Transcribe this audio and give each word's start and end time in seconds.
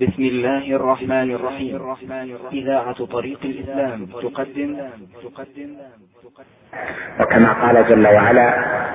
بسم 0.00 0.22
الله 0.22 0.76
الرحمن 0.76 1.30
الرحيم. 1.30 1.80
إذاعة 2.52 3.04
طريق 3.04 3.38
الإسلام 3.44 4.06
تقدم. 4.06 4.76
تقدم. 5.22 5.70
وكما 7.20 7.52
قال 7.52 7.88
جل 7.88 8.06
وعلا 8.06 8.48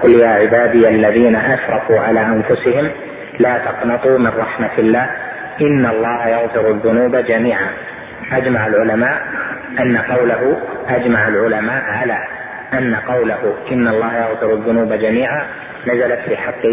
قل 0.03 0.09
يا 0.09 0.27
عبادي 0.27 0.89
الذين 0.89 1.35
أسرفوا 1.35 1.99
على 1.99 2.21
أنفسهم 2.21 2.91
لا 3.39 3.57
تقنطوا 3.57 4.17
من 4.17 4.27
رحمة 4.27 4.77
الله 4.77 5.09
إن 5.61 5.85
الله 5.85 6.27
يغفر 6.27 6.69
الذنوب 6.71 7.15
جميعا. 7.15 7.69
أجمع 8.31 8.67
العلماء 8.67 9.21
أن 9.79 9.97
قوله 9.97 10.61
أجمع 10.87 11.27
العلماء 11.27 11.83
على 11.83 12.17
أن 12.73 12.95
قوله 12.95 13.57
إن 13.71 13.87
الله 13.87 14.17
يغفر 14.17 14.53
الذنوب 14.53 14.93
جميعا 14.93 15.45
نزلت 15.87 16.19
في 16.19 16.37
حق 16.37 16.65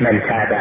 من 0.00 0.22
تاب. 0.28 0.60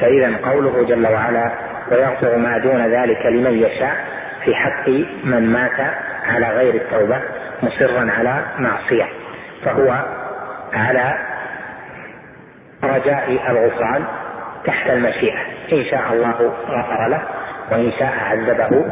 فإذا 0.00 0.36
قوله 0.50 0.82
جل 0.88 1.06
وعلا 1.06 1.77
ويغفر 1.90 2.36
ما 2.36 2.58
دون 2.58 2.86
ذلك 2.86 3.26
لمن 3.26 3.58
يشاء 3.58 3.96
في 4.44 4.54
حق 4.54 4.88
من 5.24 5.52
مات 5.52 5.80
على 6.26 6.46
غير 6.48 6.74
التوبة 6.74 7.20
مصرا 7.62 8.10
على 8.18 8.42
معصية. 8.58 9.06
فهو 9.64 10.04
على 10.74 11.14
رجاء 12.84 13.38
الغفران 13.50 14.04
تحت 14.64 14.90
المشيئة. 14.90 15.38
إن 15.72 15.84
شاء 15.84 16.12
الله 16.12 16.52
غفر 16.68 17.08
له 17.08 17.22
وإن 17.72 17.92
شاء 17.98 18.12
عذبه 18.30 18.84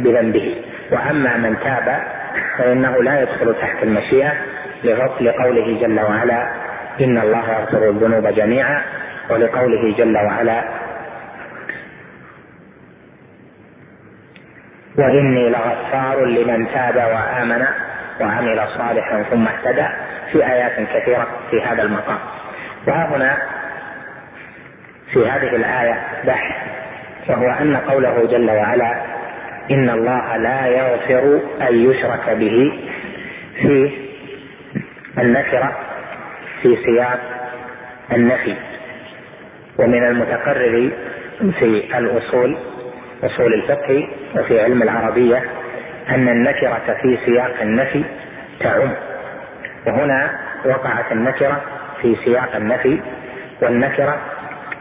بذنبه. 0.00 0.54
وأما 0.92 1.36
من 1.36 1.56
تاب 1.64 2.02
فإنه 2.58 3.02
لا 3.02 3.22
يدخل 3.22 3.54
تحت 3.60 3.82
المشيئة 3.82 4.32
لقوله 5.20 5.80
جل 5.80 6.00
وعلا 6.00 6.48
إن 7.00 7.18
الله 7.18 7.50
يغفر 7.50 7.88
الذنوب 7.88 8.26
جميعا 8.26 8.82
ولقوله 9.30 9.94
جل 9.98 10.16
وعلا 10.16 10.64
وإني 14.98 15.48
لغفار 15.48 16.24
لمن 16.24 16.66
تاب 16.74 16.96
وآمن 16.96 17.66
وعمل 18.20 18.68
صالحا 18.78 19.22
ثم 19.30 19.46
اهتدى 19.46 19.86
في 20.32 20.46
آيات 20.46 20.88
كثيرة 20.94 21.26
في 21.50 21.62
هذا 21.62 21.82
المقام. 21.82 22.18
وها 22.86 23.16
هنا 23.16 23.36
في 25.12 25.28
هذه 25.28 25.56
الآية 25.56 26.00
بحث 26.26 26.54
وهو 27.28 27.50
أن 27.50 27.76
قوله 27.76 28.26
جل 28.26 28.50
وعلا 28.50 29.02
إن 29.70 29.90
الله 29.90 30.36
لا 30.36 30.66
يغفر 30.66 31.40
أن 31.68 31.90
يشرك 31.90 32.30
به. 32.30 32.72
في 33.62 33.90
النكرة 35.18 35.72
في 36.62 36.76
سياق 36.84 37.20
النفي 38.12 38.54
ومن 39.78 40.04
المتقرر 40.06 40.90
في 41.58 41.98
الأصول 41.98 42.56
أصول 43.24 43.54
الفقه 43.54 44.08
وفي 44.36 44.60
علم 44.60 44.82
العربية 44.82 45.42
أن 46.08 46.28
النكرة 46.28 46.96
في 47.02 47.18
سياق 47.26 47.60
النفي 47.62 48.04
تعم. 48.60 48.90
وهنا 49.86 50.30
وقعت 50.64 51.12
النكرة 51.12 51.60
في 52.02 52.16
سياق 52.24 52.56
النفي 52.56 53.00
والنكرة 53.62 54.18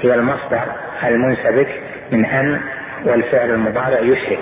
هي 0.02 0.14
المصدر 0.14 0.62
المنسبك 1.04 1.68
من 2.12 2.26
أن 2.26 2.62
والفعل 3.06 3.50
المضارع 3.50 4.00
يشرك. 4.00 4.40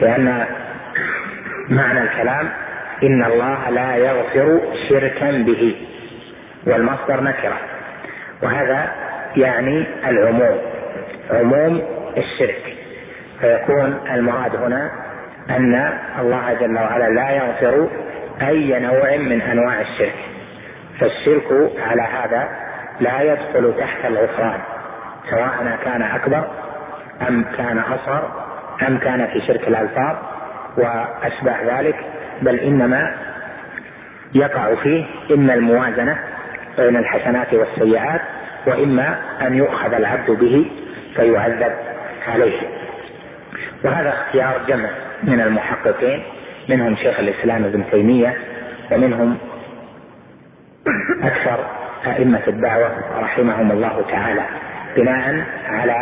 لأن 0.00 0.46
معنى 1.68 2.02
الكلام 2.02 2.50
إن 3.02 3.24
الله 3.24 3.70
لا 3.70 3.96
يغفر 3.96 4.60
شركا 4.88 5.30
به 5.30 5.76
والمصدر 6.66 7.20
نكرة. 7.20 7.56
وهذا 8.42 8.92
يعني 9.36 9.84
العموم 10.06 10.58
عموم 11.30 11.82
الشرك. 12.16 12.77
فيكون 13.40 14.00
المراد 14.14 14.56
هنا 14.56 14.90
أن 15.50 15.98
الله 16.20 16.54
جل 16.60 16.74
وعلا 16.74 17.08
لا 17.08 17.30
يغفر 17.30 17.88
أي 18.42 18.80
نوع 18.80 19.16
من 19.16 19.40
أنواع 19.40 19.80
الشرك. 19.80 20.14
فالشرك 21.00 21.72
على 21.90 22.02
هذا 22.02 22.48
لا 23.00 23.20
يدخل 23.20 23.74
تحت 23.78 24.04
الغفران 24.04 24.60
سواء 25.30 25.78
كان 25.84 26.02
أكبر 26.02 26.44
أم 27.28 27.44
كان 27.56 27.78
أصغر 27.78 28.30
أم 28.88 28.98
كان 28.98 29.26
في 29.26 29.40
شرك 29.46 29.68
الألفاظ 29.68 30.16
وأشبه 30.76 31.78
ذلك 31.78 31.96
بل 32.42 32.58
إنما 32.58 33.14
يقع 34.34 34.74
فيه 34.74 35.04
إما 35.30 35.54
الموازنة 35.54 36.18
بين 36.78 36.96
الحسنات 36.96 37.54
والسيئات 37.54 38.20
وإما 38.66 39.18
أن 39.42 39.54
يؤخذ 39.54 39.94
العبد 39.94 40.30
به 40.30 40.70
فيعذب 41.16 41.72
عليه. 42.28 42.77
وهذا 43.84 44.08
اختيار 44.08 44.60
جمع 44.68 44.90
من 45.22 45.40
المحققين 45.40 46.22
منهم 46.68 46.96
شيخ 46.96 47.18
الإسلام 47.18 47.64
ابن 47.64 47.84
تيمية 47.90 48.36
ومنهم 48.92 49.38
أكثر 51.22 51.64
أئمة 52.06 52.42
الدعوة 52.48 52.90
رحمهم 53.20 53.70
الله 53.70 54.04
تعالى 54.10 54.42
بناء 54.96 55.44
على 55.68 55.96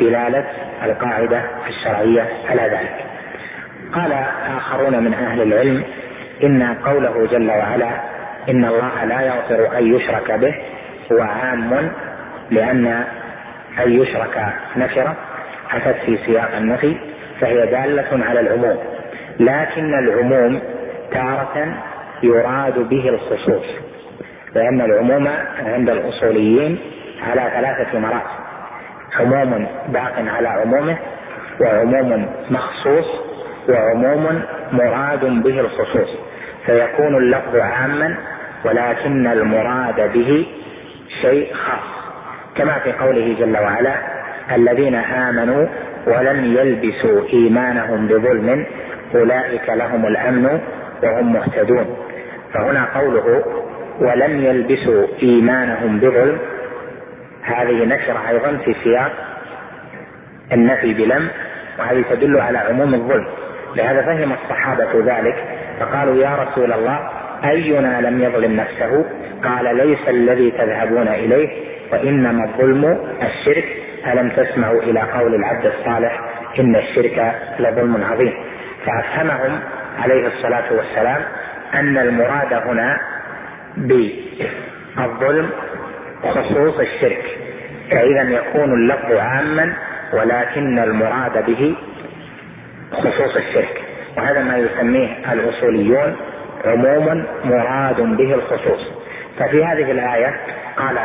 دلالة 0.00 0.44
القاعدة 0.84 1.42
الشرعية 1.68 2.28
على 2.50 2.62
ذلك. 2.62 3.04
قال 3.92 4.12
آخرون 4.56 5.04
من 5.04 5.14
أهل 5.14 5.42
العلم 5.42 5.84
إن 6.42 6.62
قوله 6.84 7.26
جل 7.26 7.50
وعلا 7.50 7.90
إن 8.48 8.64
الله 8.64 9.04
لا 9.04 9.20
يغفر 9.20 9.78
أن 9.78 9.94
يشرك 9.94 10.32
به 10.32 10.54
هو 11.12 11.22
عام 11.22 11.90
لأن 12.50 12.86
أن 13.78 13.92
يشرك 13.92 14.46
نكرة 14.76 15.16
أتت 15.72 15.96
في 16.06 16.18
سياق 16.26 16.56
النفي 16.56 16.96
فهي 17.40 17.66
دالة 17.66 18.24
على 18.28 18.40
العموم. 18.40 18.78
لكن 19.40 19.94
العموم 19.94 20.60
تارة 21.12 21.74
يراد 22.22 22.78
به 22.78 23.08
الخصوص 23.08 23.64
لأن 24.54 24.80
العموم 24.80 25.28
عند 25.66 25.90
الأصوليين 25.90 26.78
على 27.28 27.50
ثلاثة 27.54 27.98
مراتب. 27.98 28.36
عموم 29.20 29.66
باق 29.88 30.14
على 30.36 30.48
عمومه 30.48 30.96
وعموم 31.60 32.26
مخصوص 32.50 33.06
وعموم 33.68 34.42
مراد 34.72 35.24
به 35.42 35.60
الخصوص. 35.60 36.08
فيكون 36.66 37.16
اللفظ 37.16 37.56
عاما 37.56 38.16
ولكن 38.64 39.26
المراد 39.26 40.12
به 40.12 40.46
شيء 41.22 41.54
خاص. 41.54 41.96
كما 42.56 42.78
في 42.78 42.92
قوله 42.92 43.36
جل 43.38 43.56
وعلا 43.56 44.15
الذين 44.54 44.94
آمنوا 44.94 45.66
ولم 46.06 46.44
يلبسوا 46.44 47.22
إيمانهم 47.32 48.06
بظلم 48.06 48.66
أولئك 49.14 49.68
لهم 49.68 50.06
الأمن 50.06 50.60
وهم 51.02 51.32
مهتدون. 51.32 51.96
فهنا 52.54 52.84
قوله 52.94 53.44
ولم 54.00 54.44
يلبسوا 54.44 55.06
إيمانهم 55.22 55.98
بظلم 55.98 56.38
هذه 57.42 57.84
نشرة 57.84 58.28
أيضا 58.28 58.56
في 58.64 58.74
سياق 58.84 59.12
النفي 60.52 60.94
بلم 60.94 61.28
وهذه 61.78 62.04
تدل 62.10 62.40
على 62.40 62.58
عموم 62.58 62.94
الظلم. 62.94 63.26
لهذا 63.76 64.02
فهم 64.02 64.32
الصحابة 64.32 64.90
ذلك 65.04 65.44
فقالوا 65.80 66.16
يا 66.16 66.36
رسول 66.36 66.72
الله 66.72 67.10
أينا 67.44 68.00
لم 68.00 68.22
يظلم 68.22 68.56
نفسه؟ 68.56 69.04
قال 69.44 69.76
ليس 69.76 70.08
الذي 70.08 70.50
تذهبون 70.50 71.08
إليه 71.08 71.48
وإنما 71.92 72.44
الظلم 72.44 72.98
الشرك. 73.22 73.85
ألم 74.12 74.30
تسمعوا 74.30 74.82
إلى 74.82 75.00
قول 75.00 75.34
العبد 75.34 75.66
الصالح 75.66 76.20
إن 76.58 76.76
الشرك 76.76 77.34
لظلم 77.58 78.04
عظيم؟ 78.04 78.34
فأفهمهم 78.86 79.60
عليه 79.98 80.26
الصلاة 80.26 80.72
والسلام 80.72 81.22
أن 81.74 81.98
المراد 81.98 82.52
هنا 82.52 83.00
بالظلم 83.76 85.50
خصوص 86.22 86.78
الشرك 86.80 87.24
فإذا 87.90 88.22
يكون 88.22 88.72
اللفظ 88.72 89.12
عاما 89.12 89.72
ولكن 90.12 90.78
المراد 90.78 91.46
به 91.46 91.76
خصوص 92.92 93.36
الشرك 93.36 93.82
وهذا 94.16 94.42
ما 94.42 94.56
يسميه 94.58 95.32
الأصوليون 95.32 96.16
عموم 96.64 97.24
مراد 97.44 98.00
به 98.00 98.34
الخصوص. 98.34 98.80
ففي 99.38 99.64
هذه 99.64 99.90
الآية 99.90 100.40
قال 100.76 100.98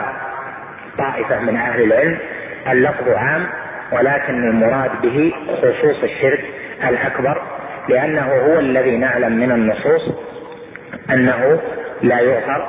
طائفة 0.97 1.39
من 1.39 1.57
أهل 1.57 1.81
العلم 1.83 2.17
اللفظ 2.67 3.09
عام 3.09 3.47
ولكن 3.91 4.49
المراد 4.49 4.91
به 5.01 5.33
خصوص 5.47 6.03
الشرك 6.03 6.43
الأكبر 6.89 7.41
لأنه 7.89 8.25
هو 8.25 8.59
الذي 8.59 8.97
نعلم 8.97 9.31
من 9.31 9.51
النصوص 9.51 10.01
أنه 11.09 11.59
لا 12.01 12.19
يغفر 12.19 12.67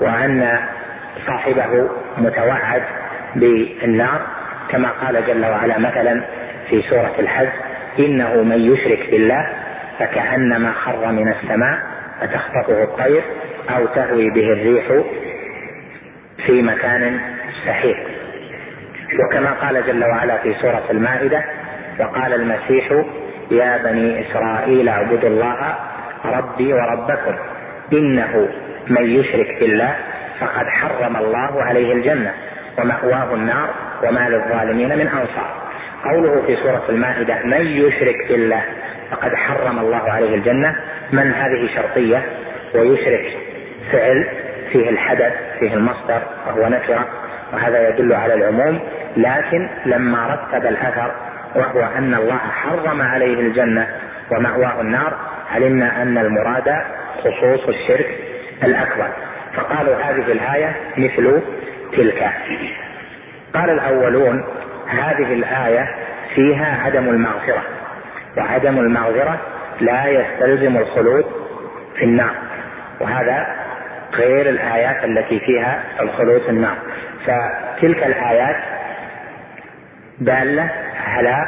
وأن 0.00 0.58
صاحبه 1.26 1.88
متوعد 2.18 2.82
بالنار. 3.36 4.20
كما 4.70 4.88
قال 4.88 5.26
جل 5.26 5.44
وعلا 5.44 5.78
مثلا 5.78 6.22
في 6.70 6.82
سورة 6.82 7.14
الحج 7.18 7.48
إنه 7.98 8.42
من 8.42 8.72
يشرك 8.72 9.10
بالله 9.10 9.46
فكأنما 9.98 10.72
خر 10.72 11.12
من 11.12 11.28
السماء 11.28 11.78
فتخطفه 12.20 12.82
الطير 12.82 13.22
أو 13.76 13.86
تهوي 13.86 14.30
به 14.30 14.52
الريح 14.52 14.84
في 16.46 16.62
مكان 16.62 17.20
سحيق 17.66 17.96
وكما 19.14 19.52
قال 19.52 19.86
جل 19.86 20.04
وعلا 20.04 20.36
في 20.36 20.54
سورة 20.54 20.84
المائدة 20.90 21.44
وقال 22.00 22.34
المسيح 22.34 22.92
يا 23.50 23.76
بني 23.84 24.30
إسرائيل 24.30 24.88
اعبدوا 24.88 25.28
الله 25.28 25.74
ربي 26.24 26.72
وربكم 26.72 27.34
إنه 27.92 28.48
من 28.88 29.10
يشرك 29.10 29.60
بالله 29.60 29.94
فقد 30.40 30.66
حرم 30.66 31.16
الله 31.16 31.62
عليه 31.62 31.92
الجنة 31.92 32.32
ومأواه 32.78 33.34
النار 33.34 33.70
وما 34.02 34.28
للظالمين 34.28 34.88
من 34.88 35.06
أنصار. 35.06 35.68
قوله 36.04 36.42
في 36.46 36.56
سورة 36.56 36.84
المائدة 36.88 37.38
من 37.44 37.66
يشرك 37.66 38.28
بالله 38.28 38.62
فقد 39.10 39.34
حرم 39.34 39.78
الله 39.78 40.10
عليه 40.10 40.34
الجنة 40.34 40.76
من 41.12 41.32
هذه 41.32 41.68
شرطية؟ 41.76 42.22
ويشرك 42.74 43.36
فعل 43.92 44.28
فيه 44.72 44.90
الحدث 44.90 45.32
فيه 45.60 45.74
المصدر 45.74 46.22
وهو 46.46 46.68
نكرة. 46.68 47.08
وهذا 47.52 47.88
يدل 47.88 48.12
على 48.12 48.34
العموم 48.34 48.80
لكن 49.16 49.68
لما 49.86 50.26
رتب 50.26 50.66
الأثر 50.66 51.12
وهو 51.54 51.80
أن 51.98 52.14
الله 52.14 52.36
حرم 52.36 53.02
عليه 53.02 53.40
الجنة 53.40 53.86
ومأواه 54.30 54.80
النار 54.80 55.16
علمنا 55.54 56.02
أن 56.02 56.18
المراد 56.18 56.74
خصوص 57.18 57.68
الشرك 57.68 58.18
الأكبر. 58.64 59.08
فقالوا 59.54 59.94
هذه 59.94 60.32
الآية 60.32 60.76
مثل 60.96 61.40
تلك. 61.92 62.30
قال 63.54 63.70
الأولون 63.70 64.44
هذه 64.88 65.32
الآية 65.32 65.88
فيها 66.34 66.82
عدم 66.84 67.08
المغفرة 67.08 67.62
وعدم 68.36 68.78
المغفرة 68.78 69.38
لا 69.80 70.06
يستلزم 70.06 70.76
الخلود 70.76 71.24
في 71.96 72.04
النار 72.04 72.34
وهذا 73.00 73.46
غير 74.14 74.48
الآيات 74.48 75.04
التي 75.04 75.40
فيها 75.40 75.82
الخلود 76.00 76.40
في 76.42 76.50
النار. 76.50 76.76
فتلك 77.26 78.06
الآيات 78.06 78.56
دالة 80.20 80.70
على 81.06 81.46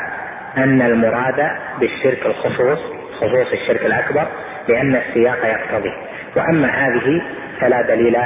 أن 0.57 0.83
المراد 0.83 1.51
بالشرك 1.81 2.27
الخصوص 2.27 2.79
خصوص 3.21 3.53
الشرك 3.53 3.87
الأكبر 3.87 4.27
لأن 4.69 4.97
السياق 4.97 5.39
يقتضي. 5.45 5.93
وأما 6.37 6.69
هذه 6.69 7.23
فلا 7.61 7.83
دليل 7.83 8.17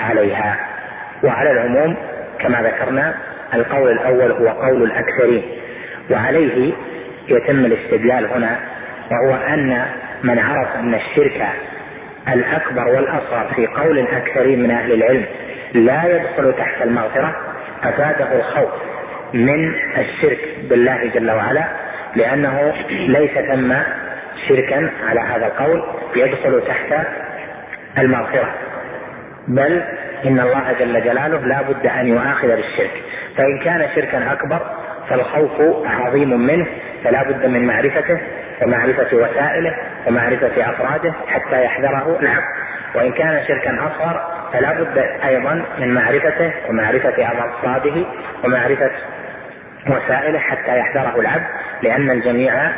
عليها. 0.00 0.56
وعلى 1.24 1.50
العموم 1.50 1.96
كما 2.40 2.62
ذكرنا 2.62 3.14
القول 3.54 3.90
الأول 3.90 4.32
هو 4.32 4.48
قول 4.48 4.82
الأكثرين. 4.82 5.42
وعليه 6.10 6.72
يتم 7.28 7.64
الاستدلال 7.64 8.26
هنا 8.26 8.56
وهو 9.10 9.34
أن 9.34 9.86
من 10.22 10.38
عرف 10.38 10.76
أن 10.76 10.94
الشرك 10.94 11.46
الأكبر 12.28 12.88
والأصغر 12.88 13.52
في 13.56 13.66
قول 13.66 13.98
الأكثرين 13.98 14.62
من 14.62 14.70
أهل 14.70 14.92
العلم 14.92 15.24
لا 15.74 16.04
يدخل 16.04 16.54
تحت 16.58 16.82
المغفرة 16.82 17.36
أفاده 17.84 18.38
الخوف 18.38 18.70
من 19.34 19.74
الشرك 19.98 20.38
بالله 20.70 21.10
جل 21.14 21.30
وعلا 21.30 21.64
لأنه 22.16 22.72
ليس 22.90 23.30
ثم 23.30 23.74
شركا 24.48 24.90
على 25.08 25.20
هذا 25.20 25.46
القول 25.46 25.82
يدخل 26.16 26.62
تحت 26.66 27.06
المغفرة. 27.98 28.54
بل 29.48 29.82
إن 30.26 30.40
الله 30.40 30.72
جل 30.80 31.04
جلاله 31.04 31.46
لا 31.46 31.62
بد 31.62 31.86
أن 31.86 32.06
يؤاخذ 32.06 32.48
بالشرك. 32.48 33.02
فإن 33.36 33.58
كان 33.58 33.88
شركا 33.94 34.32
أكبر 34.32 34.60
فالخوف 35.08 35.60
عظيم 35.86 36.40
منه 36.46 36.66
فلا 37.04 37.22
بد 37.22 37.46
من 37.46 37.66
معرفته 37.66 38.20
ومعرفة 38.62 39.16
وسائله 39.16 39.74
ومعرفة 40.06 40.70
أفراده 40.70 41.14
حتى 41.28 41.64
يحذره. 41.64 42.18
العبد 42.20 42.44
وإن 42.94 43.12
كان 43.12 43.44
شركا 43.48 43.78
أصغر 43.86 44.39
فلا 44.52 44.72
بد 44.72 44.98
أيضا 45.24 45.62
من 45.78 45.94
معرفته 45.94 46.52
ومعرفة 46.68 47.28
أفراده 47.28 48.06
ومعرفة 48.44 48.90
وسائله 49.86 50.38
حتى 50.38 50.78
يحذره 50.78 51.20
العبد 51.20 51.46
لأن 51.82 52.10
الجميع 52.10 52.70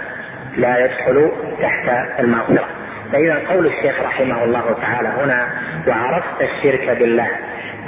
لا 0.57 0.85
يدخل 0.85 1.33
تحت 1.63 1.89
المغفرة. 2.19 2.69
فإذا 3.13 3.39
قول 3.49 3.67
الشيخ 3.67 4.01
رحمه 4.03 4.45
الله 4.45 4.77
تعالى 4.81 5.09
هنا 5.09 5.49
وعرفت 5.89 6.43
الشرك 6.43 6.97
بالله 6.99 7.29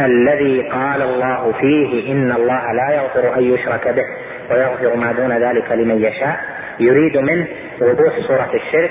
الذي 0.00 0.68
قال 0.68 1.02
الله 1.02 1.52
فيه 1.60 2.12
إن 2.12 2.32
الله 2.32 2.72
لا 2.72 2.94
يغفر 2.94 3.38
أن 3.38 3.42
يشرك 3.42 3.88
به 3.88 4.04
ويغفر 4.50 4.96
ما 4.96 5.12
دون 5.12 5.32
ذلك 5.32 5.72
لمن 5.72 6.04
يشاء 6.04 6.40
يريد 6.80 7.16
منه 7.16 7.46
وضوح 7.80 8.18
صورة 8.26 8.50
الشرك 8.54 8.90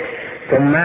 ثم 0.51 0.75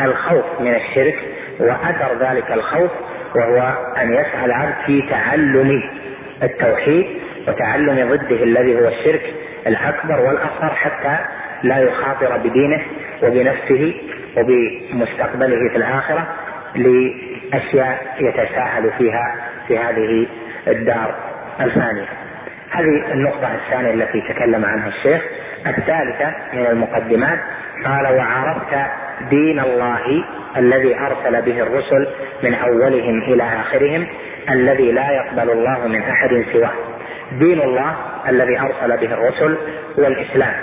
الخوف 0.00 0.44
من 0.60 0.74
الشرك 0.74 1.16
وأثر 1.60 2.18
ذلك 2.20 2.52
الخوف 2.52 2.90
وهو 3.34 3.74
أن 3.98 4.12
يسعى 4.14 4.44
العبد 4.44 4.74
في 4.86 5.02
تعلم 5.10 5.82
التوحيد 6.42 7.06
وتعلم 7.48 8.14
ضده 8.14 8.42
الذي 8.42 8.74
هو 8.80 8.88
الشرك 8.88 9.34
الأكبر 9.66 10.20
والأصغر 10.20 10.74
حتى 10.74 11.16
لا 11.62 11.78
يخاطر 11.78 12.36
بدينه 12.36 12.82
وبنفسه 13.22 13.94
وبمستقبله 14.36 15.68
في 15.68 15.76
الآخرة 15.76 16.26
لأشياء 16.74 18.16
يتساهل 18.20 18.90
فيها 18.98 19.34
في 19.68 19.78
هذه 19.78 20.26
الدار 20.68 21.14
الفانية. 21.60 22.06
هذه 22.70 23.12
النقطة 23.12 23.54
الثانية 23.54 23.94
التي 23.94 24.20
تكلم 24.20 24.64
عنها 24.64 24.88
الشيخ. 24.88 25.22
الثالثة 25.66 26.34
من 26.52 26.66
المقدمات 26.66 27.38
قال 27.84 28.06
وعرفت 28.16 28.90
دين 29.30 29.60
الله 29.60 30.24
الذي 30.56 30.98
أرسل 30.98 31.42
به 31.42 31.62
الرسل 31.62 32.08
من 32.42 32.54
أولهم 32.54 33.22
إلى 33.22 33.42
آخرهم 33.42 34.06
الذي 34.50 34.92
لا 34.92 35.10
يقبل 35.10 35.50
الله 35.50 35.86
من 35.86 36.02
أحد 36.02 36.44
سواه. 36.52 36.72
دين 37.38 37.60
الله 37.60 37.96
الذي 38.28 38.60
أرسل 38.60 38.96
به 38.96 39.14
الرسل 39.14 39.58
هو 39.98 40.06
الإسلام 40.06 40.54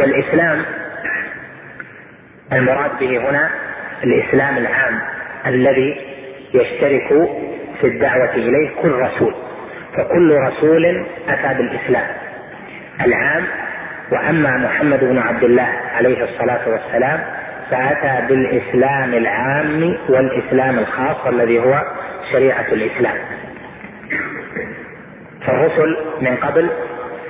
والإسلام 0.00 0.62
المراد 2.52 2.90
به 3.00 3.30
هنا 3.30 3.50
الإسلام 4.04 4.56
العام 4.56 5.00
الذي 5.46 6.00
يشترك 6.54 7.08
في 7.80 7.86
الدعوة 7.86 8.34
إليه 8.34 8.70
كل 8.82 8.92
رسول 8.92 9.34
فكل 9.96 10.34
رسول 10.34 11.06
أتى 11.28 11.54
بالإسلام. 11.58 12.06
العام 13.00 13.44
وأما 14.12 14.56
محمد 14.56 15.00
بن 15.04 15.18
عبد 15.18 15.44
الله 15.44 15.68
عليه 15.96 16.24
الصلاة 16.24 16.68
والسلام 16.68 17.20
فأتى 17.70 18.26
بالإسلام 18.26 19.14
العام 19.14 19.96
والإسلام 20.08 20.78
الخاص 20.78 21.26
الذي 21.26 21.58
هو 21.58 21.82
شريعة 22.32 22.66
الإسلام. 22.72 23.16
فالرسل 25.46 25.96
من 26.20 26.36
قبل 26.36 26.70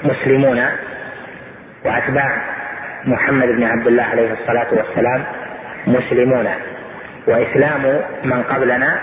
مسلمون 0.05 0.67
وأتباع 1.85 2.31
محمد 3.05 3.49
بن 3.49 3.65
عبد 3.65 3.87
الله 3.87 4.03
عليه 4.03 4.33
الصلاة 4.33 4.67
والسلام 4.73 5.25
مسلمون. 5.87 6.47
وإسلام 7.27 8.01
من 8.25 8.43
قبلنا 8.43 8.99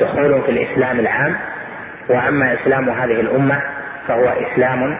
دخول 0.00 0.42
في 0.42 0.50
الإسلام 0.50 1.00
العام 1.00 1.36
وأما 2.08 2.54
إسلام 2.54 2.90
هذه 2.90 3.20
الأمة 3.20 3.62
فهو 4.08 4.28
إسلام 4.28 4.96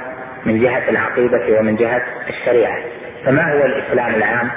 من 0.47 0.61
جهة 0.61 0.90
العقيدة 0.90 1.59
ومن 1.59 1.76
جهة 1.76 2.02
الشريعة. 2.28 2.78
فما 3.25 3.52
هو 3.52 3.64
الإسلام 3.64 4.14
العام؟ 4.14 4.50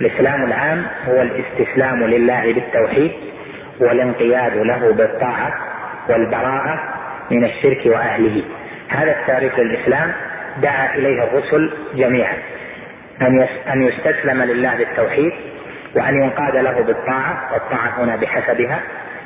الإسلام 0.00 0.44
العام 0.44 0.86
هو 1.08 1.22
الاستسلام 1.22 2.04
لله 2.04 2.52
بالتوحيد 2.52 3.12
والانقياد 3.80 4.56
له 4.56 4.92
بالطاعة 4.92 5.54
والبراءة 6.08 6.94
من 7.30 7.44
الشرك 7.44 7.80
وأهله. 7.86 8.42
هذا 8.88 9.20
التعريف 9.20 9.58
للإسلام 9.58 10.12
دعا 10.62 10.94
إليه 10.94 11.22
الرسل 11.22 11.72
جميعا. 11.94 12.34
أن 13.72 13.82
يستسلم 13.82 14.42
لله 14.42 14.74
بالتوحيد 14.76 15.32
وأن 15.96 16.22
ينقاد 16.22 16.56
له 16.56 16.80
بالطاعة 16.80 17.52
والطاعة 17.52 18.04
هنا 18.04 18.16
بحسبها 18.16 18.80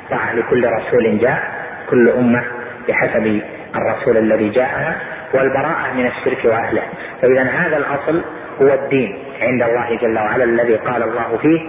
طاعة 0.09 0.33
لكل 0.33 0.67
رسول 0.67 1.19
جاء 1.19 1.43
كل 1.89 2.09
أمة 2.09 2.43
بحسب 2.87 3.41
الرسول 3.75 4.17
الذي 4.17 4.49
جاءها 4.49 4.95
والبراءة 5.33 5.93
من 5.95 6.05
الشرك 6.05 6.45
وأهله. 6.45 6.81
فإذا 7.21 7.43
هذا 7.43 7.77
الأصل 7.77 8.21
هو 8.61 8.73
الدين 8.73 9.17
عند 9.41 9.61
الله 9.61 9.97
جل 10.01 10.17
وعلا 10.17 10.43
الذي 10.43 10.75
قال 10.75 11.03
الله 11.03 11.37
فيه 11.41 11.59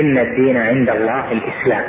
إن 0.00 0.18
الدين 0.18 0.56
عند 0.56 0.90
الله 0.90 1.32
الإسلام. 1.32 1.84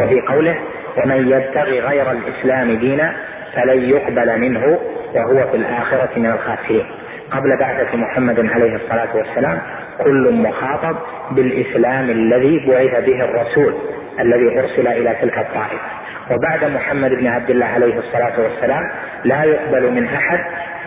وفي 0.00 0.20
قوله 0.20 0.58
ومن 0.96 1.28
يبتغي 1.28 1.80
غير 1.80 2.12
الإسلام 2.12 2.72
دينا 2.72 3.16
فلن 3.54 3.90
يقبل 3.90 4.40
منه 4.40 4.78
وهو 5.14 5.50
في 5.50 5.56
الآخرة 5.56 6.10
من 6.16 6.26
الخاسرين. 6.26 6.86
قبل 7.30 7.56
بعثة 7.56 7.96
محمد 7.96 8.50
عليه 8.50 8.76
الصلاة 8.76 9.16
والسلام 9.16 9.60
كل 10.04 10.32
مخاطب 10.32 10.96
بالإسلام 11.30 12.10
الذي 12.10 12.66
بعث 12.68 13.04
به 13.04 13.24
الرسول 13.24 13.74
الذي 14.20 14.60
أرسل 14.60 14.88
إلى 14.88 15.16
تلك 15.20 15.38
الطائفة. 15.38 15.88
وبعد 16.30 16.64
محمد 16.64 17.10
بن 17.10 17.26
عبد 17.26 17.50
الله 17.50 17.66
عليه 17.66 17.98
الصلاة 17.98 18.40
والسلام 18.40 18.90
لا 19.24 19.44
يقبل 19.44 19.90
من 19.92 20.04
أحد 20.06 20.38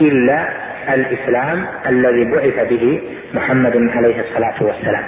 إلا 0.02 0.48
الإسلام 0.94 1.66
الذي 1.88 2.24
بعث 2.26 2.68
به 2.70 3.02
محمد 3.34 3.90
عليه 3.96 4.20
الصلاة 4.20 4.64
والسلام. 4.64 5.04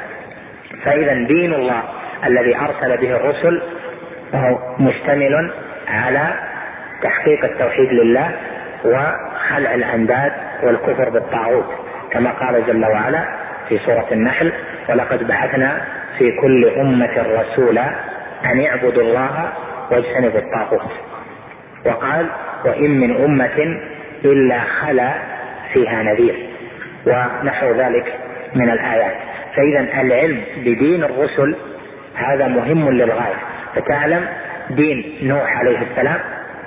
فإذا 0.86 1.14
دين 1.14 1.54
الله 1.54 1.84
الذي 2.26 2.56
أرسل 2.58 2.98
به 2.98 3.16
الرسل 3.16 3.62
فهو 4.32 4.58
مشتمل 4.80 5.52
على 5.88 6.34
تحقيق 7.04 7.46
التوحيد 7.46 7.90
لله 7.94 8.32
وخلع 8.86 9.74
الأنداد 9.76 10.32
والكفر 10.64 11.10
بالطاغوت 11.10 11.66
كما 12.12 12.30
قال 12.32 12.66
جل 12.68 12.86
وعلا 12.86 13.24
في 13.70 13.78
سورة 13.78 14.08
النحل 14.12 14.54
ولقد 14.90 15.28
بعثنا 15.28 15.82
في 16.18 16.32
كل 16.32 16.70
أمة 16.78 17.26
رسولا 17.42 17.86
أن 18.46 18.66
اعبدوا 18.66 19.04
الله 19.04 19.50
واجتنبوا 19.94 20.40
الطاغوت. 20.40 20.92
وقال 21.86 22.26
وإن 22.66 23.00
من 23.00 23.24
أمة 23.24 23.80
إلا 24.26 24.60
خلا 24.60 25.12
فيها 25.74 26.04
نذير. 26.04 26.36
ونحو 27.08 27.72
ذلك 27.72 28.14
من 28.56 28.70
الآيات. 28.70 29.16
فإذا 29.56 30.02
العلم 30.02 30.42
بدين 30.58 31.04
الرسل 31.04 31.56
هذا 32.16 32.48
مهم 32.48 32.90
للغاية. 32.90 33.36
فتعلم 33.76 34.26
دين 34.70 35.18
نوح 35.24 35.58
عليه 35.58 35.78
السلام 35.92 36.20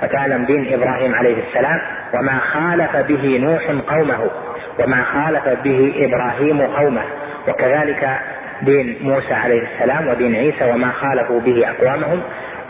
وتعلم 0.03 0.45
دين 0.45 0.75
إبراهيم 0.75 1.15
عليه 1.15 1.37
السلام 1.49 1.81
وما 2.15 2.39
خالف 2.39 2.97
به 2.97 3.39
نوح 3.43 3.95
قومه 3.95 4.31
وما 4.79 5.03
خالف 5.03 5.49
به 5.65 5.93
إبراهيم 5.97 6.63
قومه. 6.63 7.03
وكذلك 7.49 8.19
دين 8.63 8.99
موسى 9.03 9.35
عليه 9.35 9.63
السلام 9.63 10.09
ودين 10.09 10.35
عيسى 10.35 10.65
وما 10.65 10.91
خالفوا 10.91 11.41
به 11.41 11.71
أقوامهم. 11.71 12.23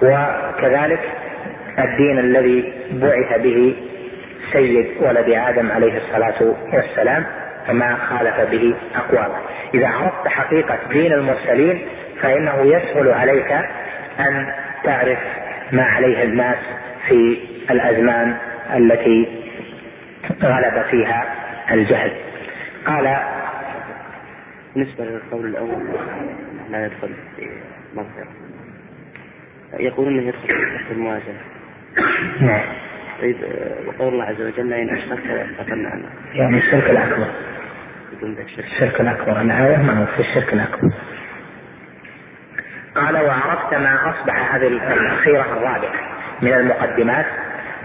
وكذلك 0.02 1.00
الدين 1.78 2.18
الذي 2.18 2.72
بعث 2.92 3.40
به 3.40 3.76
سيد 4.52 4.86
ولد 5.00 5.28
آدم 5.28 5.72
عليه 5.72 5.98
الصلاة 5.98 6.54
والسلام 6.72 7.24
وما 7.68 7.96
خالف 7.96 8.50
به 8.50 8.74
أقوامه 8.96 9.38
إذا 9.74 9.88
عرفت 9.88 10.28
حقيقة 10.28 10.78
دين 10.92 11.12
المرسلين 11.12 11.80
فإنه 12.22 12.62
يسهل 12.62 13.08
عليك 13.08 13.52
أن 14.20 14.52
تعرف 14.84 15.18
ما 15.72 15.82
عليه 15.82 16.22
الناس 16.22 16.58
في 17.08 17.38
الأزمان 17.70 18.36
التي 18.76 19.28
غلب 20.42 20.82
فيها 20.90 21.24
الجهل. 21.70 22.12
قال 22.86 23.16
بالنسبة 24.74 25.04
للقول 25.04 25.46
الأول 25.46 25.82
لا 26.70 26.86
يدخل 26.86 27.10
في 27.36 27.48
مغفرة 27.94 28.35
يقولون 29.78 30.18
إنه 30.18 30.28
يدخل 30.28 30.48
تحت 30.76 30.90
المواجهة 30.90 31.40
نعم. 32.40 32.64
طيب 33.20 33.36
وقول 33.86 34.12
الله 34.12 34.24
عز 34.24 34.40
وجل 34.42 34.72
إن 34.72 34.96
أشركت 34.96 35.46
قتلنا 35.58 35.88
عنه 35.88 36.04
يعني 36.34 36.58
الشرك 36.58 36.90
شرك. 38.56 38.64
الشرك 38.64 39.00
الأكبر. 39.00 39.40
الآية 39.40 39.76
ما 39.76 40.06
في 40.16 40.22
الشرك 40.22 40.52
الأكبر. 40.52 40.90
قال 42.94 43.16
وعرفت 43.16 43.74
ما 43.74 44.10
أصبح 44.10 44.54
هذه 44.54 44.66
الأخيرة 44.66 45.42
الرابعة 45.42 45.94
من 46.42 46.52
المقدمات. 46.52 47.26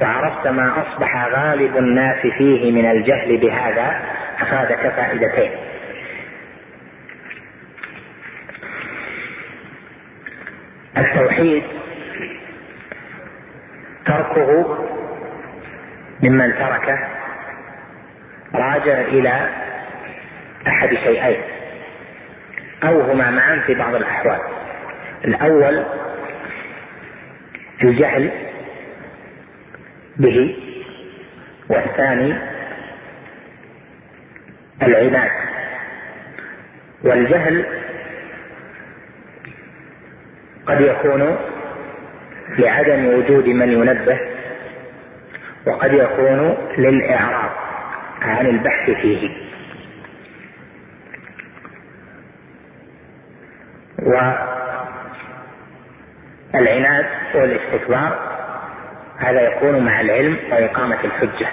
وعرفت 0.02 0.48
ما 0.48 0.82
أصبح 0.82 1.26
غالب 1.28 1.78
الناس 1.78 2.28
فيه 2.38 2.72
من 2.72 2.92
الجهل 2.92 3.38
بهذا. 3.38 4.02
أفادك 4.40 4.94
فائدتين. 4.96 5.52
التوحيد 10.98 11.64
تركه 14.12 14.78
ممن 16.24 16.54
تركه 16.54 17.00
راجع 18.56 19.02
إلى 19.02 19.50
أحد 20.68 20.90
شيئين. 20.90 21.42
أو 22.84 23.02
هما 23.02 23.32
معا 23.32 23.60
في 23.68 23.74
بعض 23.74 23.96
الأحوال. 23.96 24.40
الأول 25.26 25.86
الجهل 27.84 28.32
به 30.18 30.58
والثاني 31.70 32.34
العناد. 34.82 35.32
والجهل 37.04 37.66
قد 40.66 40.82
يكون 40.82 41.38
لعدم 42.58 43.06
وجود 43.06 43.48
من 43.48 43.72
ينبه 43.72 44.20
وقد 45.68 45.94
يكون 45.94 46.58
للإعراض 46.78 47.52
عن 48.22 48.46
البحث 48.46 48.90
فيه. 48.90 49.30
والعناد 56.54 57.06
والاستكبار 57.36 58.32
هذا 59.18 59.42
يكون 59.42 59.86
مع 59.86 60.02
العلم 60.02 60.38
وإقامة 60.52 60.98
الحجة. 61.04 61.48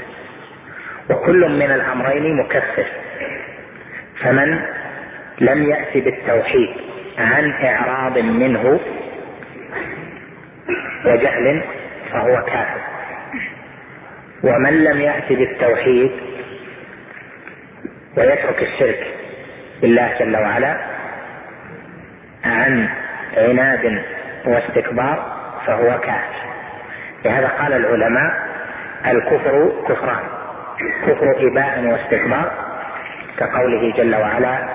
وكل 1.10 1.48
من 1.48 1.70
الأمرين 1.70 2.36
مكفر. 2.36 2.86
فمن 4.20 4.60
لم 5.40 5.62
يأت 5.62 5.96
بالتوحيد 5.96 6.70
عن 7.18 7.52
إعراض 7.52 8.18
منه 8.18 8.80
وجهل 11.04 11.64
فهو 12.12 12.42
كافر. 12.42 12.80
ومن 14.42 14.84
لم 14.84 15.00
يأت 15.00 15.32
بالتوحيد 15.32 16.10
ويترك 18.16 18.62
الشرك 18.62 19.06
بالله 19.80 20.10
جل 20.18 20.36
وعلا 20.36 20.76
عن 22.44 22.88
عناد 23.36 24.02
واستكبار 24.44 25.36
فهو 25.66 25.98
كافر. 25.98 26.48
لهذا 27.24 27.48
قال 27.48 27.72
العلماء 27.72 28.48
الكفر 29.06 29.72
كفران. 29.88 30.24
كفر 31.06 31.48
إباء 31.48 31.84
واستكبار 31.84 32.52
كقوله 33.38 33.92
جل 33.92 34.14
وعلا 34.14 34.68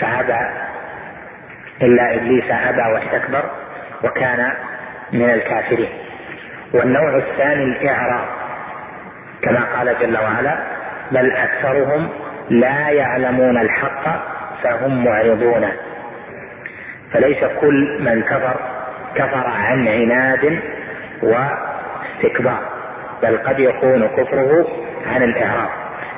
فأبى 0.00 0.40
إلا 1.82 2.14
إبليس 2.14 2.44
أبى 2.50 2.92
واستكبر 2.92 3.44
وكان 4.04 4.52
من 5.12 5.30
الكافرين. 5.30 5.88
والنوع 6.74 7.16
الثاني 7.16 7.64
الإعراض 7.64 8.26
كما 9.42 9.64
قال 9.76 9.96
جل 10.00 10.16
وعلا 10.18 10.58
بل 11.10 11.30
أكثرهم 11.32 12.08
لا 12.50 12.88
يعلمون 12.88 13.58
الحق 13.58 14.04
فهم 14.62 15.04
معرضون. 15.04 15.68
فليس 17.12 17.44
كل 17.60 18.02
من 18.02 18.22
كفر 18.22 18.56
كفر 19.14 19.46
عن 19.46 19.88
عناد 19.88 20.60
واستكبار 21.22 22.60
بل 23.22 23.38
قد 23.38 23.58
يكون 23.60 24.08
كفره 24.08 24.66
عن 25.06 25.22
الإعراض 25.22 25.68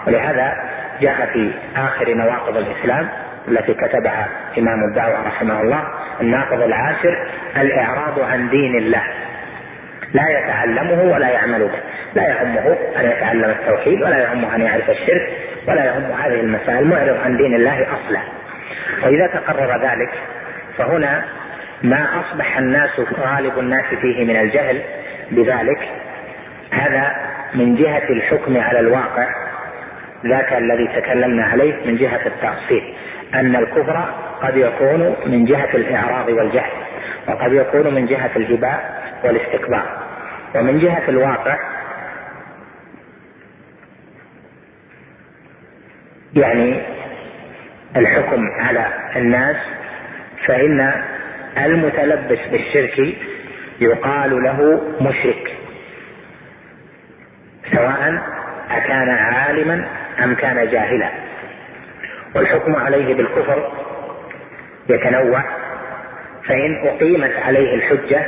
ولهذا 0.07 0.53
جاء 1.01 1.31
في 1.33 1.51
آخر 1.77 2.15
نواقض 2.15 2.57
الإسلام 2.57 3.09
التي 3.49 3.75
كتبها 3.75 4.29
إمام 4.59 4.85
الدعوة 4.85 5.27
رحمه 5.27 5.61
الله 5.61 5.85
الناقض 6.21 6.63
العاشر 6.63 7.29
الإعراض 7.57 8.21
عن 8.21 8.49
دين 8.49 8.79
الله. 8.79 9.03
لا 10.13 10.29
يتعلمه 10.29 11.03
ولا 11.03 11.29
يعمل 11.29 11.59
به 11.59 11.81
لا 12.15 12.29
يهمه 12.29 12.77
أن 13.01 13.05
يتعلم 13.05 13.51
التوحيد 13.51 14.03
ولا 14.03 14.19
يهمه 14.19 14.55
أن 14.57 14.61
يعرف 14.61 14.91
الشرك 14.91 15.31
ولا 15.67 15.85
يهم 15.85 16.13
هذه 16.25 16.41
المسائل 16.41 16.85
معرض 16.87 17.17
عن 17.25 17.37
دين 17.37 17.55
الله 17.55 17.83
أصلا. 17.83 18.21
وإذا 19.05 19.27
تقرر 19.27 19.83
ذلك 19.83 20.11
فهنا 20.79 21.25
ما 21.83 22.07
أصبح 22.21 22.59
الناس 22.59 22.91
غالب 23.21 23.59
الناس 23.59 23.85
فيه 24.01 24.25
من 24.25 24.37
الجهل 24.37 24.83
بذلك 25.31 25.89
هذا 26.73 27.17
من 27.55 27.77
جهة 27.77 28.09
الحكم 28.11 28.61
على 28.61 28.81
الواقع 28.81 29.29
ذاك 30.27 30.53
الذي 30.53 30.89
تكلمنا 30.97 31.45
عليه 31.45 31.75
من 31.87 31.97
جهة 31.97 32.21
التأصيل 32.27 32.95
أن 33.35 33.57
الكفر 33.57 34.15
قد 34.43 34.57
يكون 34.57 35.17
من 35.27 35.45
جهة 35.45 35.69
الإعراض 35.75 36.29
والجهل. 36.29 36.71
وقد 37.29 37.53
يكون 37.53 37.95
من 37.95 38.07
جهة 38.07 38.31
الهباء 38.37 39.03
والاستكبار 39.25 39.99
ومن 40.55 40.79
جهة 40.79 41.03
الواقع 41.09 41.59
يعني 46.35 46.81
الحكم 47.97 48.49
على 48.61 48.87
الناس 49.17 49.57
فإن 50.47 50.93
المتلبس 51.59 52.39
بالشرك 52.51 53.17
يقال 53.81 54.43
له 54.43 54.83
مشرك. 55.01 55.57
سواء 57.73 58.23
أكان 58.71 59.09
عالما 59.09 59.89
أم 60.25 60.35
كان 60.35 60.71
جاهلا. 60.71 61.11
والحكم 62.35 62.77
عليه 62.77 63.15
بالكفر 63.15 63.73
يتنوع 64.89 65.43
فإن 66.49 66.87
أقيمت 66.87 67.33
عليه 67.37 67.75
الحجة 67.75 68.27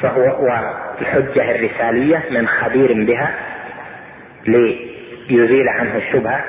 فهو 0.00 0.44
والحجة 0.44 1.50
الرسالية 1.50 2.22
من 2.30 2.48
خبير 2.48 2.92
بها 2.92 3.34
ليزيل 4.46 5.68
عنه 5.68 5.96
الشبهة 5.96 6.44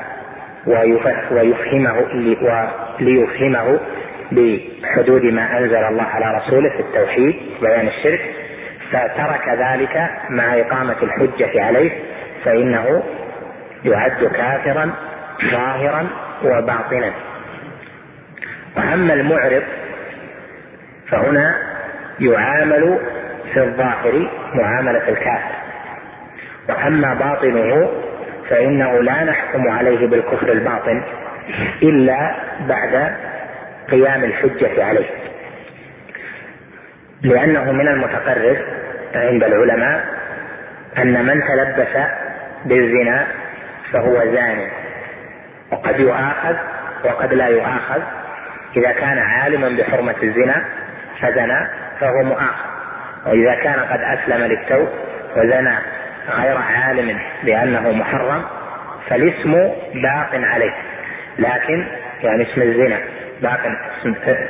ويفهمه 1.32 2.06
وليفهمه 3.00 3.80
بحدود 4.32 5.26
ما 5.26 5.58
أنزل 5.58 5.84
الله 5.84 6.04
على 6.04 6.38
رسوله 6.38 6.70
في 6.70 6.80
التوحيد 6.80 7.36
بيان 7.62 7.88
الشرك. 7.88 8.22
فترك 8.92 9.50
ذلك 9.50 10.10
مع 10.30 10.60
إقامة 10.60 10.96
الحجة 11.04 11.64
عليه 11.64 11.92
فإنه 12.46 13.04
يعد 13.86 14.24
كافرا 14.24 14.92
ظاهرا 15.52 16.08
وباطنا. 16.44 17.12
وأما 18.78 19.14
المعرض 19.14 19.64
فهنا 21.14 21.58
يعامل 22.20 23.00
في 23.54 23.60
الظاهر 23.60 24.30
معاملة 24.54 25.10
الكافر. 25.10 25.56
وأما 26.70 27.14
باطنه 27.14 27.92
فإنه 28.50 29.02
لا 29.02 29.24
نحكم 29.24 29.70
عليه 29.70 30.08
بالكفر 30.08 30.52
الباطن 30.52 31.04
إلا 31.82 32.36
بعد 32.68 33.16
قيام 33.92 34.24
الحجة 34.24 34.86
عليه. 34.86 35.06
لأنه 37.22 37.72
من 37.72 37.88
المتقرر 37.88 38.58
عند 39.16 39.44
العلماء 39.44 40.06
أن 40.98 41.26
من 41.26 41.44
تلبس 41.48 42.08
بالزنا 42.66 43.28
فهو 43.92 44.26
زان. 44.34 44.68
وقد 45.72 46.00
يؤاخذ 46.00 46.56
وقد 47.04 47.34
لا 47.34 47.48
يؤاخذ. 47.48 48.02
إذا 48.78 48.92
كان 48.92 49.18
عالما 49.18 49.70
بحرمة 49.70 50.16
الزنا 50.24 50.66
فزنى 51.24 51.68
فهو 52.00 52.24
مؤاخذ. 52.24 52.74
وإذا 53.26 53.56
كان 53.56 53.80
قد 53.80 54.00
أسلم 54.00 54.44
للتوب 54.44 54.88
وزنى 55.38 55.76
غير 56.30 56.58
عالم 56.58 57.20
بأنه 57.44 57.92
محرم 57.92 58.44
فالاسم 59.10 59.52
باق 59.94 60.30
عليه. 60.34 60.74
لكن 61.40 61.86
يعني 62.24 62.44
اسم 62.44 62.62
الزنا 62.62 62.98
باق 63.42 63.60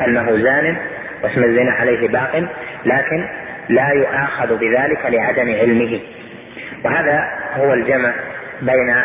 أنه 0.07 0.37
زان 0.37 0.75
واسم 1.23 1.43
الزنا 1.43 1.71
عليه 1.71 2.07
باق 2.07 2.43
لكن 2.85 3.25
لا 3.69 3.89
يؤاخذ 3.89 4.57
بذلك 4.57 5.05
لعدم 5.05 5.55
علمه. 5.55 5.99
وهذا 6.85 7.23
هو 7.57 7.73
الجمع 7.73 8.13
بين 8.61 8.95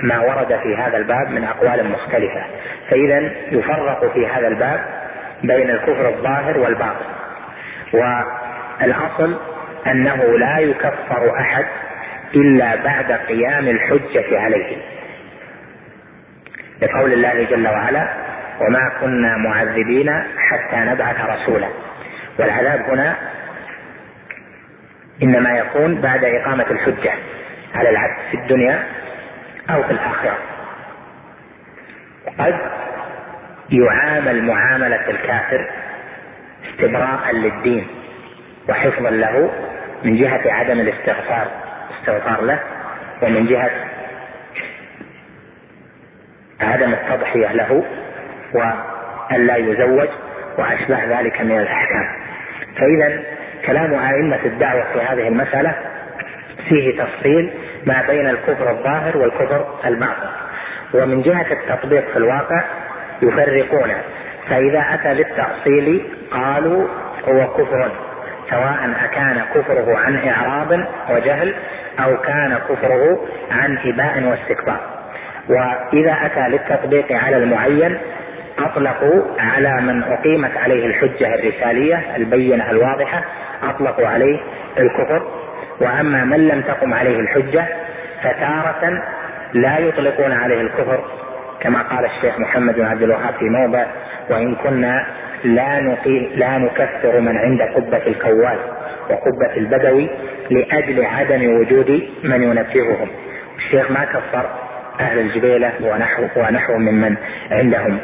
ما 0.00 0.20
ورد 0.20 0.58
في 0.62 0.76
هذا 0.76 0.96
الباب 0.96 1.30
من 1.30 1.44
أقوال 1.44 1.90
مختلفة. 1.90 2.42
فإذا 2.90 3.30
يفرق 3.50 4.12
في 4.12 4.26
هذا 4.26 4.48
الباب 4.48 4.80
بين 5.42 5.70
الكفر 5.70 6.08
الظاهر 6.08 6.58
والباطن. 6.58 7.13
والأصل 7.92 9.40
أنه 9.86 10.38
لا 10.38 10.58
يكفر 10.58 11.38
أحد 11.40 11.66
إلا 12.34 12.76
بعد 12.76 13.12
قيام 13.12 13.68
الحجة 13.68 14.40
عليه. 14.40 14.76
لقول 16.82 17.12
الله 17.12 17.42
جل 17.50 17.68
وعلا 17.68 18.08
وما 18.60 18.92
كنا 19.00 19.36
معذبين 19.36 20.22
حتى 20.38 20.76
نبعث 20.76 21.16
رسولا. 21.20 21.68
والعذاب 22.38 22.80
هنا 22.80 23.16
إنما 25.22 25.58
يكون 25.58 26.00
بعد 26.00 26.24
إقامة 26.24 26.66
الحجة 26.70 27.12
على 27.74 27.90
العبد 27.90 28.16
في 28.30 28.36
الدنيا 28.36 28.86
أو 29.70 29.82
في 29.82 29.90
الآخرة. 29.90 30.38
قد 32.38 32.54
يعامل 33.70 34.42
معاملة 34.42 35.10
الكافر 35.10 35.70
استبراء 36.74 37.32
للدين 37.32 37.86
وحفظا 38.68 39.10
له 39.10 39.50
من 40.04 40.16
جهة 40.16 40.40
عدم 40.52 40.80
الاستغفار 40.80 41.46
استغفار 42.00 42.42
له 42.42 42.58
ومن 43.22 43.46
جهة 43.46 43.70
عدم 46.60 46.92
التضحية 46.92 47.52
له 47.52 47.84
والا 48.54 49.56
يزوج 49.56 50.08
وأشبه 50.58 51.18
ذلك 51.20 51.40
من 51.40 51.58
الأحكام. 51.58 52.06
فإذا 52.76 53.22
كلام 53.66 53.94
أئمة 53.94 54.40
الدعوة 54.44 54.84
في 54.92 55.00
هذه 55.00 55.28
المسألة 55.28 55.74
فيه 56.68 57.02
تفصيل 57.02 57.50
ما 57.86 58.02
بين 58.08 58.26
الكفر 58.28 58.70
الظاهر 58.70 59.16
والكفر 59.16 59.66
الباطن 59.84 60.28
ومن 60.94 61.22
جهة 61.22 61.46
التطبيق 61.52 62.10
في 62.10 62.16
الواقع 62.16 62.64
يفرقون 63.22 63.90
فإذا 64.48 64.84
أتى 64.94 65.14
بالتأصيل 65.14 66.06
قالوا 66.30 66.86
هو 67.28 67.46
كفر 67.54 67.90
سواء 68.50 68.90
أكان 69.04 69.42
كفره 69.54 69.96
عن 69.96 70.28
إعراض 70.28 70.72
وجهل 71.10 71.54
أو 72.04 72.16
كان 72.16 72.58
كفره 72.68 73.20
عن 73.50 73.78
إباء 73.84 74.22
واستكبار. 74.22 74.80
وإذا 75.48 76.16
أتى 76.26 76.48
للتطبيق 76.48 77.12
على 77.12 77.36
المعين 77.36 77.98
أطلقوا 78.58 79.22
على 79.38 79.80
من 79.80 80.02
أقيمت 80.02 80.56
عليه 80.56 80.86
الحجة 80.86 81.34
الرسالية 81.34 82.00
البينة 82.16 82.70
الواضحة 82.70 83.24
أطلقوا 83.62 84.08
عليه 84.08 84.40
الكفر. 84.78 85.22
وأما 85.80 86.24
من 86.24 86.48
لم 86.48 86.60
تقم 86.60 86.94
عليه 86.94 87.20
الحجة 87.20 87.64
فتارة 88.22 89.02
لا 89.52 89.78
يطلقون 89.78 90.32
عليه 90.32 90.60
الكفر 90.60 91.04
كما 91.60 91.82
قال 91.82 92.04
الشيخ 92.04 92.38
محمد 92.38 92.74
بن 92.74 92.84
عبد 92.84 93.02
الوهاب 93.02 93.34
في 93.38 93.44
موضع 93.44 93.84
وإن 94.30 94.54
كنا 94.54 95.06
لا 95.44 95.96
لا 96.34 96.58
نكفر 96.58 97.20
من 97.20 97.36
عند 97.36 97.62
قبة 97.62 98.06
الكوال 98.06 98.58
وقبة 99.10 99.56
البدوي 99.56 100.10
لأجل 100.50 101.04
عدم 101.04 101.60
وجود 101.60 102.02
من 102.24 102.42
ينفذهم 102.42 103.08
الشيخ 103.58 103.90
ما 103.90 104.04
كفر 104.04 104.50
أهل 105.00 105.18
الجبيلة 105.18 105.72
ونحو 105.82 106.22
ونحو 106.36 106.76
ممن 106.76 107.16
عندهم 107.50 107.98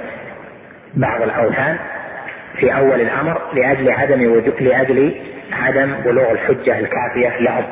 بعض 0.94 1.22
الأوثان 1.22 1.76
في 2.56 2.74
أول 2.74 3.00
الأمر 3.00 3.40
لأجل 3.54 3.90
عدم 3.90 4.32
وجود 4.32 4.54
لأجل 4.62 5.14
عدم 5.52 5.94
بلوغ 6.04 6.32
الحجة 6.32 6.78
الكافية 6.78 7.38
لهم. 7.40 7.64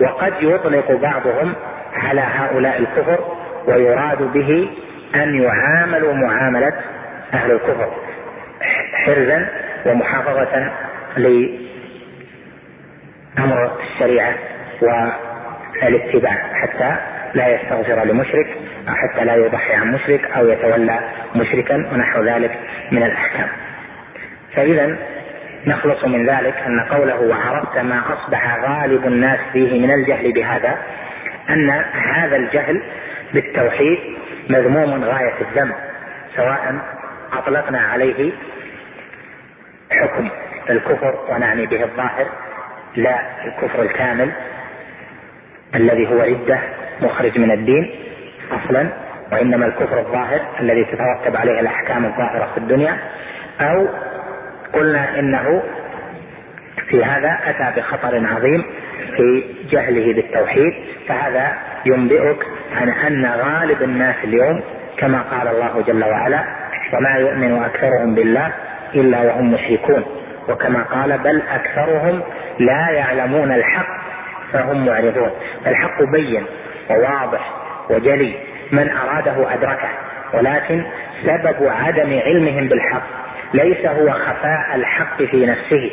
وقد 0.00 0.32
يطلق 0.40 0.92
بعضهم 0.92 1.54
على 1.94 2.20
هؤلاء 2.20 2.78
الكفر 2.78 3.18
ويراد 3.66 4.22
به 4.32 4.70
أن 5.14 5.42
يعاملوا 5.42 6.14
معاملة 6.14 6.72
أهل 7.34 7.50
الكفر 7.50 7.92
حرزا 8.92 9.48
ومحافظة 9.86 10.72
لأمر 11.16 11.58
الشريعة 13.80 14.34
والاتباع 14.82 16.36
حتى 16.54 16.96
لا 17.34 17.48
يستغفر 17.48 18.04
لمشرك 18.04 18.46
أو 18.88 18.94
حتى 18.94 19.24
لا 19.24 19.34
يضحي 19.34 19.74
عن 19.74 19.92
مشرك 19.92 20.30
أو 20.36 20.48
يتولى 20.48 21.00
مشركا 21.34 21.74
ونحو 21.92 22.22
ذلك 22.22 22.58
من 22.92 23.02
الأحكام. 23.02 23.48
فإذا 24.54 24.96
نخلص 25.66 26.04
من 26.04 26.26
ذلك 26.26 26.54
أن 26.66 26.80
قوله 26.80 27.20
وعرفت 27.20 27.78
ما 27.78 28.02
أصبح 28.12 28.56
غالب 28.64 29.06
الناس 29.06 29.38
فيه 29.52 29.80
من 29.80 29.90
الجهل 29.90 30.32
بهذا 30.32 30.78
أن 31.50 31.70
هذا 32.14 32.36
الجهل 32.36 32.82
بالتوحيد 33.34 33.98
مذموم 34.48 35.04
غاية 35.04 35.34
الذنب 35.40 35.74
سواء 36.36 36.74
أطلقنا 37.32 37.78
عليه 37.78 38.32
حكم 39.90 40.28
الكفر 40.70 41.14
ونعني 41.30 41.66
به 41.66 41.82
الظاهر 41.84 42.26
لا 42.96 43.20
الكفر 43.44 43.82
الكامل 43.82 44.30
الذي 45.74 46.08
هو 46.08 46.22
ردة 46.22 46.58
مخرج 47.02 47.38
من 47.38 47.50
الدين 47.50 47.90
أصلا 48.52 48.88
وإنما 49.32 49.66
الكفر 49.66 49.98
الظاهر 49.98 50.40
الذي 50.60 50.84
تترتب 50.84 51.36
عليه 51.36 51.60
الأحكام 51.60 52.04
الظاهرة 52.04 52.48
في 52.54 52.58
الدنيا. 52.58 52.98
أو 53.60 53.88
قلنا 54.72 55.18
إنه 55.18 55.62
في 56.88 57.04
هذا 57.04 57.38
أتى 57.44 57.80
بخطر 57.80 58.26
عظيم 58.26 58.64
في 59.16 59.44
جهله 59.70 60.12
بالتوحيد 60.14 60.72
فهذا 61.08 61.52
ينبئك 61.86 62.46
عن 62.76 62.88
أن 62.88 63.26
غالب 63.26 63.82
الناس 63.82 64.16
اليوم 64.24 64.60
كما 64.96 65.22
قال 65.22 65.48
الله 65.48 65.82
جل 65.86 66.04
وعلا 66.04 66.44
وما 66.92 67.10
يؤمن 67.10 67.62
أكثرهم 67.62 68.14
بالله 68.14 68.52
إلا 68.94 69.22
وهم 69.22 69.52
مشركون. 69.52 70.04
وكما 70.48 70.82
قال 70.82 71.18
بل 71.18 71.42
أكثرهم 71.54 72.22
لا 72.58 72.90
يعلمون 72.90 73.52
الحق 73.52 74.00
فهم 74.52 74.86
معرضون. 74.86 75.30
الحق 75.66 76.02
بين 76.02 76.44
وواضح 76.90 77.50
وجلي. 77.90 78.34
من 78.72 78.90
أراده 78.90 79.54
أدركه. 79.54 79.88
ولكن 80.34 80.84
سبب 81.24 81.56
عدم 81.60 82.20
علمهم 82.26 82.68
بالحق 82.68 83.02
ليس 83.54 83.86
هو 83.86 84.10
خفاء 84.10 84.74
الحق 84.74 85.22
في 85.22 85.46
نفسه 85.46 85.90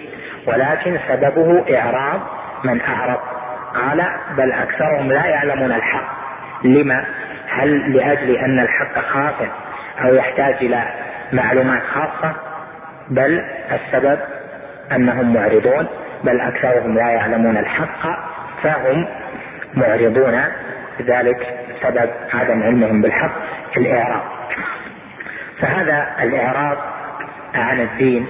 ولكن 0.47 0.97
سببه 1.07 1.77
إعراض 1.77 2.19
من 2.63 2.81
أعرض. 2.81 3.19
قال 3.75 4.05
بل 4.37 4.51
أكثرهم 4.51 5.11
لا 5.11 5.25
يعلمون 5.25 5.71
الحق. 5.71 6.17
لما؟ 6.63 7.05
هل 7.49 7.93
لأجل 7.93 8.35
أن 8.35 8.59
الحق 8.59 8.99
خاف 8.99 9.33
أو 10.03 10.15
يحتاج 10.15 10.55
إلى 10.61 10.83
معلومات 11.33 11.81
خاصة 11.83 12.35
بل 13.09 13.43
السبب 13.71 14.19
أنهم 14.91 15.33
معرضون 15.33 15.87
بل 16.23 16.39
أكثرهم 16.39 16.95
لا 16.95 17.09
يعلمون 17.09 17.57
الحق 17.57 18.01
فهم 18.63 19.07
معرضون. 19.73 20.41
ذلك 21.01 21.47
سبب 21.81 22.09
عدم 22.33 22.63
علمهم 22.63 23.01
بالحق 23.01 23.31
الاعراض 23.77 24.21
فهذا 25.59 26.07
الاعراض 26.23 26.77
عن 27.55 27.79
الدين 27.79 28.27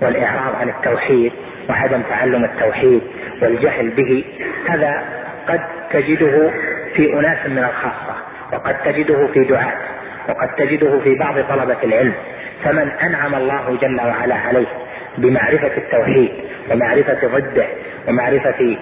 والاعراض 0.00 0.54
عن 0.60 0.68
التوحيد 0.68 1.32
وعدم 1.68 2.02
تعلم 2.02 2.44
التوحيد 2.44 3.02
والجهل 3.42 3.88
به 3.88 4.24
هذا 4.68 5.02
قد 5.48 5.60
تجده 5.90 6.50
في 6.94 7.18
أناس 7.18 7.46
من 7.46 7.58
الخاصة 7.58 8.16
وقد 8.52 8.76
تجده 8.84 9.26
في 9.26 9.44
دعاة. 9.44 9.78
وقد 10.28 10.48
تجده 10.56 11.00
في 11.00 11.14
بعض 11.14 11.34
طلبة 11.48 11.76
العلم 11.84 12.12
فمن 12.64 12.88
أنعم 13.02 13.34
الله 13.34 13.78
جل 13.82 14.00
وعلا 14.00 14.34
عليه 14.34 14.66
بمعرفة 15.18 15.70
التوحيد 15.76 16.30
ومعرفة 16.70 17.28
ضده 17.28 17.66
ومعرفة 18.08 18.76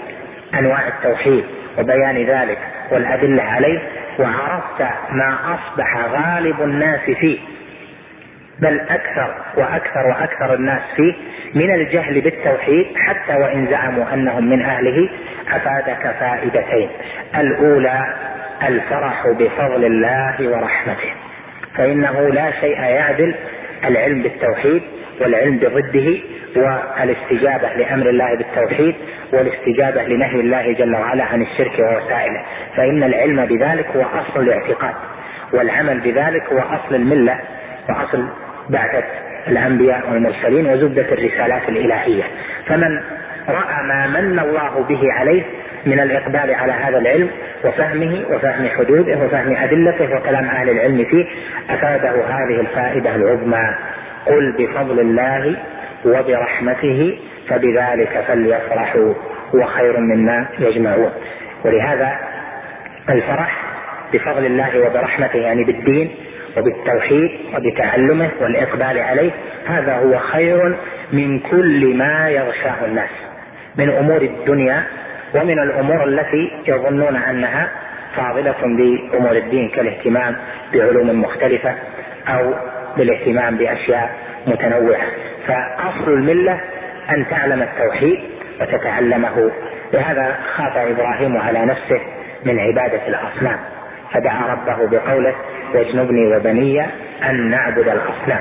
أنواع 0.59 0.89
التوحيد 0.89 1.45
وبيان 1.79 2.17
ذلك 2.17 2.59
والأدلة 2.91 3.43
عليه 3.43 3.79
وعرفت 4.19 4.81
ما 5.11 5.39
أصبح 5.55 5.97
غالب 5.97 6.63
الناس 6.63 7.01
فيه 7.01 7.39
بل 8.59 8.81
أكثر 8.81 9.35
وأكثر 9.57 10.07
وأكثر 10.07 10.55
الناس 10.55 10.83
فيه 10.97 11.15
من 11.55 11.75
الجهل 11.75 12.21
بالتوحيد 12.21 12.87
حتى 12.97 13.37
وإن 13.37 13.67
زعموا 13.71 14.15
أنهم 14.15 14.51
من 14.51 14.63
أهله 14.63 15.09
أفادك 15.53 16.15
فائدتين. 16.21 16.89
الأولى 17.37 18.15
الفرح 18.69 19.27
بفضل 19.29 19.85
الله 19.85 20.49
ورحمته. 20.49 21.13
فإنه 21.77 22.29
لا 22.29 22.51
شيء 22.61 22.81
يعدل 22.81 23.35
العلم 23.85 24.23
بالتوحيد 24.23 24.83
والعلم 25.21 25.57
بضده 25.57 26.19
والاستجابة 26.57 27.69
لأمر 27.77 28.09
الله 28.09 28.35
بالتوحيد 28.35 28.95
والاستجابة 29.33 30.03
لنهي 30.03 30.41
الله 30.41 30.73
جل 30.73 30.95
وعلا 30.95 31.25
عن 31.25 31.43
الشرك 31.43 31.79
ووسائله. 31.79 32.43
فإن 32.77 33.03
العلم 33.03 33.45
بذلك 33.45 33.87
هو 33.97 34.03
أصل 34.03 34.41
الاعتقاد 34.41 34.95
والعمل 35.53 36.01
بذلك 36.01 36.53
هو 36.53 36.59
أصل 36.59 36.95
الملة 36.95 37.41
وأصل 37.89 38.29
بعثة 38.71 39.05
الأنبياء 39.49 40.11
والمرسلين 40.11 40.67
وزبدة 40.67 41.13
الرسالات 41.13 41.69
الإلهية. 41.69 42.25
فمن 42.67 43.01
رأى 43.49 43.83
ما 43.83 44.07
من 44.07 44.39
الله 44.39 44.85
به 44.89 45.13
عليه 45.13 45.43
من 45.87 46.01
الإقبال 46.01 46.55
على 46.55 46.73
هذا 46.73 46.99
العلم 46.99 47.29
وفهمه 47.65 48.25
وفهم 48.31 48.69
حدوده 48.69 49.19
وفهم 49.19 49.57
أدلته 49.57 50.17
وكلام 50.17 50.45
أهل 50.45 50.71
العلم 50.71 51.05
فيه 51.05 51.27
أفاده 51.71 52.11
هذه 52.11 52.61
الفائدة 52.61 53.15
العظمى. 53.15 53.75
قل 54.27 54.55
بفضل 54.59 55.01
الله 55.01 55.57
وبرحمته 56.05 57.19
فبذلك 57.49 58.25
فليفرحوا 58.29 59.15
هو 59.55 59.65
خير 59.65 60.01
مما 60.01 60.47
يجمعون. 60.59 61.11
ولهذا 61.65 62.19
الفرح 63.11 63.57
بفضل 64.13 64.47
الله 64.47 64.87
وبرحمته 64.87 65.39
يعني 65.39 65.65
بالدين 65.65 66.11
وبالتوحيد 66.57 67.31
وبتعلمه 67.55 68.31
والإقبال 68.41 68.99
عليه 68.99 69.31
هذا 69.67 69.97
هو 69.97 70.19
خير 70.19 70.77
من 71.13 71.39
كل 71.39 71.95
ما 71.97 72.29
يغشاه 72.29 72.85
الناس. 72.85 73.11
من 73.77 73.91
أمور 73.91 74.23
الدنيا 74.23 74.83
ومن 75.35 75.59
الأمور 75.59 76.05
التي 76.05 76.53
يظنون 76.67 77.17
أنها 77.17 77.71
فاضلة 78.17 78.55
بأمور 78.63 79.33
الدين 79.37 79.69
كالاهتمام 79.69 80.37
بعلوم 80.73 81.23
مختلفة 81.23 81.75
أو 82.29 82.55
بالاهتمام 82.97 83.57
بأشياء 83.57 84.15
متنوعة. 84.47 85.07
فأصل 85.47 86.13
الملة 86.13 86.61
أن 87.11 87.27
تعلم 87.31 87.63
التوحيد 87.63 88.21
وتتعلمه. 88.61 89.51
لهذا 89.93 90.37
خاف 90.57 90.77
إبراهيم 90.77 91.37
على 91.37 91.59
نفسه 91.59 92.01
من 92.45 92.59
عبادة 92.59 93.09
الأصنام 93.09 93.59
فدعا 94.13 94.53
ربه 94.53 94.99
بقوله 94.99 95.35
واجنبني 95.75 96.37
وبني 96.37 96.87
أن 97.31 97.51
نعبد 97.51 97.89
الأصنام. 97.89 98.41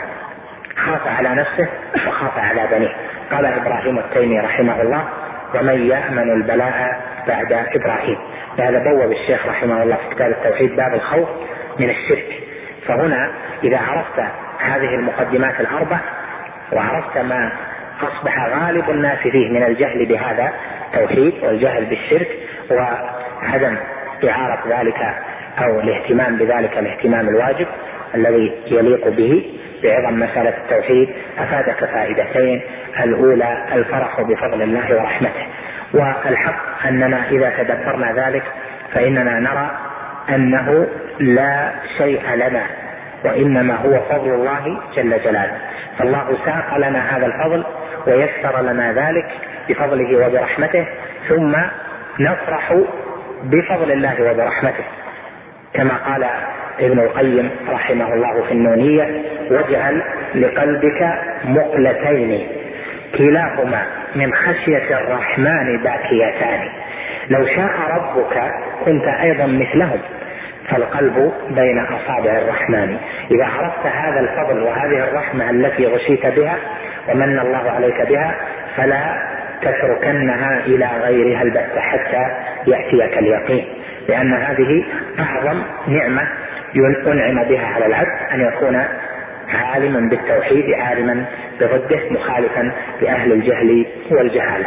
خاف 0.76 1.08
على 1.08 1.30
نفسه 1.30 1.68
وخاف 2.08 2.38
على 2.38 2.68
بنيه. 2.72 2.94
قال 3.32 3.46
إبراهيم 3.46 4.00
التيمي 4.00 4.40
رحمه 4.40 4.82
الله 4.82 5.04
ومن 5.56 5.88
يأمن 5.88 6.32
البلاء 6.32 7.02
بعد 7.28 7.54
إبراهيم. 7.54 8.18
لهذا 8.58 8.80
بوب 8.80 9.12
الشيخ 9.12 9.48
رحمه 9.48 9.84
الله 9.84 9.96
في 9.96 10.16
كتاب 10.16 10.32
التوحيد 10.32 10.76
باب 10.76 10.94
الخوف 10.94 11.30
من 11.80 11.90
الشرك. 11.90 12.44
فهنا 12.88 13.32
إذا 13.64 13.78
عرفت 13.78 14.20
هذه 14.60 14.96
المقدمات 14.96 15.60
الأربع 15.60 16.00
وعرفت 16.74 17.18
ما 17.18 17.52
أصبح 18.02 18.48
غالب 18.50 18.90
الناس 18.90 19.18
فيه 19.18 19.50
من 19.50 19.64
الجهل 19.64 20.06
بهذا 20.06 20.54
التوحيد 20.94 21.34
والجهل 21.44 21.86
بالشرك 21.86 22.28
وعدم 22.72 23.78
إعارة 24.30 24.80
ذلك 24.80 25.16
أو 25.60 25.80
الاهتمام 25.80 26.38
بذلك 26.38 26.78
الاهتمام 26.78 27.30
الواجب 27.30 27.68
الذي 28.16 28.54
يليق 28.68 29.08
به 29.08 29.46
بعظم 29.86 30.20
مسألة 30.20 30.54
التوحيد 30.58 31.10
أفادك 31.40 31.86
فائدتين 31.86 32.62
الأولى 33.04 33.66
الفرح 33.74 34.22
بفضل 34.22 34.62
الله 34.62 34.96
ورحمته. 34.96 35.46
والحق 35.94 36.86
أننا 36.88 37.30
إذا 37.32 37.54
تدبرنا 37.58 38.28
ذلك 38.28 38.44
فإننا 38.94 39.40
نرى 39.40 39.72
أنه 40.30 40.88
لا 41.20 41.72
شيء 41.98 42.36
لنا 42.36 42.64
وإنما 43.24 43.76
هو 43.76 44.00
فضل 44.10 44.30
الله 44.30 44.80
جل 44.96 45.20
جلاله. 45.24 45.58
فالله 45.98 46.38
ساق 46.46 46.78
لنا 46.78 47.18
هذا 47.18 47.26
الفضل 47.26 47.66
ويسر 48.08 48.62
لنا 48.62 48.94
ذلك 48.94 49.26
بفضله 49.70 50.28
وبرحمته 50.28 50.86
ثم 51.30 51.56
نفرح 52.20 52.74
بفضل 53.44 53.92
الله 53.92 54.32
وبرحمته. 54.32 54.84
كما 55.76 55.96
قال 55.96 56.26
ابن 56.80 57.00
القيم 57.00 57.52
رحمه 57.70 58.14
الله 58.14 58.44
في 58.44 58.52
النونية 58.52 59.24
واجعل 59.52 60.04
لقلبك 60.36 61.14
مقلتين 61.46 62.48
كلاهما 63.18 63.86
من 64.16 64.34
خشية 64.34 64.98
الرحمن 64.98 65.84
باكيتان. 65.84 66.70
لو 67.30 67.46
شاء 67.46 67.72
ربك 67.90 68.52
كنت 68.86 69.08
أيضا 69.08 69.46
مثلهم 69.46 70.00
فالقلب 70.70 71.34
بين 71.50 71.80
أصابع 71.80 72.32
الرحمن. 72.38 72.98
إذا 73.32 73.46
عرفت 73.46 73.86
هذا 73.86 74.20
الفضل 74.20 74.64
وهذه 74.64 75.04
الرحمة 75.04 75.50
التي 75.50 75.86
غشيت 75.86 76.26
بها 76.26 76.56
ومن 77.10 77.40
الله 77.40 77.72
عليك 77.72 78.10
بها 78.10 78.36
فلا 78.78 79.16
تتركنها 79.62 80.60
إلى 80.66 80.90
غيرها 81.04 81.42
البتة 81.42 81.80
حتى 81.80 82.26
يأتيك 82.68 83.18
اليقين. 83.18 83.66
لأن 84.10 84.34
هذه 84.34 84.86
أعظم 85.20 85.62
نعمة 85.88 86.28
أنعم 87.08 87.44
بها 87.44 87.66
على 87.68 87.86
العبد 87.86 88.32
أن 88.34 88.42
يكون 88.42 88.84
عالما 89.50 90.10
بالتوحيد 90.10 90.74
عالما 90.74 91.26
بضده 91.62 92.00
مخالفا 92.12 92.72
لأهل 93.02 93.32
الجهل 93.32 93.86
والجهالة. 94.12 94.66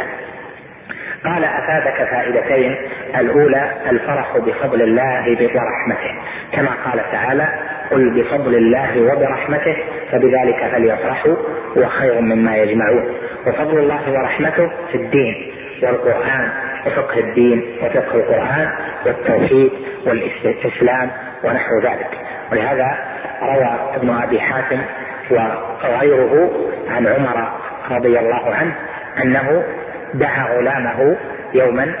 قال 1.25 1.43
أفادك 1.43 2.09
فائدتين 2.09 2.75
الأولى 3.19 3.71
الفرح 3.89 4.37
بفضل 4.37 4.81
الله 4.81 5.37
ورحمته 5.55 6.13
كما 6.53 6.69
قال 6.85 7.11
تعالى 7.11 7.47
قل 7.91 8.09
بفضل 8.09 8.55
الله 8.55 9.01
وبرحمته 9.01 9.75
فبذلك 10.11 10.69
فليفرحوا 10.71 11.35
هو 11.77 11.85
خير 11.85 12.21
مما 12.21 12.57
يجمعون. 12.57 13.13
وفضل 13.47 13.79
الله 13.79 14.11
ورحمته 14.11 14.71
في 14.91 14.95
الدين 14.95 15.51
والقرآن 15.83 16.49
وفقه 16.85 17.19
الدين 17.19 17.77
وفقه 17.81 18.15
القرآن 18.15 18.69
والتوحيد 19.05 19.71
والإسلام 20.05 21.11
ونحو 21.43 21.79
ذلك. 21.79 22.17
ولهذا 22.51 22.97
روى 23.41 23.79
ابن 23.95 24.09
أبي 24.23 24.41
حاتم 24.41 24.81
وغيره 25.31 26.51
عن 26.89 27.07
عمر 27.07 27.51
رضي 27.91 28.19
الله 28.19 28.55
عنه 28.55 28.75
أنه 29.23 29.63
دعا 30.13 30.57
غلامه 30.57 31.17
يوما 31.53 31.95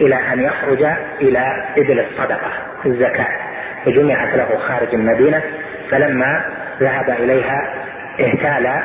إلى 0.00 0.14
أن 0.32 0.40
يخرج 0.40 0.86
إلى 1.20 1.64
إبل 1.78 2.00
الصدقة 2.00 2.50
الزكاة 2.86 3.36
فجمعت 3.84 4.34
له 4.34 4.58
خارج 4.58 4.94
المدينة 4.94 5.42
فلما 5.90 6.44
ذهب 6.80 7.10
إليها 7.10 7.74
اهتال 8.20 8.82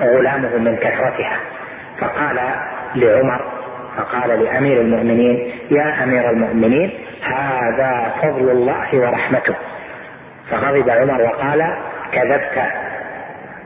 غلامه 0.00 0.56
من 0.56 0.76
كثرتها 0.76 1.36
فقال 1.98 2.40
لعمر 2.94 3.59
فقال 4.00 4.44
لأمير 4.44 4.80
المؤمنين 4.80 5.52
يا 5.70 6.04
أمير 6.04 6.30
المؤمنين 6.30 6.90
هذا 7.22 8.12
فضل 8.22 8.50
الله 8.50 8.88
ورحمته. 8.92 9.54
فغضب 10.50 10.90
عمر 10.90 11.22
وقال 11.22 11.76
كذبت 12.12 12.62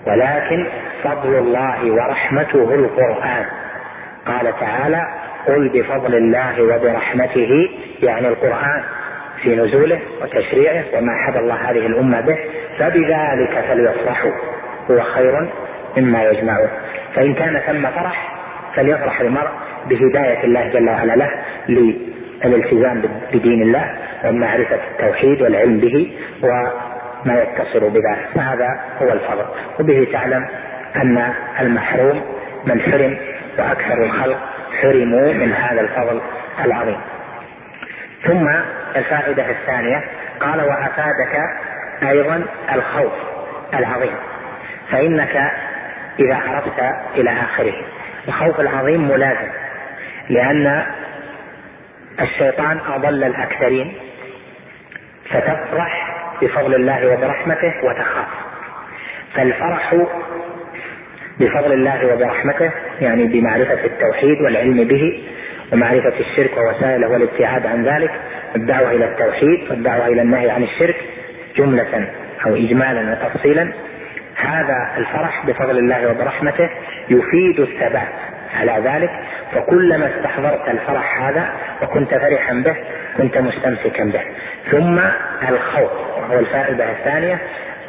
ولكن 0.06 0.66
فضل 1.04 1.38
الله 1.38 1.92
ورحمته 1.92 2.74
القرآن. 2.74 3.44
قال 4.26 4.60
تعالى 4.60 5.06
قل 5.46 5.68
بفضل 5.68 6.14
الله 6.14 6.62
وبرحمته 6.62 7.70
يعني 8.02 8.28
القرآن 8.28 8.82
في 9.42 9.56
نزوله 9.56 10.00
وتشريعه 10.22 10.84
وما 10.94 11.12
حد 11.26 11.36
الله 11.36 11.54
هذه 11.54 11.86
الأمة 11.86 12.20
به 12.20 12.38
فبذلك 12.78 13.64
فليفرحوا 13.68 14.32
هو 14.90 15.00
خير 15.00 15.48
مما 15.96 16.22
يجمعون. 16.22 16.68
فإن 17.14 17.34
كان 17.34 17.60
ثم 17.66 17.82
فرح 17.82 18.34
فليفرح 18.74 19.20
المرء 19.20 19.50
بهداية 19.88 20.44
الله 20.44 20.68
جل 20.68 20.88
وعلا 20.88 21.16
له 21.16 21.30
للالتزام 21.68 23.02
بدين 23.32 23.62
الله 23.62 23.94
ومعرفة 24.24 24.78
التوحيد 24.92 25.42
والعلم 25.42 25.80
به 25.80 26.12
وما 26.42 27.42
يتصل 27.42 27.90
بذلك 27.90 28.28
فهذا 28.34 28.80
هو 29.02 29.12
الفضل. 29.12 29.44
وبه 29.80 30.06
تعلم 30.12 30.46
أن 30.96 31.32
المحروم 31.60 32.22
من 32.66 32.80
حرم 32.80 33.16
وأكثر 33.58 34.04
الخلق 34.04 34.38
حرموا 34.82 35.32
من 35.32 35.52
هذا 35.52 35.80
الفضل 35.80 36.20
العظيم. 36.64 37.00
ثم 38.24 38.48
الفائدة 38.96 39.50
الثانية 39.50 40.04
قال 40.40 40.60
وأفادك 40.60 41.38
أيضا 42.02 42.44
الخوف 42.74 43.12
العظيم. 43.74 44.14
فإنك 44.90 45.36
إذا 46.20 46.34
عرفت 46.34 46.82
إلى 47.16 47.30
آخره 47.30 47.74
الخوف 48.28 48.60
العظيم 48.60 49.08
ملازم. 49.08 49.63
لأن 50.28 50.86
الشيطان 52.20 52.78
أضل 52.88 53.24
الأكثرين 53.24 53.92
فتفرح 55.30 56.16
بفضل 56.42 56.74
الله 56.74 57.12
وبرحمته 57.12 57.72
وتخاف. 57.84 58.26
فالفرح 59.34 59.94
بفضل 61.40 61.72
الله 61.72 62.14
وبرحمته 62.14 62.70
يعني 63.00 63.24
بمعرفة 63.24 63.84
التوحيد 63.84 64.40
والعلم 64.40 64.84
به 64.84 65.22
ومعرفة 65.72 66.12
الشرك 66.20 66.56
ووسائله 66.56 67.08
والابتعاد 67.08 67.66
عن 67.66 67.84
ذلك 67.84 68.10
الدعوة 68.56 68.90
إلى 68.90 69.04
التوحيد 69.04 69.70
والدعوة 69.70 70.06
إلى 70.06 70.22
النهي 70.22 70.50
عن 70.50 70.62
الشرك 70.62 70.96
جملة 71.56 72.08
أو 72.46 72.54
إجمالا 72.54 73.12
وتفصيلا. 73.12 73.72
هذا 74.36 74.90
الفرح 74.96 75.46
بفضل 75.46 75.78
الله 75.78 76.10
وبرحمته 76.10 76.70
يفيد 77.08 77.60
الثبات 77.60 78.08
على 78.54 78.82
ذلك 78.84 79.10
فكلما 79.54 80.10
استحضرت 80.16 80.68
الفرح 80.68 81.22
هذا 81.22 81.48
وكنت 81.82 82.14
فرحا 82.14 82.54
به 82.54 82.76
كنت 83.16 83.38
مستمسكا 83.38 84.04
به. 84.04 84.22
ثم 84.70 85.00
الخوف 85.48 85.90
وهو 86.16 86.38
الفائدة 86.38 86.90
الثانية 86.90 87.38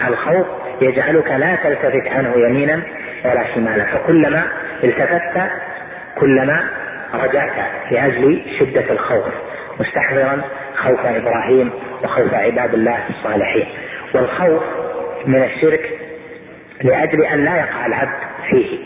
الخوف 0.08 0.48
يجعلك 0.82 1.32
لا 1.32 1.56
تلتفت 1.56 2.08
عنه 2.08 2.34
يمينا 2.36 2.82
ولا 3.26 3.44
شمالا. 3.56 3.86
فكلما 3.86 4.44
التفت 4.84 5.52
كلما 6.20 6.64
رجعت 7.14 7.52
لاجل 7.92 8.42
شدة 8.60 8.92
الخوف 8.92 9.26
مستحضرا 9.80 10.42
خوف 10.76 11.06
إبراهيم 11.06 11.72
وخوف 12.04 12.34
عباد 12.34 12.74
الله 12.74 13.00
الصالحين. 13.10 13.68
والخوف 14.14 14.64
من 15.26 15.44
الشرك 15.44 15.90
لأجل 16.84 17.26
أن 17.26 17.46
لا 17.46 17.56
يقع 17.56 17.86
العبد 17.86 18.20
فيه. 18.50 18.78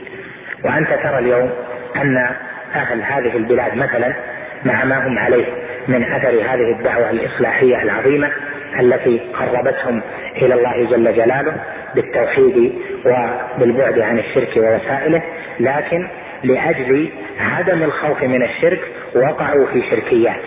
وأنت 0.64 0.90
ترى 0.90 1.20
اليوم 1.20 1.50
أن 1.96 2.30
أهل 2.76 3.02
هذه 3.02 3.38
البلاد 3.38 3.76
مثلا 3.76 4.14
مع 4.66 4.84
ما 4.84 5.08
هم 5.08 5.20
عليه 5.20 5.46
من 5.88 6.04
أثر 6.04 6.30
هذه 6.30 6.72
الدعوة 6.80 7.10
الإصلاحية 7.10 7.82
العظيمة 7.82 8.32
التي 8.80 9.22
قربتهم 9.34 10.02
إلى 10.36 10.54
الله 10.54 10.86
جل 10.90 11.16
جلاله 11.16 11.54
بالتوحيد 11.96 12.74
وبالبعد 13.06 14.00
عن 14.00 14.20
الشرك 14.20 14.58
ووسائله 14.58 15.22
لكن 15.60 16.08
لأجل 16.44 17.10
عدم 17.40 17.84
الخوف 17.84 18.24
من 18.24 18.44
الشرك 18.44 18.80
وقعوا 19.16 19.66
في 19.74 19.84
شركيات 19.90 20.42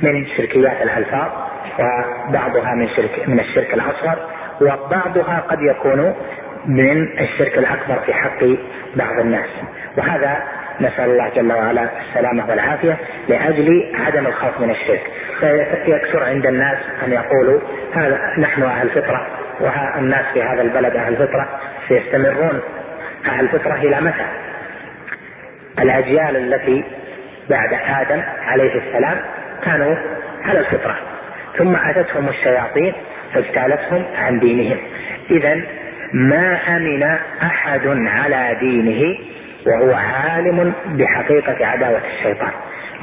من 0.00 0.26
شركيات 0.36 0.82
الألفاظ 0.82 1.30
وبعضها 1.78 2.74
من 2.74 2.88
شرك 2.88 3.28
من 3.28 3.40
الشرك 3.40 3.74
الأصغر 3.74 4.18
وبعضها 4.60 5.44
قد 5.48 5.58
يكون 5.62 6.14
من 6.66 7.18
الشرك 7.20 7.58
الأكبر 7.58 7.98
في 8.06 8.14
حق 8.14 8.44
بعض 8.96 9.20
الناس. 9.20 9.48
وهذا 9.96 10.42
نسأل 10.80 11.10
الله 11.10 11.28
جل 11.28 11.52
وعلا 11.52 11.88
السلامة 12.08 12.50
والعافية 12.50 12.96
لأجل 13.28 13.92
عدم 13.94 14.26
الخوف 14.26 14.60
من 14.60 14.70
الشرك 14.70 15.10
فيكثر 15.84 16.24
عند 16.24 16.46
الناس 16.46 16.78
أن 17.06 17.12
يقولوا 17.12 17.60
هذا 17.94 18.34
نحن 18.38 18.62
أهل 18.62 18.88
فطرة 18.88 19.26
والناس 19.60 20.24
في 20.34 20.42
هذا 20.42 20.62
البلد 20.62 20.96
أهل 20.96 21.16
فطرة 21.16 21.48
سيستمرون 21.88 22.60
أهل 23.26 23.48
فطرة 23.48 23.74
إلى 23.74 24.00
متى؟ 24.00 24.26
الأجيال 25.78 26.36
التي 26.36 26.84
بعد 27.50 27.74
آدم 27.74 28.22
عليه 28.46 28.74
السلام 28.74 29.18
كانوا 29.64 29.96
على 30.44 30.58
الفطرة 30.58 30.96
ثم 31.58 31.76
أتتهم 31.76 32.28
الشياطين 32.28 32.92
فاجتالتهم 33.34 34.04
عن 34.16 34.38
دينهم 34.38 34.78
اذا 35.30 35.60
ما 36.12 36.58
أمن 36.76 37.02
أحد 37.42 37.86
على 37.86 38.56
دينه 38.60 39.18
وهو 39.66 39.94
عالم 39.94 40.72
بحقيقة 40.86 41.66
عداوة 41.66 42.00
الشيطان. 42.18 42.50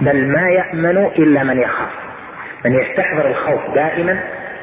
بل 0.01 0.27
ما 0.27 0.49
يأمن 0.49 0.97
إلا 0.97 1.43
من 1.43 1.61
يخاف. 1.61 1.89
من 2.65 2.73
يستحضر 2.73 3.27
الخوف 3.27 3.75
دائما 3.75 4.19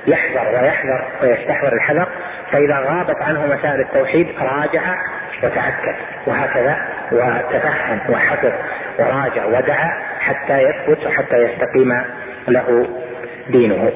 يحذر 0.06 0.48
ويحذر 0.48 1.04
ويستحضر 1.22 1.72
الحذر 1.72 2.08
فإذا 2.50 2.78
غابت 2.78 3.22
عنه 3.22 3.46
مسائل 3.46 3.80
التوحيد 3.80 4.26
راجع 4.38 4.96
وتأكد 5.42 5.94
وهكذا 6.26 6.76
وتفهم 7.12 8.00
وحفظ 8.08 8.52
وراجع 8.98 9.44
ودعا 9.46 9.90
حتى 10.20 10.62
يثبت 10.62 11.06
وحتى 11.06 11.36
يستقيم 11.36 12.02
له 12.48 12.86
دينه. 13.48 13.92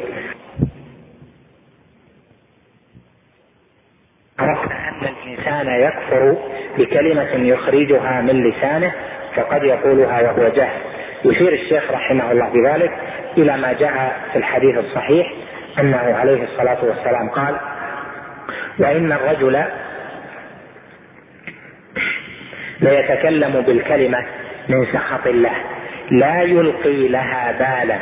الإنسان 5.62 5.80
يكفر 5.80 6.36
بكلمة 6.78 7.34
يخرجها 7.34 8.20
من 8.20 8.50
لسانه 8.50 8.92
فقد 9.36 9.62
يقولها 9.64 10.22
وهو 10.22 10.48
جاهل 10.48 10.80
يشير 11.24 11.52
الشيخ 11.52 11.90
رحمه 11.90 12.32
الله 12.32 12.48
بذلك 12.48 12.92
إلى 13.38 13.56
ما 13.56 13.72
جاء 13.72 14.16
في 14.32 14.38
الحديث 14.38 14.78
الصحيح 14.78 15.32
أنه 15.78 16.16
عليه 16.16 16.44
الصلاة 16.44 16.84
والسلام 16.84 17.28
قال 17.30 17.56
وإن 18.78 19.12
الرجل 19.12 19.64
ليتكلم 22.80 23.60
بالكلمة 23.60 24.24
من 24.68 24.86
سخط 24.92 25.26
الله 25.26 25.54
لا 26.10 26.42
يلقي 26.42 27.08
لها 27.08 27.52
بالا 27.52 27.98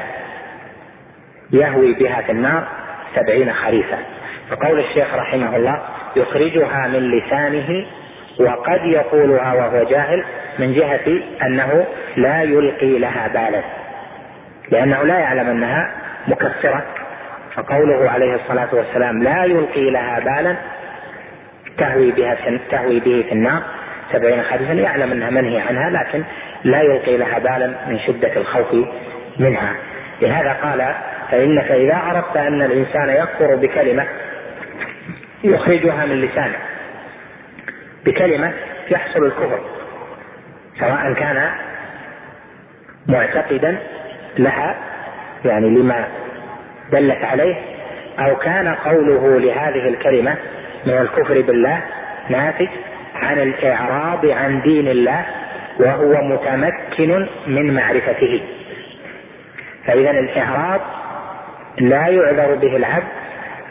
يهوي 1.53 1.93
بها 1.93 2.23
في 2.23 2.33
النار 2.33 2.69
سبعين 3.15 3.53
خريفا 3.53 3.99
فقول 4.51 4.81
الشيخ 4.81 5.15
رحمه 5.15 5.57
الله 5.57 5.83
يخرجها 6.17 6.87
من 6.87 7.11
لسانه 7.11 7.87
وقد 8.41 8.81
يقولها 8.85 9.55
وهو 9.55 9.85
جاهل 9.85 10.25
من 10.59 10.75
جهة 10.75 11.21
أنه 11.43 11.87
لا 12.17 12.43
يلقي 12.43 12.99
لها 12.99 13.29
بالا. 13.29 13.63
لأنه 14.71 15.03
لا 15.03 15.19
يعلم 15.19 15.49
أنها 15.49 15.91
مكفرة 16.29 16.85
فقوله 17.55 18.11
عليه 18.11 18.35
الصلاة 18.35 18.69
والسلام 18.73 19.23
لا 19.23 19.45
يلقي 19.45 19.91
لها 19.91 20.21
بالا 20.21 20.57
تهوي 21.79 22.11
بها 22.11 22.37
تهوي 22.71 23.01
به 23.01 23.25
في 23.29 23.33
النار. 23.33 23.63
سبعين 24.13 24.43
خريفا 24.43 24.73
يعلم 24.73 25.13
أنها 25.13 25.31
منهي 25.31 25.61
عنها 25.61 25.91
لكن 25.91 26.23
لا 26.65 26.81
يلقي 26.83 27.17
لها 27.17 27.39
بالا 27.39 27.67
من 27.67 27.99
شدة 28.07 28.37
الخوف 28.37 28.75
منها. 29.39 29.75
لهذا 30.23 30.57
قال 30.63 30.95
فإنك 31.31 31.71
إذا 31.71 31.95
عرفت 31.95 32.37
أن 32.37 32.63
الإنسان 32.63 33.09
يكفر 33.09 33.57
بكلمة 33.57 34.07
يخرجها 35.45 36.07
من 36.07 36.21
لسانه 36.21 36.59
بكلمة 38.05 38.53
يحصل 38.91 39.25
الكفر 39.27 39.61
سواء 40.81 41.13
كان 41.13 41.51
معتقدا 43.07 43.79
لها 44.39 44.77
يعني 45.45 45.69
لما 45.69 46.09
دلت 46.93 47.25
عليه 47.25 47.55
أو 48.19 48.37
كان 48.37 48.69
قوله 48.69 49.39
لهذه 49.41 49.89
الكلمة 49.89 50.37
من 50.87 50.93
الكفر 50.93 51.41
بالله 51.41 51.81
ناتج 52.29 52.69
عن 53.15 53.39
الإعراض 53.39 54.27
عن 54.27 54.63
دين 54.63 54.89
الله 54.89 55.25
وهو 55.79 56.25
متمكن 56.25 57.27
من 57.47 57.75
معرفته. 57.75 58.43
فاذا 59.87 60.11
الإعراض 60.11 60.81
لا 61.79 62.07
يعذر 62.09 62.55
به 62.55 62.77
العبد 62.77 63.09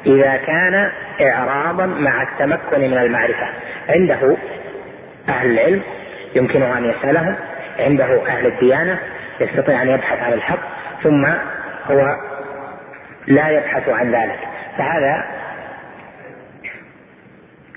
إذا 0.05 0.37
كان 0.37 0.91
اعراضا 1.21 1.85
مع 1.85 2.23
التمكن 2.23 2.79
من 2.79 2.97
المعرفة. 2.97 3.47
عنده 3.89 4.37
أهل 5.29 5.51
العلم 5.51 5.81
يمكنه 6.35 6.77
أن 6.77 6.85
يسالهم 6.85 7.35
عنده 7.79 8.27
أهل 8.27 8.45
الديانة 8.45 8.99
يستطيع 9.39 9.81
أن 9.81 9.89
يبحث 9.89 10.23
عن 10.23 10.33
الحق 10.33 10.59
ثم 11.03 11.25
هو 11.91 12.15
لا 13.27 13.49
يبحث 13.49 13.89
عن 13.89 14.11
ذلك. 14.11 14.39
فهذا 14.77 15.25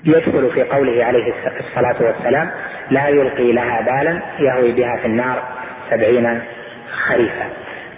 يدخل 0.05 0.51
في 0.53 0.63
قوله 0.63 1.05
عليه 1.05 1.33
الصلاة 1.59 1.95
والسلام 2.01 2.49
لا 2.89 3.07
يلقي 3.07 3.51
لها 3.51 3.81
بالا 3.81 4.19
يهوي 4.39 4.71
بها 4.71 4.97
في 4.97 5.05
النار 5.05 5.43
سبعين 5.89 6.41
خريفا. 7.07 7.45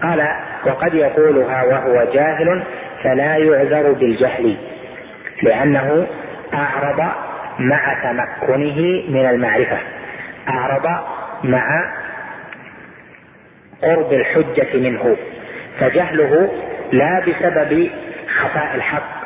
قال 0.03 0.27
وقد 0.65 0.93
يقولها 0.93 1.63
وهو 1.63 2.13
جاهل 2.13 2.63
فلا 3.03 3.37
يعذر 3.37 3.91
بالجهل. 3.91 4.57
لأنه 5.43 6.07
أعرض 6.53 7.11
مع 7.59 7.93
تمكنه 8.03 9.03
من 9.09 9.29
المعرفة. 9.29 9.77
أعرض 10.49 10.85
مع 11.43 11.93
قرب 13.81 14.13
الحجة 14.13 14.77
منه. 14.77 15.17
فجهله 15.79 16.49
لا 16.91 17.19
بسبب 17.19 17.89
خفاء 18.39 18.75
الحق 18.75 19.17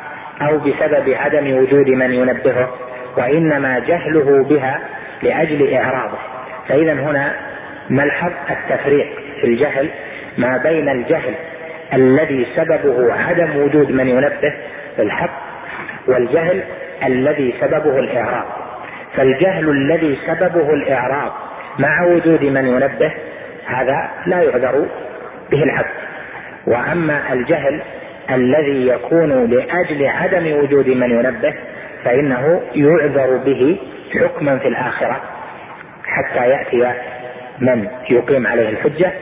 أو 0.42 0.58
بسبب 0.58 1.08
عدم 1.08 1.56
وجود 1.56 1.88
من 1.88 2.12
ينبهه 2.14 2.70
وإنما 3.16 3.78
جهله 3.78 4.44
بها 4.44 4.80
لأجل 5.22 5.74
إعراضه. 5.74 6.18
فاذا 6.68 6.92
هنا 6.92 7.32
نلحظ 7.90 8.32
التفريق 8.50 9.06
في 9.40 9.46
الجهل 9.46 9.90
ما 10.38 10.56
بين 10.56 10.88
الجهل 10.88 11.34
الذي 11.92 12.46
سببه 12.56 13.14
عدم 13.14 13.56
وجود 13.56 13.90
من 13.90 14.08
ينبه 14.08 14.54
بالحق 14.98 15.51
والجهل 16.08 16.62
الذي 17.06 17.54
سببه 17.60 17.98
الإعراض 17.98 18.44
فالجهل 19.16 19.68
الذي 19.68 20.18
سببه 20.26 20.74
الإعراض 20.74 21.32
مع 21.78 22.04
وجود 22.06 22.44
من 22.44 22.66
ينبه 22.66 23.12
هذا 23.66 24.10
لا 24.26 24.42
يعذر 24.42 24.86
به 25.50 25.62
العبد. 25.62 25.90
وأما 26.66 27.32
الجهل 27.32 27.82
الذي 28.30 28.86
يكون 28.86 29.50
لأجل 29.50 30.06
عدم 30.06 30.52
وجود 30.58 30.88
من 30.88 31.10
ينبه 31.10 31.54
فإنه 32.04 32.62
يعذر 32.74 33.36
به 33.36 33.78
حكما 34.20 34.58
في 34.58 34.68
الآخرة 34.68 35.20
حتى 36.04 36.48
يأتي 36.48 36.92
من 37.60 37.88
يقيم 38.10 38.46
عليه 38.46 38.68
الحجة 38.68 39.12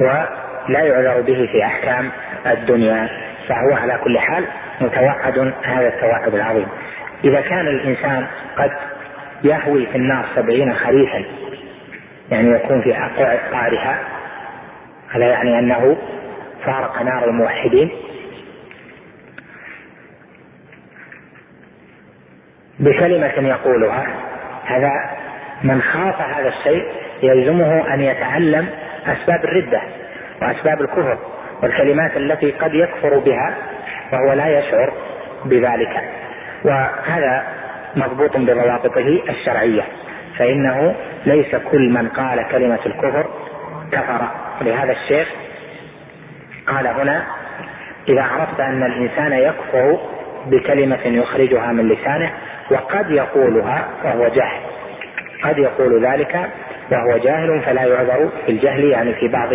ولا 0.00 0.80
يعذر 0.80 1.20
به 1.20 1.48
في 1.52 1.64
أحكام 1.64 2.10
الدنيا. 2.46 3.08
فهو 3.48 3.72
على 3.72 3.98
كل 4.04 4.18
حال 4.18 4.44
متوعد 4.80 5.52
هذا 5.62 5.88
التوعد 5.88 6.34
العظيم. 6.34 6.68
إذا 7.24 7.40
كان 7.40 7.68
الإنسان 7.68 8.26
قد 8.56 8.70
يهوي 9.44 9.86
في 9.86 9.96
النار 9.96 10.26
سبعين 10.36 10.74
خريفا 10.74 11.24
يعني 12.30 12.50
يكون 12.50 12.82
في 12.82 12.92
قعرها 13.52 13.98
هذا 15.10 15.26
يعني 15.26 15.58
أنه 15.58 15.96
فارق 16.64 17.02
نار 17.02 17.24
الموحدين. 17.24 17.90
بكلمة 22.80 23.48
يقولها 23.48 24.06
هذا 24.64 24.92
من 25.62 25.82
خاف 25.82 26.20
هذا 26.20 26.48
الشيء 26.48 26.84
يلزمه 27.22 27.94
أن 27.94 28.00
يتعلم 28.00 28.68
أسباب 29.06 29.44
الردة 29.44 29.80
وأسباب 30.42 30.80
الكفر 30.80 31.18
والكلمات 31.62 32.16
التي 32.16 32.50
قد 32.50 32.74
يكفر 32.74 33.18
بها 33.18 33.54
وهو 34.12 34.32
لا 34.32 34.58
يشعر 34.58 34.92
بذلك. 35.44 36.00
وهذا 36.64 37.46
مضبوط 37.96 38.36
بضوابطه 38.36 39.20
الشرعية 39.28 39.82
فإنه 40.38 40.94
ليس 41.26 41.56
كل 41.56 41.90
من 41.90 42.08
قال 42.08 42.48
كلمة 42.48 42.78
الكفر 42.86 43.26
كفر. 43.92 44.28
لهذا 44.60 44.92
الشيخ 44.92 45.28
قال 46.66 46.86
هنا 46.86 47.24
إذا 48.08 48.22
عرفت 48.22 48.60
أن 48.60 48.82
الإنسان 48.82 49.32
يكفر 49.32 49.98
بكلمة 50.46 51.06
يخرجها 51.06 51.72
من 51.72 51.88
لسانه 51.88 52.30
وقد 52.70 53.10
يقولها 53.10 53.88
وهو 54.04 54.28
جاهل. 54.28 54.60
قد 55.44 55.58
يقول 55.58 56.06
ذلك 56.06 56.50
وهو 56.92 57.18
جاهل 57.18 57.60
فلا 57.60 57.84
يعذر 57.84 58.28
في 58.46 58.52
الجهل 58.52 58.84
يعني 58.84 59.14
في 59.14 59.28
بعض 59.28 59.48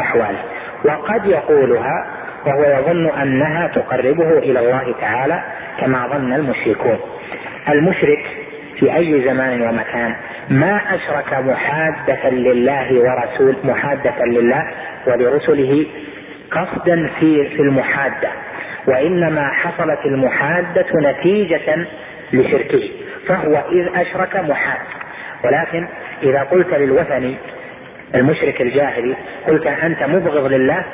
أحواله. 0.00 0.42
وقد 0.84 1.26
يقولها 1.26 2.06
وهو 2.46 2.64
يظن 2.64 3.10
أنها 3.22 3.68
تقربه 3.68 4.38
إلى 4.38 4.58
الله 4.58 4.94
تعالى 5.00 5.42
كما 5.80 6.06
ظن 6.06 6.32
المشركون. 6.32 6.98
المشرك 7.68 8.26
في 8.78 8.96
أي 8.96 9.22
زمان 9.24 9.62
ومكان 9.62 10.16
ما 10.50 10.80
أشرك 10.94 11.34
محادة 11.34 12.30
لله 12.30 13.00
ورسول 13.00 13.56
محادة 13.64 14.24
لله 14.26 14.66
ولرسله 15.06 15.86
قصدا 16.50 17.10
في 17.20 17.48
في 17.48 17.62
المحادة 17.62 18.28
وإنما 18.86 19.48
حصلت 19.48 19.98
المحادة 20.04 20.86
نتيجة 20.94 21.86
لشركه 22.32 22.90
فهو 23.26 23.62
إذ 23.72 23.88
أشرك 23.94 24.36
محاد. 24.36 24.80
ولكن 25.44 25.86
إذا 26.22 26.42
قلت 26.42 26.74
للوثني 26.74 27.36
المشرك 28.14 28.60
الجاهلي 28.60 29.14
قلت 29.48 29.66
أنت 29.66 30.02
مبغض 30.02 30.52
لله 30.52 30.84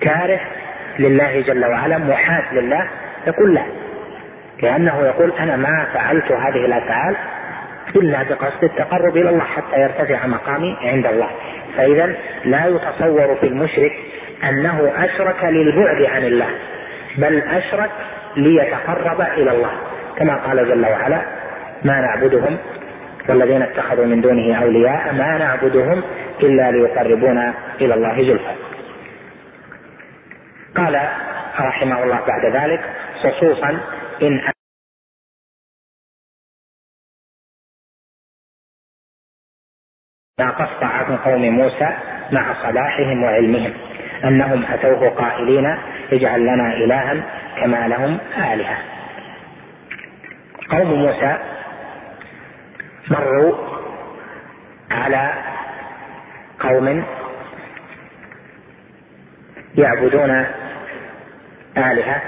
كاره 0.00 0.40
لله 0.98 1.40
جل 1.40 1.64
وعلا 1.64 1.98
محاد 1.98 2.44
لله 2.52 2.88
يقول 3.26 3.54
لا. 3.54 3.62
لأنه 4.62 5.06
يقول 5.06 5.32
أنا 5.40 5.56
ما 5.56 5.86
فعلت 5.94 6.32
هذه 6.32 6.64
الأفعال 6.64 7.16
إلا 7.96 8.22
بقصد 8.22 8.64
التقرب 8.64 9.16
إلى 9.16 9.28
الله 9.30 9.44
حتى 9.44 9.80
يرتفع 9.80 10.26
مقامي 10.26 10.76
عند 10.82 11.06
الله. 11.06 11.28
فإذا 11.76 12.14
لا 12.44 12.66
يتصور 12.66 13.36
في 13.40 13.46
المشرك 13.46 13.92
أنه 14.48 14.92
أشرك 14.96 15.44
للبعد 15.44 16.02
عن 16.02 16.24
الله 16.24 16.48
بل 17.18 17.42
أشرك 17.42 17.90
ليتقرب 18.36 19.20
إلى 19.20 19.50
الله. 19.50 19.70
كما 20.16 20.36
قال 20.36 20.68
جل 20.68 20.86
وعلا 20.86 21.20
ما 21.84 22.00
نعبدهم 22.00 22.56
والذين 23.28 23.62
اتخذوا 23.62 24.06
من 24.06 24.20
دونه 24.20 24.54
أولياء 24.62 25.14
ما 25.14 25.38
نعبدهم 25.38 26.02
إلا 26.42 26.70
ليقربونا 26.70 27.54
إلى 27.80 27.94
الله 27.94 28.22
زلفى. 28.22 28.69
قال 30.76 30.94
رحمه 31.60 32.02
الله 32.02 32.20
بعد 32.26 32.44
ذلك 32.56 32.80
خصوصا 33.22 33.80
إن 34.22 34.50
ما 40.38 40.50
قص 40.50 40.82
عن 40.82 41.16
قوم 41.16 41.42
موسى 41.50 41.88
مع 42.32 42.62
صلاحهم 42.62 43.22
وعلمهم 43.22 43.72
أنهم 44.24 44.64
أتوه 44.64 45.08
قائلين 45.08 45.66
اجعل 46.12 46.40
لنا 46.40 46.72
الها 46.72 47.16
كما 47.60 47.88
لهم 47.88 48.18
آلهة. 48.52 48.78
قوم 50.70 50.94
موسى 50.94 51.38
مروا 53.10 53.80
على 54.90 55.34
قوم 56.60 57.04
يعبدون 59.74 60.46
آلهة 61.76 62.22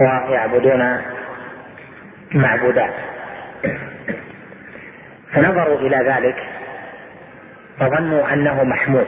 ويعبدون 0.00 0.96
معبودات. 2.34 2.94
فنظروا 5.32 5.78
إلى 5.78 5.96
ذلك 5.96 6.36
فظنوا 7.78 8.32
أنه 8.32 8.64
محمود 8.64 9.06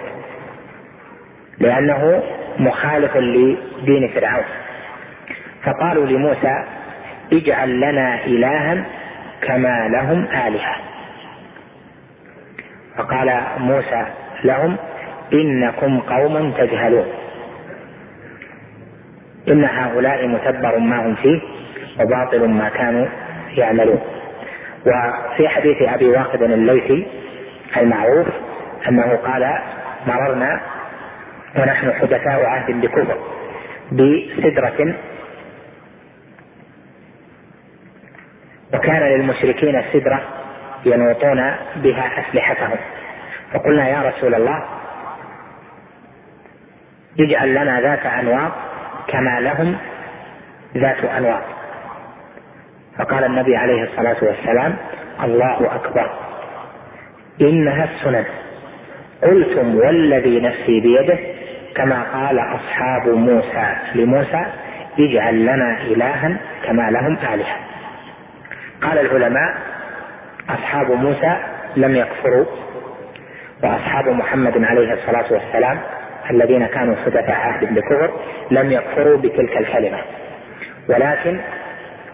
لأنه 1.58 2.22
مخالف 2.58 3.16
لدين 3.16 4.08
فرعون. 4.14 4.44
فقالوا 5.62 6.06
لموسى 6.06 6.64
اجعل 7.32 7.80
لنا 7.80 8.24
الها 8.24 8.84
كما 9.42 9.88
لهم 9.88 10.24
آلهة. 10.46 10.76
فقال 12.96 13.42
موسى 13.58 14.06
لهم 14.44 14.76
إنكم 15.32 16.00
قوم 16.00 16.52
تجهلون. 16.52 17.06
إن 19.48 19.64
هؤلاء 19.64 20.26
متبر 20.26 20.78
ما 20.78 21.06
هم 21.06 21.14
فيه 21.14 21.40
وباطل 22.00 22.48
ما 22.48 22.68
كانوا 22.68 23.06
يعملون. 23.56 24.00
وفي 24.86 25.48
حديث 25.48 25.82
أبي 25.82 26.08
واقد 26.08 26.42
الليثي 26.42 27.06
المعروف 27.76 28.26
أنه 28.88 29.16
قال 29.16 29.58
مررنا 30.06 30.60
ونحن 31.56 31.92
حدثاء 31.92 32.44
عهد 32.44 32.80
بكفر 32.80 33.18
بسدرة. 33.92 34.94
وكان 38.74 39.02
للمشركين 39.02 39.82
سدرة 39.92 40.20
ينوطون 40.84 41.54
بها 41.76 42.20
أسلحتهم. 42.20 42.78
فقلنا 43.52 43.88
يا 43.88 44.02
رسول 44.02 44.34
الله 44.34 44.79
اجعل 47.20 47.50
لنا 47.54 47.80
ذات 47.80 48.06
أنواط 48.06 48.52
كما 49.08 49.40
لهم 49.40 49.76
ذات 50.76 51.04
أنواط. 51.04 51.42
فقال 52.98 53.24
النبي 53.24 53.56
عليه 53.56 53.82
الصلاة 53.82 54.16
والسلام 54.22 54.76
الله 55.24 55.74
أكبر. 55.74 56.10
إنها 57.40 57.84
السنن. 57.84 58.24
قلتم 59.22 59.76
والذي 59.76 60.40
نفسي 60.40 60.80
بيده 60.80 61.18
كما 61.74 62.02
قال 62.12 62.38
أصحاب 62.38 63.08
موسى 63.08 63.76
لموسى 63.94 64.46
اجعل 64.98 65.42
لنا 65.42 65.80
إلها 65.82 66.36
كما 66.64 66.90
لهم 66.90 67.16
آلهة. 67.34 67.56
قال 68.82 68.98
العلماء 68.98 69.54
أصحاب 70.50 70.90
موسى 70.90 71.36
لم 71.76 71.96
يكفروا 71.96 72.44
وأصحاب 73.62 74.08
محمد 74.08 74.64
عليه 74.64 74.92
الصلاة 74.92 75.32
والسلام 75.32 75.78
الذين 76.30 76.66
كانوا 76.66 76.96
حدثاء 76.96 77.30
عهد 77.30 77.74
بكفر 77.74 78.10
لم 78.50 78.72
يكفروا 78.72 79.18
بتلك 79.18 79.56
الكلمة. 79.56 79.98
ولكن 80.88 81.40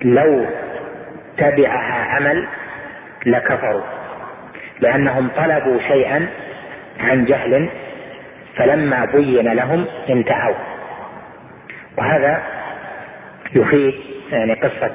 لو 0.02 0.46
تبعها 1.38 2.04
عمل 2.14 2.48
لكفروا 3.26 3.82
لأنهم 4.80 5.28
طلبوا 5.36 5.78
شيئا 5.88 6.28
عن 7.00 7.24
جهل 7.24 7.68
فلما 8.56 9.04
بين 9.04 9.52
لهم 9.52 9.86
انتهوا. 10.08 10.54
وهذا 11.98 12.42
يفيد 13.54 13.94
يعني 14.32 14.54
قصة 14.54 14.92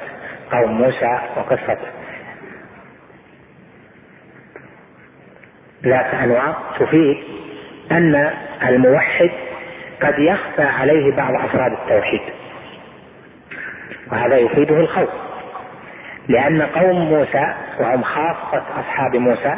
قوم 0.52 0.72
موسى 0.72 1.18
وقصة 1.36 1.78
ذات 5.84 6.14
أنواع 6.14 6.54
تفيد 6.78 7.16
أن 7.92 8.30
الموحد 8.68 9.30
قد 10.02 10.18
يخفى 10.18 10.62
عليه 10.62 11.16
بعض 11.16 11.34
أفراد 11.34 11.72
التوحيد. 11.72 12.20
وهذا 14.12 14.36
يفيده 14.36 14.76
الخوف. 14.76 15.10
لأن 16.28 16.62
قوم 16.62 16.96
موسى 16.96 17.54
وهم 17.80 18.02
خاصة 18.02 18.62
أصحاب 18.80 19.16
موسى 19.16 19.54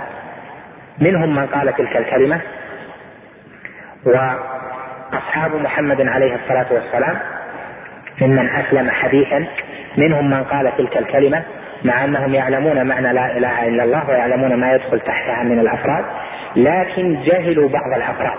منهم 0.99 1.37
من 1.37 1.47
قال 1.47 1.77
تلك 1.77 1.97
الكلمة 1.97 2.41
وأصحاب 4.07 5.55
محمد 5.55 6.01
عليه 6.01 6.35
الصلاة 6.35 6.67
والسلام 6.71 7.19
ممن 8.21 8.49
أسلم 8.49 8.91
حديثا 8.91 9.47
منهم 9.97 10.31
من 10.31 10.45
قال 10.45 10.77
تلك 10.77 10.97
الكلمة 10.97 11.43
مع 11.85 12.05
أنهم 12.05 12.35
يعلمون 12.35 12.87
معنى 12.87 13.13
لا 13.13 13.37
إله 13.37 13.69
إلا 13.69 13.85
الله 13.85 14.09
ويعلمون 14.11 14.55
ما 14.55 14.75
يدخل 14.75 15.01
تحتها 15.01 15.43
من 15.43 15.59
الأفراد 15.59 16.05
لكن 16.57 17.23
جهلوا 17.23 17.69
بعض 17.69 17.93
الأفراد. 17.97 18.39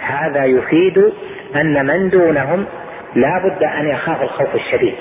هذا 0.00 0.44
يفيد 0.44 1.12
أن 1.56 1.86
من 1.86 2.10
دونهم 2.10 2.66
لا 3.14 3.38
بد 3.38 3.62
أن 3.62 3.88
يخاف 3.88 4.22
الخوف 4.22 4.54
الشديد 4.54 4.94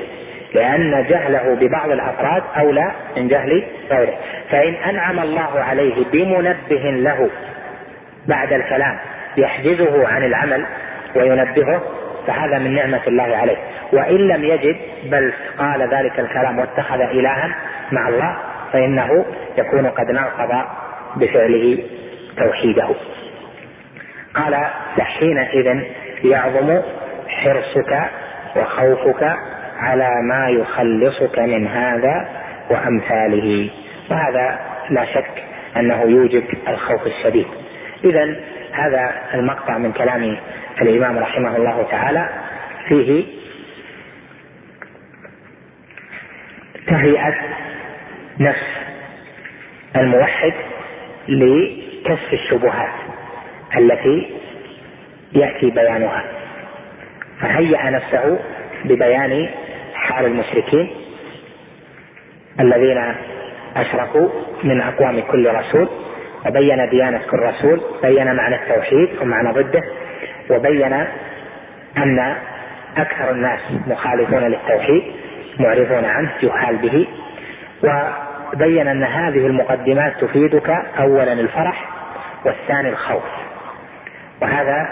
لأن 0.53 1.05
جهله 1.09 1.55
ببعض 1.55 1.89
الأفراد 1.89 2.43
أولى 2.57 2.91
من 3.17 3.27
جهل 3.27 3.63
غيره. 3.91 4.13
فإن 4.49 4.73
أنعم 4.73 5.19
الله 5.19 5.59
عليه 5.59 6.05
بمنبه 6.11 6.91
له 6.91 7.29
بعد 8.27 8.53
الكلام 8.53 8.97
يحجزه 9.37 10.07
عن 10.07 10.23
العمل 10.23 10.65
وينبهه 11.15 11.81
فهذا 12.27 12.59
من 12.59 12.75
نعمة 12.75 13.01
الله 13.07 13.37
عليه. 13.37 13.57
وإن 13.93 14.27
لم 14.27 14.43
يجد 14.43 14.75
بل 15.11 15.33
قال 15.59 15.81
ذلك 15.81 16.19
الكلام 16.19 16.59
واتخذ 16.59 16.99
إلها 16.99 17.55
مع 17.91 18.09
الله 18.09 18.37
فإنه 18.73 19.25
يكون 19.57 19.87
قد 19.87 20.11
ناقض 20.11 20.65
بفعله 21.15 21.83
توحيده. 22.37 22.89
قال 24.33 24.67
فحينئذ 24.97 25.81
يعظم 26.23 26.81
حرصك 27.27 28.09
وخوفك 28.55 29.37
على 29.77 30.09
ما 30.21 30.49
يخلصك 30.49 31.39
من 31.39 31.67
هذا 31.67 32.29
وأمثاله. 32.69 33.69
وهذا 34.11 34.59
لا 34.89 35.05
شك 35.05 35.43
أنه 35.77 36.01
يوجب 36.01 36.43
الخوف 36.67 37.07
الشديد. 37.07 37.47
اذا 38.03 38.35
هذا 38.71 39.11
المقطع 39.33 39.77
من 39.77 39.91
كلام 39.91 40.37
الإمام 40.81 41.17
رحمه 41.17 41.55
الله 41.55 41.87
تعالى 41.91 42.29
فيه 42.87 43.25
تهيئة 46.87 47.35
نفس 48.39 48.67
الموحد 49.95 50.53
لكشف 52.07 52.33
الشبهات 52.33 52.93
التي 53.77 54.29
يأتي 55.33 55.69
بيانها. 55.69 56.23
فهيأ 57.41 57.89
نفسه 57.89 58.39
ببيان 58.85 59.49
حال 59.95 60.25
المشركين 60.25 60.89
الذين 62.59 63.15
أشركوا 63.75 64.29
من 64.63 64.81
أقوام 64.81 65.21
كل 65.21 65.49
رسول 65.55 65.89
وبين 66.45 66.89
ديانة 66.89 67.21
كل 67.31 67.39
رسول 67.39 67.81
بين 68.03 68.35
معنى 68.35 68.55
التوحيد 68.55 69.09
ومعنى 69.21 69.51
ضده 69.51 69.83
وبين 70.49 70.93
أن 71.97 72.35
أكثر 72.97 73.31
الناس 73.31 73.59
مخالفون 73.87 74.43
للتوحيد 74.43 75.03
معرضون 75.59 76.05
عنه 76.05 76.31
جهال 76.41 76.77
به 76.77 77.07
وبين 77.83 78.87
أن 78.87 79.03
هذه 79.03 79.47
المقدمات 79.47 80.13
تفيدك 80.21 80.69
اولا 80.99 81.33
الفرح 81.33 81.96
والثاني 82.45 82.89
الخوف. 82.89 83.23
وهذا 84.41 84.89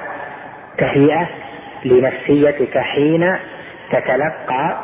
تهيئة 0.77 1.27
لنفسيتك 1.85 2.77
حين 2.77 3.37
تتلقى 3.91 4.77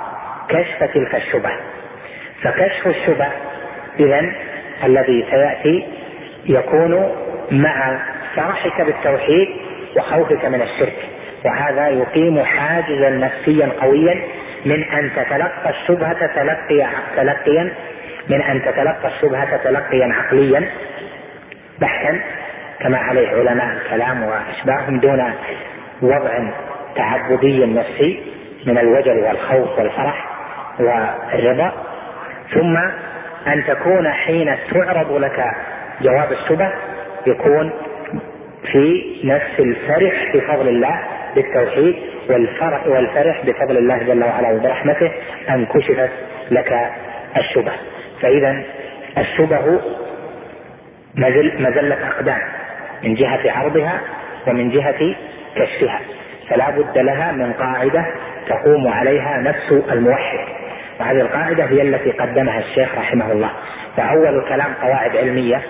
كشف 0.50 0.84
تلك 0.84 1.16
الشبه 1.16 1.52
فكشف 2.42 2.88
الشبه 2.88 3.28
اذا 4.00 4.34
الذي 4.84 5.26
سيأتي 5.32 5.88
يكون 6.46 7.16
مع 7.52 8.00
فرحك 8.36 8.82
بالتوحيد 8.82 9.50
وخوفك 9.98 10.46
من 10.46 10.62
الشرك. 10.62 10.98
وهذا 11.46 11.88
يقيم 11.88 12.44
حاجزا 12.44 13.10
نفسيا 13.10 13.70
قويا 13.82 14.22
من 14.66 14.84
أن 14.84 15.12
تتلقى 15.16 15.70
الشبهة 15.70 16.28
تلقي 16.36 16.88
تلقيا 17.16 17.74
من 18.30 18.42
أن 18.42 18.62
تتلقى 18.62 19.08
الشبهة 19.08 19.58
تلقيا 19.58 20.14
عقليا 20.14 20.70
بحثا 21.80 22.22
كما 22.82 22.98
عليه 22.98 23.28
علماء 23.28 23.78
الكلام 23.78 24.24
وأشباههم 24.24 25.00
دون 25.00 25.34
وضع 26.02 26.52
تعبدي 26.96 27.66
نفسي 27.66 28.24
من 28.66 28.78
الوجل 28.78 29.18
والخوف 29.18 29.80
والفرح 29.80 30.26
والرضا. 30.80 31.74
ثم 32.54 32.78
أن 33.48 33.64
تكون 33.68 34.12
حين 34.12 34.56
تعرض 34.72 35.12
لك 35.12 35.44
جواب 36.02 36.32
الشبه 36.32 36.72
يكون 37.28 37.72
في 38.72 39.16
نفس 39.24 39.60
الفرح 39.60 40.36
بفضل 40.36 40.68
الله 40.68 41.00
بالتوحيد 41.36 41.96
والفرح 42.30 42.88
والفرح 42.88 43.42
بفضل 43.46 43.78
الله 43.78 43.98
جل 43.98 44.24
وعلا 44.24 44.52
وبرحمته 44.52 45.12
أن 45.50 45.66
كشفت 45.66 46.12
لك 46.52 46.90
الشبه. 47.38 47.72
فاذا 48.22 48.64
الشبه 49.18 49.82
مزل 51.16 51.62
مزلة 51.62 52.08
أقدام. 52.08 52.42
من 53.04 53.14
جهة 53.14 53.52
عرضها 53.52 54.00
ومن 54.48 54.70
جهة 54.70 55.16
كشفها. 55.56 56.00
فلا 56.50 56.70
بد 56.70 56.98
لها 56.98 57.32
من 57.32 57.54
قاعدة 57.54 58.06
تقوم 58.48 58.88
عليها 58.88 59.38
نفس 59.38 59.84
الموحد. 59.92 60.40
وهذه 61.00 61.22
القاعدة 61.22 61.64
هي 61.64 61.82
التي 61.82 62.12
قدمها 62.12 62.60
الشيخ 62.60 62.98
رحمه 62.98 63.32
الله. 63.32 63.50
فأول 63.98 64.40
الكلام 64.40 64.74
قواعد 64.82 65.18
علمية 65.18 65.62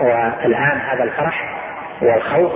والآن 0.00 0.78
هذا 0.90 1.04
الفرح 1.04 1.58
والخوف 2.02 2.52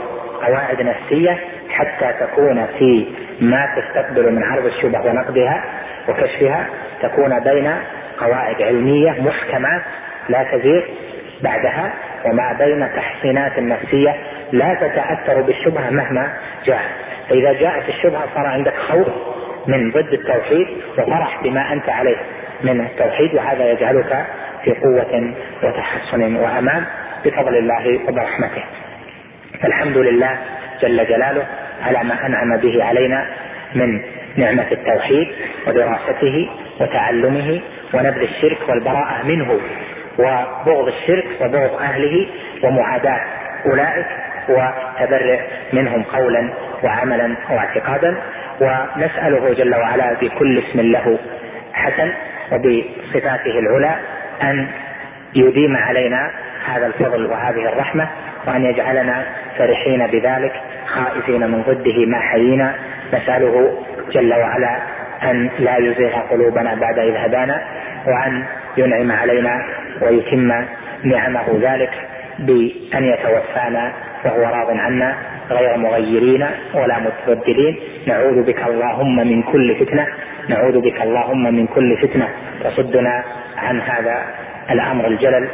قواعد 0.47 0.83
نفسية 0.83 1.39
حتى 1.71 2.13
تكون 2.21 2.67
في 2.79 3.07
ما 3.41 3.69
تستقبل 3.77 4.33
من 4.33 4.45
عرض 4.45 4.67
الشبه 4.67 5.01
ونقدها 5.01 5.65
وكشفها 6.09 6.67
تكون 7.03 7.41
بين 7.41 7.73
قواعد 8.21 8.63
علمية 8.63 9.11
محكمات 9.11 9.83
لا 10.29 10.43
تزيغ 10.53 10.83
بعدها. 11.43 11.93
وما 12.25 12.57
بين 12.59 12.89
تحصينات 12.97 13.59
نفسية 13.59 14.17
لا 14.53 14.75
تتأثر 14.75 15.43
بالشبهة 15.43 15.91
مهما 15.91 16.33
جاءت. 16.67 16.91
فإذا 17.29 17.53
جاءت 17.53 17.89
الشبهة 17.89 18.25
صار 18.35 18.47
عندك 18.47 18.75
خوف 18.77 19.09
من 19.67 19.91
ضد 19.91 20.13
التوحيد 20.13 20.69
وفرح 20.99 21.43
بما 21.43 21.73
أنت 21.73 21.89
عليه 21.89 22.17
من 22.63 22.81
التوحيد 22.81 23.35
وهذا 23.35 23.71
يجعلك 23.71 24.27
في 24.65 24.73
قوة 24.73 25.35
وتحسن 25.63 26.37
وأمان. 26.37 26.85
بفضل 27.25 27.57
الله 27.57 28.01
وبرحمته. 28.09 28.65
فالحمد 29.63 29.97
لله 29.97 30.39
جل 30.83 31.07
جلاله 31.07 31.47
على 31.83 32.05
ما 32.05 32.27
أنعم 32.27 32.57
به 32.57 32.85
علينا 32.85 33.27
من 33.75 34.01
نعمة 34.37 34.67
التوحيد 34.73 35.29
ودراسته 35.67 36.51
وتعلمه 36.81 37.61
ونبذ 37.95 38.23
الشرك 38.23 38.69
والبراءة 38.69 39.27
منه 39.27 39.61
وبغض 40.19 40.89
الشرك 40.89 41.27
وبغض 41.41 41.81
أهله 41.81 42.29
ومعاداة 42.63 43.21
أولئك 43.67 44.07
وتبرئ 44.49 45.41
منهم 45.73 46.03
قولا 46.03 46.51
وعملا 46.85 47.37
واعتقادا. 47.51 48.17
ونسأله 48.61 49.55
جل 49.55 49.75
وعلا 49.75 50.13
بكل 50.21 50.59
اسم 50.59 50.81
له 50.81 51.19
حسن 51.73 52.13
وبصفاته 52.53 53.59
العلى 53.59 53.95
أن 54.43 54.69
يديم 55.35 55.77
علينا 55.77 56.31
هذا 56.67 56.87
الفضل 56.87 57.27
وهذه 57.27 57.69
الرحمة 57.69 58.09
وأن 58.47 58.65
يجعلنا 58.65 59.25
فرحين 59.59 60.07
بذلك 60.07 60.53
خائفين 60.87 61.51
من 61.51 61.63
ضده 61.63 62.07
ما 62.07 62.21
حيينا. 62.21 62.75
نسأله 63.13 63.83
جل 64.13 64.35
وعلا 64.35 64.77
أن 65.23 65.51
لا 65.59 65.77
يزيغ 65.77 66.19
قلوبنا 66.31 66.75
بعد 66.75 66.99
إذ 66.99 67.17
هدانا 67.17 67.63
وأن 68.07 68.45
ينعم 68.77 69.13
علينا 69.13 69.65
ويتم 70.03 70.53
نعمه 71.03 71.45
ذلك 71.61 71.93
بأن 72.39 73.05
يتوفانا 73.05 73.93
وهو 74.25 74.43
راض 74.43 74.71
عنا 74.71 75.17
غير 75.51 75.77
مغيرين 75.77 76.47
ولا 76.75 76.99
متبدلين. 76.99 77.77
نعوذ 78.07 78.43
بك 78.43 78.63
اللهم 78.67 79.17
من 79.17 79.43
كل 79.43 79.75
فتنة. 79.75 80.07
نعوذ 80.49 80.81
بك 80.81 81.03
اللهم 81.03 81.55
من 81.55 81.67
كل 81.67 81.97
فتنة. 81.97 82.29
تصدنا 82.65 83.25
عن 83.57 83.81
هذا 83.81 84.25
الأمر 84.71 85.07
الجلل 85.07 85.49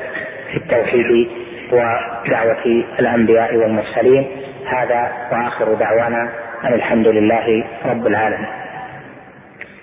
في 0.50 0.56
التوحيد 0.56 1.28
ودعوة 1.72 2.84
الأنبياء 2.98 3.56
والمرسلين. 3.56 4.26
هذا 4.66 5.12
وآخر 5.32 5.74
دعوانا. 5.74 6.28
أن 6.64 6.72
الحمد 6.72 7.08
لله 7.08 7.64
رب 7.84 8.06
العالمين. 8.06 8.48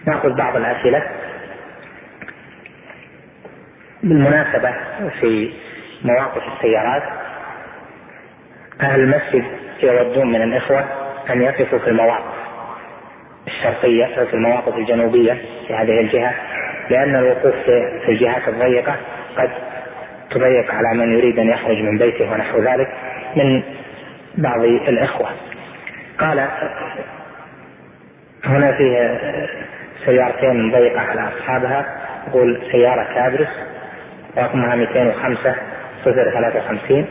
نأخذ 0.07 0.35
بعض 0.35 0.55
الأسئلة. 0.55 1.03
بالمناسبة 4.03 4.73
في 5.19 5.53
مواقف 6.03 6.41
السيارات 6.55 7.03
أهل 8.81 8.99
المسجد 8.99 9.43
يودون 9.83 10.31
من 10.31 10.41
الإخوة 10.41 10.85
أن 11.29 11.41
يقفوا 11.41 11.79
في 11.79 11.87
المواقف 11.87 12.39
الشرقية 13.47 14.05
في 14.05 14.33
المواقف 14.33 14.77
الجنوبية 14.77 15.37
في 15.67 15.73
هذه 15.73 15.99
الجهة 16.01 16.33
لأن 16.89 17.15
الوقوف 17.15 17.55
في 18.05 18.09
الجهات 18.09 18.47
الضيقة 18.47 18.95
قد 19.37 19.49
تضيق 20.31 20.71
على 20.73 20.93
من 20.93 21.13
يريد 21.17 21.39
أن 21.39 21.49
يخرج 21.49 21.77
من 21.77 21.97
بيته 21.97 22.31
ونحو 22.31 22.59
ذلك 22.59 22.87
من 23.35 23.63
بعض 24.37 24.63
الإخوة. 24.63 25.29
قال 26.19 26.47
هنا 28.45 28.71
فيه 28.71 29.19
سيارتين 30.05 30.71
ضيقة 30.71 30.99
على 30.99 31.27
أصحابها 31.27 31.85
يقول 32.27 32.61
سيارة 32.71 33.03
كابرس 33.13 33.49
رقمها 34.37 34.75
205 34.75 35.55
صفر 36.05 36.31
53 36.31 37.05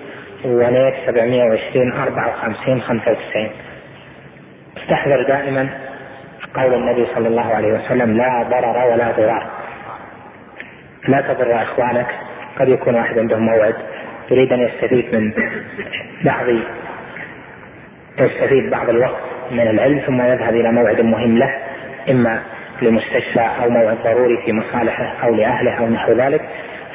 ونيت 0.45 0.95
720 1.07 1.93
54 1.93 2.81
95 2.81 3.51
استحذر 4.77 5.23
دائما 5.23 5.69
قول 6.55 6.75
النبي 6.75 7.07
صلى 7.15 7.29
الله 7.29 7.55
عليه 7.55 7.73
وسلم 7.73 8.17
لا 8.17 8.43
ضرر 8.43 8.93
ولا 8.93 9.11
ضرار. 9.11 9.47
لا 11.09 11.21
تضر 11.21 11.63
إخوانك 11.63 12.07
قد 12.59 12.69
يكون 12.69 12.95
واحد 12.95 13.19
عنده 13.19 13.37
موعد 13.37 13.75
يريد 14.31 14.53
أن 14.53 14.61
يستفيد 14.61 15.15
من 15.15 15.33
بعض 16.25 16.47
يستفيد 18.19 18.71
بعض 18.71 18.89
الوقت 18.89 19.23
من 19.51 19.69
العلم 19.69 19.99
ثم 19.99 20.23
يذهب 20.23 20.55
إلى 20.55 20.73
موعد 20.73 21.01
مهم 21.01 21.39
له 21.39 21.55
إما 22.11 22.43
لمستشفى 22.83 23.51
أو 23.63 23.71
موعد 23.71 23.97
ضروري 24.05 24.43
في 24.45 24.53
مصالحه 24.53 25.15
أو 25.25 25.35
لأهله 25.35 25.79
أو 25.79 25.87
نحو 25.87 26.13
ذلك. 26.13 26.41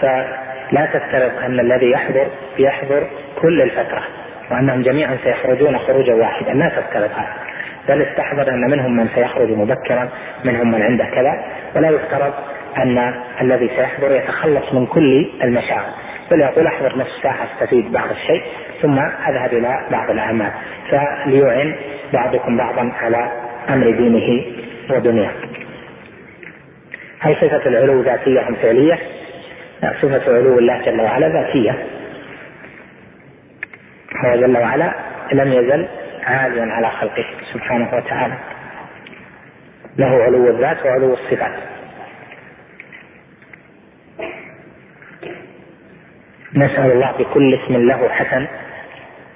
فلا 0.03 0.85
تفترض 0.85 1.31
أن 1.45 1.59
الذي 1.59 1.91
يحضر 1.91 2.27
يحضر 2.59 3.07
كل 3.41 3.61
الفترة 3.61 4.03
وأنهم 4.51 4.81
جميعا 4.81 5.17
سيخرجون 5.23 5.77
خروجا 5.77 6.13
واحدا. 6.13 6.53
لا 6.53 6.69
تفترض 6.69 7.09
هذا. 7.15 7.33
بل 7.89 8.01
استحضر 8.01 8.49
أن 8.53 8.61
منهم 8.71 8.95
من 8.95 9.07
سيخرج 9.15 9.49
مبكرا 9.49 10.09
منهم 10.43 10.71
من 10.71 10.81
عنده 10.81 11.05
كذا. 11.05 11.43
ولا 11.75 11.89
يفترض 11.89 12.33
أن 12.77 13.13
الذي 13.41 13.69
سيحضر 13.75 14.11
يتخلص 14.11 14.73
من 14.73 14.85
كل 14.85 15.29
المشاغل 15.43 15.93
بل 16.31 16.39
يقول 16.39 16.67
احضر 16.67 16.97
نصف 16.97 17.23
ساعة 17.23 17.47
استفيد 17.53 17.91
بعض 17.91 18.09
الشيء 18.11 18.43
ثم 18.81 18.99
أذهب 18.99 19.53
إلى 19.53 19.87
بعض 19.91 20.09
الأعمال. 20.09 20.51
فليعن 20.89 21.75
بعضكم 22.13 22.57
بعضا 22.57 22.91
على 23.01 23.31
أمر 23.69 23.91
دينه 23.91 24.45
ودنياه. 24.89 25.31
هل 27.19 27.35
صفة 27.35 27.65
العلو 27.65 28.01
ذاتية 28.01 28.47
أم 28.47 28.55
فعلية؟ 28.55 28.99
صفة 30.01 30.33
علو 30.33 30.59
الله 30.59 30.81
جل 30.85 31.01
وعلا 31.01 31.27
ذاتية. 31.29 31.85
هو 34.25 34.35
جل 34.35 34.57
وعلا 34.57 34.93
لم 35.31 35.53
يزل 35.53 35.87
عاليا 36.23 36.65
على 36.65 36.89
خلقه 36.89 37.25
سبحانه 37.53 37.89
وتعالى. 37.93 38.33
له 39.97 40.23
علو 40.23 40.47
الذات 40.47 40.85
وعلو 40.85 41.13
الصفات. 41.13 41.53
نسأل 46.55 46.91
الله 46.91 47.11
بكل 47.11 47.53
اسم 47.53 47.87
له 47.87 48.09
حسن 48.09 48.47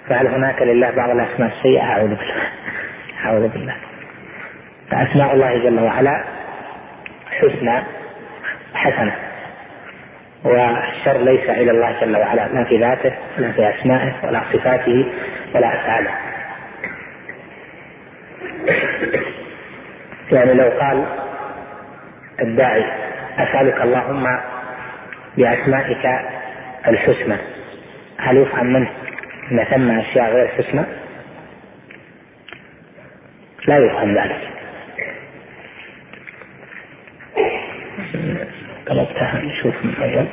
فهل 0.10 0.28
هناك 0.28 0.62
لله 0.62 0.91
بعض 0.91 1.10
الأسماء 1.10 1.58
السيئة 1.58 1.82
أعوذ 1.82 2.10
بالله 2.10 2.50
أعوذ 3.26 3.48
بالله 3.48 3.76
فأسماء 4.91 5.34
الله 5.34 5.58
جل 5.58 5.80
وعلا 5.80 6.24
حسنى 7.32 7.84
حسنة 8.74 9.16
والشر 10.43 11.17
ليس 11.17 11.49
إلى 11.49 11.71
الله 11.71 11.95
جل 12.01 12.17
وعلا 12.17 12.47
لا 12.47 12.63
في 12.63 12.77
ذاته 12.77 13.13
ولا 13.38 13.51
في 13.51 13.69
أسمائه 13.69 14.13
ولا 14.23 14.41
صفاته 14.53 15.05
ولا 15.55 15.75
أفعاله 15.75 16.11
يعني 20.31 20.53
لو 20.53 20.69
قال 20.79 21.05
الداعي 22.41 22.85
أسألك 23.38 23.81
اللهم 23.81 24.39
بأسمائك 25.38 26.05
الحسنى 26.88 27.38
هل 28.19 28.38
يفهم 28.38 28.65
منه 28.65 28.89
أن 29.51 29.63
ثم 29.63 29.99
أشياء 29.99 30.31
غير 30.31 30.47
حسنى؟ 30.47 30.83
لا 33.67 33.77
يفهم 33.77 34.17
ذلك 34.17 34.57
طلبتها. 38.88 39.41
نشوف 39.41 39.75
من 39.83 39.95
أول 39.95 40.27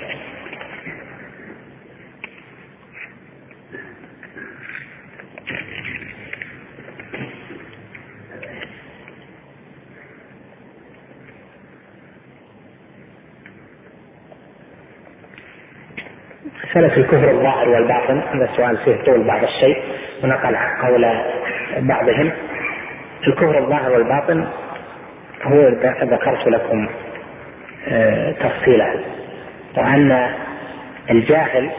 مسألة 16.65 16.97
الكفر 16.97 17.31
الظاهر 17.31 17.69
والباطن. 17.69 18.19
هذا 18.19 18.45
السؤال 18.45 18.77
فيه 18.77 19.05
طول 19.05 19.25
بعض 19.25 19.45
الشيء. 19.45 19.83
ونقل 20.23 20.57
قول 20.57 21.07
بعضهم. 21.81 22.33
الكفر 23.27 23.59
الظاهر 23.59 23.93
والباطن 23.93 24.47
هو 25.43 25.69
ذكرت 26.03 26.49
لكم 26.49 26.89
تفصيلة. 28.41 29.01
وأن 29.77 30.31
الجاهل 31.11 31.71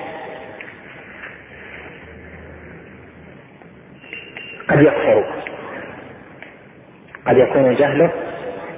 قد 4.70 4.82
يكفر 4.82 5.26
قد 7.26 7.38
يكون 7.38 7.76
جهله 7.76 8.12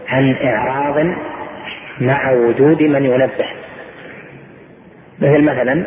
عن 0.07 0.35
إعراض 0.43 1.05
مع 2.01 2.31
وجود 2.31 2.83
من 2.83 3.05
ينبه. 3.05 3.47
مثل 5.19 5.41
مثلا 5.41 5.85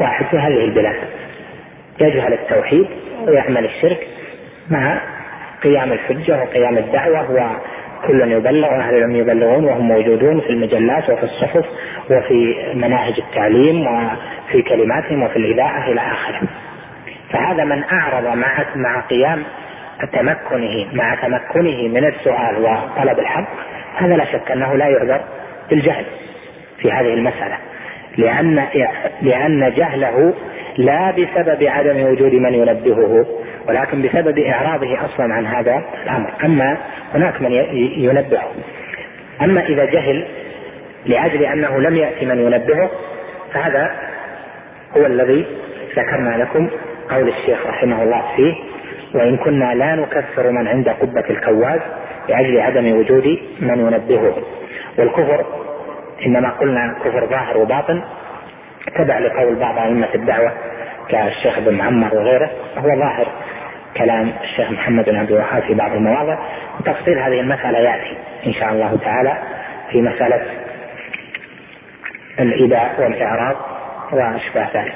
واحد 0.00 0.24
في 0.24 0.36
هذه 0.38 0.64
البلاد 0.64 0.96
يجهل 2.00 2.32
التوحيد 2.32 2.86
ويعمل 3.26 3.64
الشرك 3.64 4.06
مع 4.70 5.00
قيام 5.62 5.92
الحجة 5.92 6.42
وقيام 6.42 6.78
الدعوة 6.78 7.30
وكل 7.98 8.32
يبلغ 8.32 8.68
وأهل 8.68 8.94
العلم 8.94 9.16
يبلغون 9.16 9.64
وهم 9.64 9.88
موجودون 9.88 10.40
في 10.40 10.50
المجلات 10.50 11.10
وفي 11.10 11.22
الصحف 11.22 11.64
وفي 12.10 12.56
مناهج 12.74 13.14
التعليم 13.18 13.86
وفي 13.86 14.62
كلماتهم 14.62 15.22
وفي 15.22 15.36
الإذاعة 15.36 15.88
إلى 15.88 16.00
آخره. 16.00 16.40
فهذا 17.30 17.64
من 17.64 17.84
أعرض 17.92 18.36
مع 18.36 18.64
مع 18.76 19.00
قيام 19.00 19.42
تمكنه 20.12 20.86
مع 20.92 21.14
تمكنه 21.14 21.88
من 21.88 22.04
السؤال 22.04 22.56
وطلب 22.58 23.18
الحق 23.18 23.48
هذا 23.96 24.16
لا 24.16 24.24
شك 24.24 24.50
أنه 24.50 24.76
لا 24.76 24.88
يعذر 24.88 25.20
بالجهل 25.70 26.04
في 26.78 26.92
هذه 26.92 27.14
المسألة 27.14 27.58
لأن 28.16 28.64
لأن 29.22 29.72
جهله 29.76 30.34
لا 30.76 31.10
بسبب 31.10 31.64
عدم 31.64 32.02
وجود 32.02 32.32
من 32.32 32.54
ينبهه 32.54 33.26
ولكن 33.68 34.02
بسبب 34.02 34.38
إعراضه 34.38 34.98
أصلا 35.04 35.34
عن 35.34 35.46
هذا 35.46 35.82
الأمر. 36.04 36.30
أما 36.44 36.76
هناك 37.14 37.42
من 37.42 37.52
ينبهه. 37.96 38.50
أما 39.42 39.66
إذا 39.66 39.84
جهل 39.84 40.26
لأجل 41.06 41.42
أنه 41.42 41.80
لم 41.80 41.96
يأتي 41.96 42.26
من 42.26 42.38
ينبهه 42.38 42.90
فهذا 43.54 43.90
هو 44.96 45.06
الذي 45.06 45.46
ذكرنا 45.96 46.36
لكم 46.42 46.70
قول 47.10 47.28
الشيخ 47.28 47.66
رحمه 47.66 48.02
الله 48.02 48.22
فيه 48.36 48.54
وإن 49.14 49.36
كنا 49.36 49.74
لا 49.74 49.94
نكفر 49.94 50.50
من 50.50 50.68
عند 50.68 50.88
قبة 50.88 51.24
الكواز 51.30 51.80
لأجل 52.28 52.60
عدم 52.60 52.98
وجود 52.98 53.38
من 53.60 53.78
ينبهه. 53.78 54.36
والكفر 54.98 55.46
إنما 56.26 56.50
قلنا 56.50 56.96
كفر 57.04 57.26
ظاهر 57.26 57.58
وباطن 57.58 58.02
تبع 58.96 59.18
لقول 59.18 59.54
بعض 59.54 59.78
أئمة 59.78 60.08
الدعوة 60.14 60.52
كالشيخ 61.08 61.58
ابن 61.58 61.74
معمر 61.74 62.14
وغيره 62.14 62.50
وهو 62.76 62.98
ظاهر. 62.98 63.26
كلام 63.98 64.32
الشيخ 64.42 64.70
محمد 64.70 65.04
بن 65.04 65.16
عبد 65.16 65.30
الوهاب 65.30 65.62
في 65.62 65.74
بعض 65.74 65.92
المواضع 65.92 66.38
وتفصيل 66.80 67.18
هذه 67.18 67.40
المسألة 67.40 67.78
يأتي 67.78 68.16
إن 68.46 68.52
شاء 68.52 68.72
الله 68.72 68.98
تعالى 69.04 69.38
في 69.90 70.02
مسألة 70.02 70.42
الإباء 72.38 73.00
والإعراض 73.00 73.56
وأشباه 74.12 74.68
ذلك. 74.74 74.94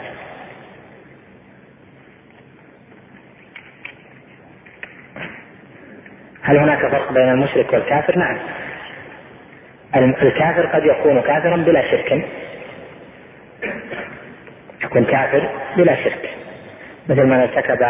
هل 6.42 6.56
هناك 6.56 6.78
فرق 6.78 7.12
بين 7.12 7.28
المشرك 7.28 7.72
والكافر؟ 7.72 8.18
نعم. 8.18 8.38
الكافر 10.22 10.66
قد 10.66 10.84
يكون 10.84 11.20
كافرا 11.20 11.56
بلا 11.56 11.90
شرك. 11.90 12.24
يكون 14.82 15.04
كافر 15.04 15.48
بلا 15.76 16.04
شرك. 16.04 16.30
مثل 17.08 17.26
من 17.26 17.40
ارتكب 17.40 17.82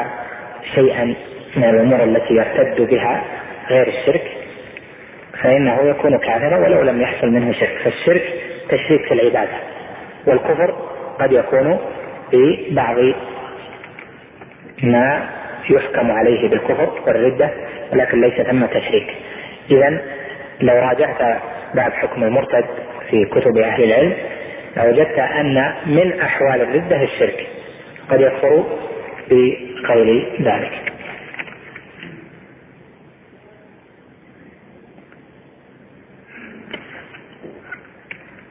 شيئا 0.74 1.14
من 1.56 1.64
الأمور 1.64 2.04
التي 2.04 2.34
يرتد 2.34 2.80
بها 2.90 3.24
غير 3.70 3.88
الشرك 3.88 4.22
فإنه 5.42 5.80
يكون 5.82 6.18
كافرا 6.18 6.56
ولو 6.56 6.82
لم 6.82 7.00
يحصل 7.00 7.30
منه 7.30 7.52
شرك. 7.52 7.78
فالشرك 7.84 8.22
تشريك 8.68 9.06
في 9.06 9.14
العبادة 9.14 9.56
والكفر 10.26 10.74
قد 11.20 11.32
يكون 11.32 11.78
ببعض 12.32 12.96
ما 14.82 15.28
يحكم 15.70 16.10
عليه 16.10 16.48
بالكفر 16.48 16.90
والردة 17.06 17.50
ولكن 17.92 18.20
ليس 18.20 18.40
ثم 18.40 18.66
تشريك. 18.66 19.14
إذا 19.70 20.02
لو 20.60 20.74
راجعت 20.74 21.40
باب 21.74 21.92
حكم 21.92 22.24
المرتد 22.24 22.64
في 23.10 23.24
كتب 23.24 23.58
أهل 23.58 23.84
العلم 23.84 24.12
لوجدت 24.76 25.18
أن 25.18 25.74
من 25.86 26.20
أحوال 26.20 26.60
الردة 26.62 27.02
الشرك 27.02 27.46
قد 28.10 28.20
يكفر 28.20 28.64
بقول 29.33 30.26
ذلك 30.41 30.93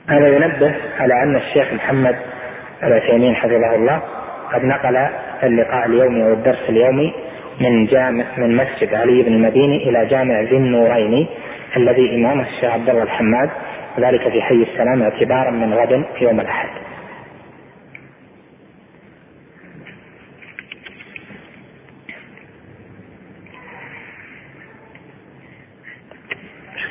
هذا 0.08 0.28
ينبه 0.28 0.76
على 1.00 1.24
أن 1.24 1.36
الشيخ 1.36 1.74
محمد 1.74 2.16
العثيمين 2.84 3.36
حفظه 3.36 3.76
الله 3.76 4.02
قد 4.54 4.64
نقل 4.64 5.08
اللقاء 5.44 5.86
اليومي 5.86 6.24
أو 6.24 6.34
الدرس 6.34 6.70
اليومي 6.70 7.14
من 7.60 7.86
جامع 7.86 8.26
من 8.38 8.56
مسجد 8.56 8.94
علي 8.94 9.24
بن 9.24 9.34
المديني 9.34 9.90
إلى 9.90 10.06
جامع 10.06 10.42
ذي 10.42 10.58
النورين 10.58 11.28
الذي 11.78 12.16
امامه 12.16 12.48
الشيخ 12.48 12.72
عبد 12.74 12.90
الله 12.90 13.04
الحماد 13.04 13.50
وذلك 13.98 14.30
في 14.30 14.42
حي 14.42 14.56
السلام 14.72 15.02
اعتبارا 15.02 15.52
من 15.52 15.74
غد 15.74 16.04
يوم 16.22 16.40
الأحد. 16.40 16.70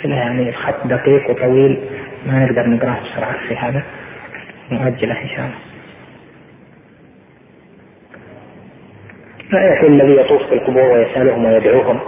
مشكلة 0.00 0.16
يعني 0.16 0.48
الخط 0.48 0.86
دقيق 0.86 1.30
وطويل. 1.30 1.80
ما 2.26 2.44
نقدر 2.44 2.66
نقرأه 2.66 3.00
بسرعة 3.00 3.48
في 3.48 3.56
هذا. 3.56 3.82
نؤجله 4.70 5.22
إن 5.22 5.28
شاء 5.28 5.38
الله. 5.38 5.58
لا 9.52 9.72
يحل 9.72 9.86
الذي 9.86 10.20
يطوف 10.20 10.42
في 10.42 10.54
القبور 10.54 10.82
ويسألهم 10.82 11.44
ويدعوهم؟ 11.44 12.00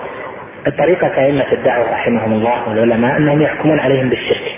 الطريقة 0.67 1.25
أئمة 1.25 1.53
الدعوة 1.53 1.93
رحمهم 1.93 2.33
الله 2.33 2.69
والعلماء 2.69 3.17
أنهم 3.17 3.43
يحكمون 3.43 3.81
عليهم 3.81 4.09
بالشرك. 4.09 4.57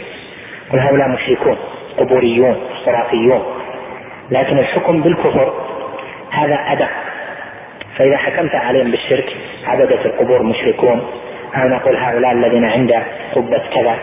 قل 0.72 0.78
هؤلاء 0.78 1.08
مشركون 1.08 1.56
قبوريون 1.98 2.56
خرافيون. 2.84 3.42
لكن 4.30 4.58
الحكم 4.58 5.02
بالكفر 5.02 5.54
هذا 6.30 6.54
أدق. 6.54 6.90
فإذا 7.96 8.16
حكمت 8.16 8.54
عليهم 8.54 8.90
بالشرك 8.90 9.36
عبدة 9.66 10.04
القبور 10.04 10.42
مشركون. 10.42 11.02
أو 11.56 11.68
نقول 11.68 11.96
هؤلاء 11.96 12.32
الذين 12.32 12.64
عند 12.64 12.92
قبة 13.34 13.62
كذا 13.74 13.96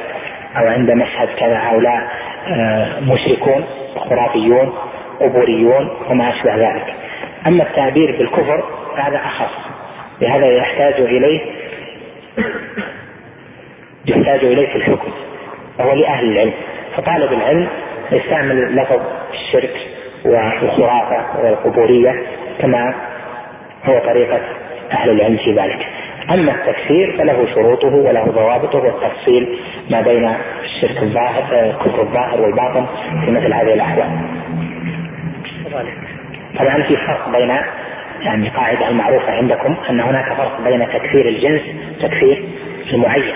أو 0.57 0.67
عند 0.67 0.91
مشهد 0.91 1.29
كذا 1.39 1.57
هؤلاء 1.57 2.07
آه، 2.47 2.99
مشركون 2.99 3.65
خرافيون 3.95 4.73
قبوريون 5.19 5.89
وما 6.09 6.29
أشبه 6.29 6.55
ذلك. 6.55 6.93
أما 7.47 7.63
التعبير 7.63 8.17
بالكفر 8.17 8.63
فهذا 8.97 9.17
أخص 9.17 9.51
لهذا 10.21 10.45
يحتاج 10.45 10.93
إليه 10.93 11.39
يحتاج 14.05 14.39
إليه 14.45 14.67
في 14.67 14.75
الحكم 14.75 15.11
وهو 15.79 15.93
لأهل 15.93 16.31
العلم. 16.31 16.53
فطالب 16.97 17.33
العلم 17.33 17.67
يستعمل 18.11 18.75
لفظ 18.75 19.01
الشرك 19.33 19.75
والخرافة 20.25 21.43
والقبورية 21.43 22.23
كما 22.59 22.93
هو 23.85 23.99
طريقة 23.99 24.39
أهل 24.91 25.09
العلم 25.09 25.37
في 25.37 25.53
ذلك. 25.53 25.87
أما 26.29 26.51
التكفير 26.51 27.17
فله 27.17 27.47
شروطه 27.53 27.95
وله 27.95 28.25
ضوابطه 28.25 28.79
والتفصيل 28.79 29.59
ما 29.89 30.01
بين 30.01 30.33
الشرك 30.63 31.03
الظاهر 31.03 31.75
كفر 31.85 32.01
الظاهر 32.01 32.41
والباطن 32.41 32.85
في 33.25 33.31
مثل 33.31 33.53
هذه 33.53 33.73
الأحوال. 33.73 34.09
طبعا 36.59 36.81
في 36.81 36.95
فرق 36.95 37.29
بين 37.37 37.55
يعني 38.21 38.49
قاعدة 38.49 38.89
المعروفة 38.89 39.31
عندكم 39.31 39.75
أن 39.89 39.99
هناك 39.99 40.33
فرق 40.33 40.61
بين 40.63 40.87
تكفير 40.87 41.27
الجنس 41.27 41.61
وتكفير 41.97 42.43
المعين. 42.93 43.33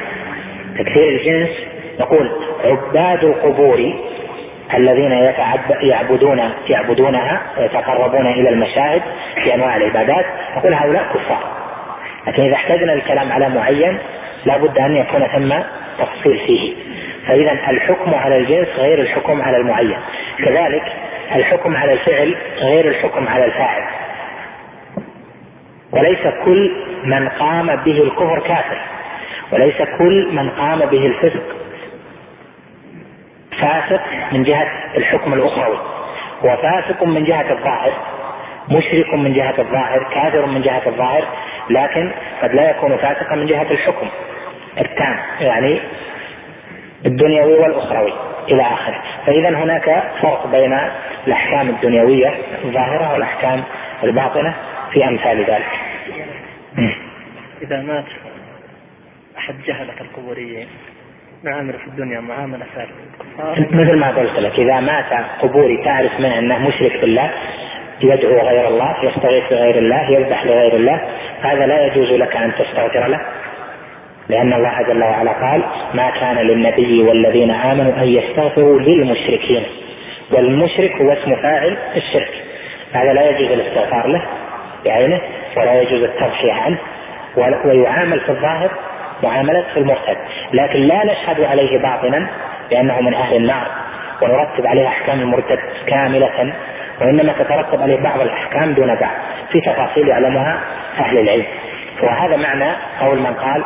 تكفير 0.78 1.10
الجنس 1.10 1.50
نقول 2.00 2.32
عباد 2.66 3.24
القبور 3.24 3.94
الذين 4.74 5.12
يعبدون 5.82 6.42
يعبدونها 6.70 7.42
ويتقربون 7.58 8.28
إلى 8.28 8.50
المشاهد 8.50 9.02
في 9.44 9.56
أنواع 9.56 9.76
العبادات. 9.78 10.26
نقول 10.58 10.74
هؤلاء 10.74 11.04
كفار. 11.04 11.65
لكن 12.28 12.44
إذا 12.44 12.56
احتجنا 12.56 12.94
الكلام 12.94 13.32
على 13.32 13.50
معين 13.50 14.00
لا 14.46 14.58
بد 14.58 14.78
أن 14.78 14.96
يكون 14.96 15.28
ثم 15.28 15.56
تفصيل 16.00 16.40
فيه. 16.46 16.76
فإذا 17.28 17.52
الحكم 17.52 18.14
على 18.14 18.38
الجنس 18.38 18.68
غير 18.78 19.00
الحكم 19.00 19.42
على 19.42 19.58
المعين. 19.58 19.98
كذلك 20.38 20.94
الحكم 21.36 21.78
على 21.78 21.94
الفعل 21.94 22.36
غير 22.60 22.88
الحكم 22.88 23.28
على 23.28 23.46
الفاعل. 23.46 23.84
وليس 25.92 26.28
كل 26.46 26.72
من 27.04 27.30
قام 27.30 27.76
به 27.76 28.02
الكفر 28.04 28.40
كافر. 28.40 28.78
وليس 29.52 29.78
كل 29.98 30.28
من 30.32 30.50
قام 30.50 30.80
به 30.80 31.06
الفسق 31.06 31.44
فاسق 33.62 34.02
من 34.32 34.44
جهة 34.44 34.68
الحكم 34.98 35.34
الأخروي. 35.34 35.78
هو 36.46 36.58
فاسق 36.58 37.04
من 37.04 37.24
جهة 37.24 37.52
الظاهر. 37.52 37.94
مشرك 38.70 39.14
من 39.14 39.34
جهة 39.34 39.54
الظاهر 39.60 40.08
كافر 40.14 40.46
من 40.46 40.62
جهة 40.62 40.82
الظاهر 40.88 41.28
لكن 41.70 42.12
قد 42.42 42.54
لا 42.54 42.70
يكون 42.70 42.98
فاسقا 42.98 43.36
من 43.36 43.46
جهة 43.46 43.72
الحكم. 43.72 44.08
التام 44.80 45.18
يعني 45.40 45.80
الدنيوي 47.06 47.54
والأخروي 47.54 48.14
إلى 48.48 48.62
آخره. 48.62 49.02
فإذا 49.26 49.50
هناك 49.50 50.04
فرق 50.22 50.48
بين 50.48 50.80
الأحكام 51.28 51.70
الدنيوية 51.70 52.34
الظاهرة 52.64 53.14
والأحكام 53.14 53.64
الباطنة 54.04 54.54
في 54.92 55.06
أمثال 55.08 55.38
ذلك. 55.38 55.72
إذا 57.62 57.82
مات 57.82 58.06
أحد 59.38 59.56
جهلة 59.68 59.94
القبوريين 60.02 60.68
نعامله 61.44 61.78
في 61.78 61.88
الدنيا 61.88 62.20
معاملة 62.20 62.66
مثل 63.58 63.96
ما 63.98 64.10
قلت 64.10 64.40
لك 64.40 64.60
إذا 64.60 64.80
مات 64.80 65.26
قبوري 65.42 65.78
تعرف 65.78 66.20
منه 66.20 66.40
أنه 66.40 66.68
مشرك 66.68 67.02
بالله 67.02 67.32
يدعو 68.02 68.40
غير 68.40 68.68
الله 68.68 68.96
يستغيث 69.04 69.44
بغير 69.52 69.78
الله 69.78 70.12
يذبح 70.12 70.46
لغير 70.46 70.76
الله. 70.76 71.02
هذا 71.42 71.66
لا 71.66 71.86
يجوز 71.86 72.12
لك 72.12 72.36
أن 72.36 72.52
تستغفر 72.60 73.08
له. 73.08 73.22
لأن 74.30 74.54
الله 74.54 74.82
جل 74.82 75.04
وعلا 75.04 75.32
قال 75.32 75.62
ما 75.94 76.10
كان 76.10 76.36
للنبي 76.36 77.04
والذين 77.04 77.52
آمنوا 77.52 77.94
أن 77.98 78.08
يستغفروا 78.08 78.80
للمشركين. 78.80 79.64
والمشرك 80.32 80.92
هو 81.02 81.12
اسم 81.12 81.36
فاعل 81.36 81.78
الشرك. 81.96 82.32
هذا 82.94 83.14
لا 83.14 83.30
يجوز 83.30 83.52
الاستغفار 83.52 84.08
له 84.08 84.22
بعينه 84.86 85.22
ولا 85.58 85.82
يجوز 85.82 86.04
التضحية 86.04 86.54
عنه. 86.54 86.78
ويعامل 87.66 88.20
في 88.20 88.30
الظاهر 88.30 88.72
معاملة 89.24 89.66
المرتد. 89.78 90.18
لكن 90.54 90.80
لا 90.80 91.06
نشهد 91.06 91.44
عليه 91.44 91.82
باطنا 91.82 92.28
بأنه 92.70 93.02
من 93.02 93.14
أهل 93.14 93.36
النار 93.36 93.68
ونرتب 94.22 94.68
عليه 94.68 94.88
أحكام 94.88 95.20
المرتد 95.20 95.60
كاملة. 95.88 96.54
وإنما 97.02 97.34
تترتب 97.34 97.82
عليه 97.82 98.02
بعض 98.02 98.20
الأحكام 98.22 98.74
دون 98.74 98.96
بعض 98.96 99.14
في 99.52 99.62
تفاصيل 99.62 100.08
يعلمها 100.08 100.60
أهل 101.00 101.18
العلم. 101.18 101.46
وهذا 102.04 102.36
معنى 102.36 102.76
قول 103.02 103.20
من 103.20 103.34
قال 103.34 103.64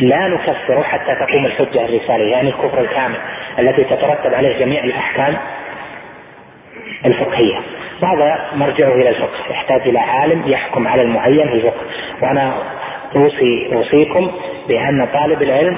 لا 0.00 0.28
نكفر 0.28 0.82
حتى 0.82 1.14
تقوم 1.14 1.46
الحجة 1.46 1.84
الرسالية 1.84 2.32
يعني 2.32 2.48
الكفر 2.48 2.80
الكامل 2.80 3.16
التي 3.58 3.84
تترتب 3.84 4.34
عليه 4.34 4.58
جميع 4.58 4.84
الأحكام 4.84 5.36
الفقهية. 7.06 7.58
وهذا 8.02 8.40
مرجعه 8.54 8.92
إلى 8.92 9.08
الفقه 9.08 9.50
يحتاج 9.50 9.80
إلى 9.80 9.98
عالم 9.98 10.42
يحكم 10.46 10.88
على 10.88 11.02
المعين 11.02 11.48
في 11.48 11.54
الفقه. 11.54 11.80
وأنا 12.22 12.52
أوصي 13.16 13.70
أوصيكم 13.72 14.30
بأن 14.68 15.06
طالب 15.12 15.42
العلم 15.42 15.76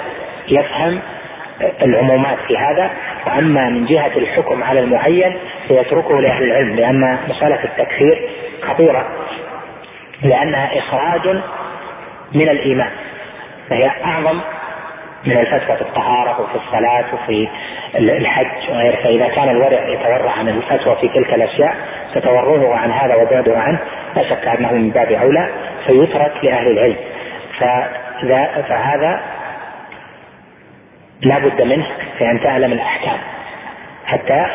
يفهم 0.49 1.01
العمومات 1.82 2.39
في 2.47 2.57
هذا 2.57 2.91
وأما 3.26 3.68
من 3.68 3.86
جهة 3.86 4.12
الحكم 4.16 4.62
على 4.62 4.80
المعين 4.80 5.36
فيتركه 5.68 6.20
لأهل 6.20 6.42
العلم 6.42 6.76
لأن 6.76 7.18
مسألة 7.28 7.64
التكفير 7.64 8.30
خطيرة 8.62 9.06
لانها 10.22 10.78
إخراج 10.78 11.42
من 12.32 12.48
الإيمان 12.48 12.90
فهي 13.70 13.90
أعظم 14.04 14.40
من 15.26 15.36
الفتوى 15.36 15.76
في 15.76 15.82
الطهارة 15.82 16.40
وفي 16.40 16.54
الصلاة 16.54 17.04
وفي 17.14 17.48
الحج 17.96 18.70
وغيره 18.70 18.96
فإذا 18.96 19.28
كان 19.28 19.48
الورع 19.48 19.88
يتورع 19.88 20.30
عن 20.30 20.48
الفتوى 20.48 20.96
في 20.96 21.08
تلك 21.08 21.34
الأشياء 21.34 21.76
فتورعه 22.14 22.74
عن 22.74 22.90
هذا 22.92 23.14
وبعده 23.14 23.58
عنه 23.58 23.78
لا 24.16 24.22
شك 24.30 24.46
أنه 24.48 24.72
من 24.72 24.90
باب 24.90 25.12
أولى 25.12 25.48
فيترك 25.86 26.32
لأهل 26.42 26.66
العلم. 26.66 26.96
فهذا 28.68 29.20
لا 31.20 31.38
بد 31.38 31.62
منه 31.62 31.86
في 32.18 32.30
أن 32.30 32.40
تعلم 32.40 32.72
الأحكام. 32.72 33.18
حتى 34.06 34.46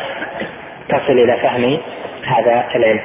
تصل 0.88 1.12
إلى 1.12 1.36
فهم 1.36 1.78
هذا 2.24 2.64
العلم. 2.74 3.00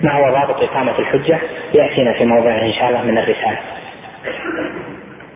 ما 0.00 0.12
هو 0.12 0.30
ضابط 0.30 0.62
إقامة 0.62 0.98
الحجة؟ 0.98 1.38
يأتينا 1.74 2.12
في 2.12 2.24
موضع 2.24 2.50
إن 2.50 2.72
شاء 2.72 2.88
الله 2.88 3.02
من 3.02 3.18
الرسالة. 3.18 3.58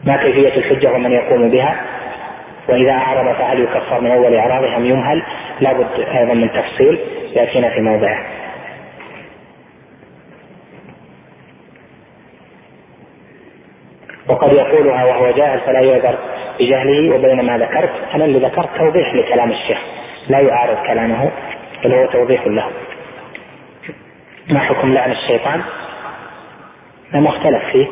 ما 0.04 0.16
كيفية 0.16 0.56
الحجة 0.56 0.92
ومن 0.92 1.12
يقوم 1.12 1.50
بها؟ 1.50 1.76
وإذا 2.68 2.92
أعرض 2.92 3.34
فهل 3.34 3.60
يكفر 3.60 4.00
من 4.00 4.10
أول 4.10 4.34
إعراضه 4.34 4.76
أم 4.76 4.86
يمهل. 4.86 5.22
لابد 5.60 5.86
أيضا 6.18 6.34
من 6.34 6.50
تفصيل. 6.52 6.98
يأتينا 7.32 7.68
في 7.68 7.80
موضعه 7.80 8.24
وقد 14.28 14.52
يقولها 14.52 15.04
وهو 15.04 15.30
جاهل 15.30 15.60
فلا 15.60 15.80
يعذر 15.80 16.18
بجهله. 16.60 17.14
وبين 17.14 17.42
ما 17.42 17.58
ذكرت 17.58 17.90
أنا 18.14 18.24
اللي 18.24 18.38
ذكرت 18.38 18.68
توضيح 18.78 19.14
لكلام 19.14 19.50
الشيخ. 19.50 19.78
لا 20.28 20.40
يعارض 20.40 20.76
كلامه. 20.86 21.30
بل 21.84 21.94
هو 21.94 22.06
توضيح 22.06 22.46
له. 22.46 22.70
ما 24.48 24.60
حكم 24.60 24.94
لعن 24.94 25.12
الشيطان؟ 25.12 25.62
مختلف 27.14 27.64
فيه. 27.72 27.86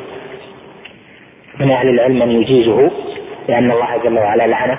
من 1.61 1.71
أهل 1.71 1.89
العلم 1.89 2.19
من 2.19 2.31
يجيزه 2.31 2.91
لأن 3.49 3.71
الله 3.71 3.97
جل 4.05 4.19
وعلا 4.19 4.47
لعنه. 4.47 4.79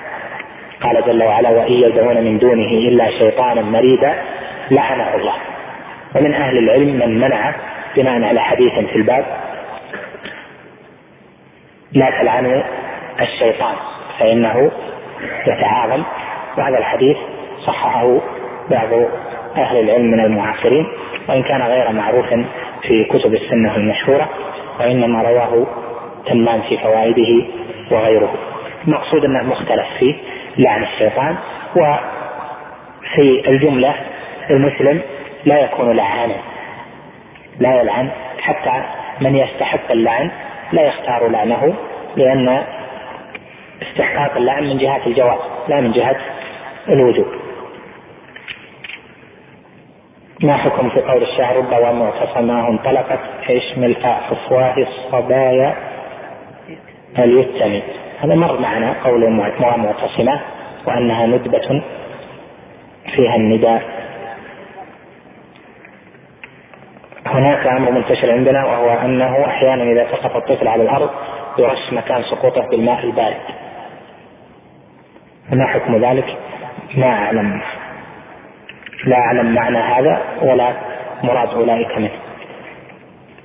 قال 0.80 1.02
جل 1.06 1.22
وعلا 1.22 1.50
وإن 1.50 1.72
يدعون 1.72 2.16
من 2.16 2.38
دونه 2.38 2.68
إلا 2.68 3.10
شيطانا 3.10 3.62
مريدا 3.62 4.14
لعنه 4.70 5.14
الله. 5.14 5.34
ومن 6.14 6.34
أهل 6.34 6.58
العلم 6.58 6.98
من 6.98 7.20
منع 7.20 7.54
بناء 7.96 8.24
على 8.24 8.40
حديث 8.40 8.72
في 8.72 8.96
الباب 8.96 9.24
لا 11.92 12.10
تلعنوا 12.10 12.62
الشيطان 13.20 13.74
فإنه 14.18 14.70
يتعاظم. 15.46 16.02
وهذا 16.58 16.78
الحديث 16.78 17.16
صححه 17.66 18.20
بعض 18.70 18.88
أهل 19.56 19.80
العلم 19.80 20.10
من 20.10 20.20
المعاصرين 20.20 20.86
وإن 21.28 21.42
كان 21.42 21.62
غير 21.62 21.92
معروف 21.92 22.26
في 22.82 23.04
كتب 23.04 23.34
السنة 23.34 23.76
المشهورة 23.76 24.28
وإنما 24.80 25.22
رواه 25.22 25.66
تمام 26.26 26.60
في 26.62 26.78
فوائده 26.78 27.46
وغيره. 27.90 28.34
المقصود 28.86 29.24
أنه 29.24 29.42
مختلف 29.42 29.86
فيه 29.98 30.14
لعن 30.58 30.82
الشيطان 30.82 31.36
وفي 31.76 33.48
الجملة 33.48 33.94
المسلم 34.50 35.00
لا 35.44 35.60
يكون 35.60 35.96
لعانا 35.96 36.36
لا 37.60 37.80
يلعن 37.80 38.08
حتى 38.40 38.82
من 39.20 39.36
يستحق 39.36 39.90
اللعن 39.90 40.30
لا 40.72 40.82
يختار 40.82 41.28
لعنه 41.28 41.74
لأن 42.16 42.62
استحقاق 43.82 44.36
اللعن 44.36 44.64
من 44.64 44.78
جهة 44.78 45.06
الجواز 45.06 45.38
لا 45.68 45.80
من 45.80 45.92
جهة 45.92 46.16
الوجوب. 46.88 47.43
ما 50.44 50.56
حكم 50.56 50.90
في 50.90 51.00
قول 51.00 51.22
الشاعر 51.22 51.56
رب 51.56 51.72
ومعتصماه 51.72 52.68
انطلقت 52.68 53.20
إيش 53.50 53.78
ملء 53.78 54.06
افواه 54.30 54.74
الصبايا 54.78 55.74
اليتم 57.18 57.80
هذا 58.20 58.34
مر 58.34 58.60
معنا 58.60 58.94
قول 59.04 59.24
ومعتصمة 59.24 60.40
وأنها 60.86 61.26
ندبة 61.26 61.82
فيها 63.14 63.36
النداء. 63.36 63.82
هناك 67.26 67.66
أمر 67.66 67.90
منتشر 67.90 68.32
عندنا 68.32 68.64
وهو 68.64 68.90
أنه 69.04 69.46
أحيانا 69.46 69.82
إذا 69.82 70.06
سقط 70.12 70.36
الطفل 70.36 70.68
على 70.68 70.82
الأرض 70.82 71.10
يرش 71.58 71.92
مكان 71.92 72.22
سقوطه 72.22 72.68
بالماء 72.70 73.04
البارد. 73.04 73.40
فما 75.50 75.66
حكم 75.66 75.96
ذلك؟ 75.96 76.36
ما 76.96 77.06
أعلم. 77.06 77.60
لا 79.06 79.16
أعلم 79.16 79.54
معنى 79.54 79.78
هذا 79.78 80.22
ولا 80.42 80.72
مراد 81.22 81.48
أولئك 81.48 81.98
منه. 81.98 82.10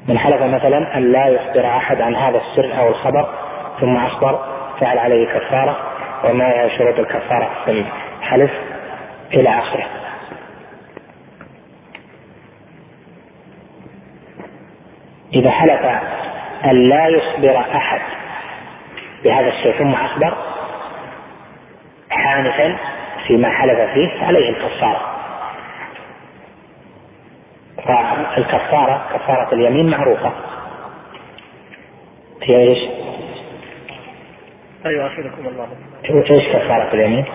من 0.07 0.18
حلف 0.18 0.41
مثلا 0.41 0.97
أن 0.97 1.12
لا 1.12 1.28
يخبر 1.28 1.66
أحد 1.66 2.01
عن 2.01 2.16
هذا 2.16 2.38
السر 2.38 2.80
أو 2.80 2.89
الخبر 2.89 3.30
ثم 3.80 3.95
أخبر 3.95 4.39
فعل 4.80 4.97
عليه 4.97 5.26
كفارة 5.26 5.78
وما 6.24 6.47
هي 6.47 6.70
شروط 6.78 6.99
الكفارة 6.99 7.49
في 7.66 7.86
الحلف 8.22 8.51
إلى 9.34 9.49
آخره. 9.49 9.86
إذا 15.34 15.51
حلف 15.51 15.82
أن 16.66 16.89
لا 16.89 17.07
يخبر 17.07 17.60
أحد 17.60 18.01
بهذا 19.24 19.47
الشيء 19.47 19.78
ثم 19.78 19.93
أخبر 19.93 20.38
حانثا 22.10 22.78
فيما 23.28 23.49
حلف 23.49 23.80
فيه 23.93 24.26
عليه 24.26 24.49
الكفارة. 24.49 25.18
والكفارة 27.88 29.01
كفارة 29.13 29.53
اليمين 29.53 29.89
معروفة. 29.89 30.32
هي 32.43 32.57
إيش؟ 32.57 32.80
لا 34.86 34.91
يؤاخذكم 34.91 35.47
الله. 35.47 35.67
إيش 36.32 36.47
كفارة 36.47 36.93
اليمين؟ 36.93 37.25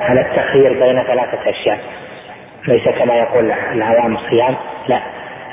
على 0.00 0.20
التخيير 0.20 0.72
بين 0.72 1.02
ثلاثة 1.02 1.50
أشياء. 1.50 1.78
ليس 2.68 2.88
كما 2.88 3.14
يقول 3.14 3.52
العوام 3.52 4.16
الصيام 4.16 4.54
لا. 4.88 5.00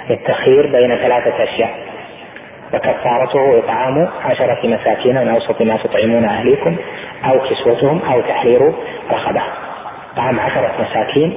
التخيير 0.09 0.71
بين 0.71 0.95
ثلاثة 0.95 1.43
أشياء. 1.43 1.91
وكفارته 2.73 3.59
إطعام 3.59 4.07
عشرة 4.25 4.67
مساكين 4.67 5.15
من 5.15 5.29
أوسط 5.29 5.61
ما 5.61 5.77
تطعمون 5.77 6.25
أهليكم 6.25 6.75
أو 7.25 7.39
كسوتهم 7.39 8.01
أو 8.11 8.21
تحرير 8.21 8.73
رقبة. 9.11 9.41
طعام 10.17 10.39
عشرة 10.39 10.71
مساكين 10.79 11.35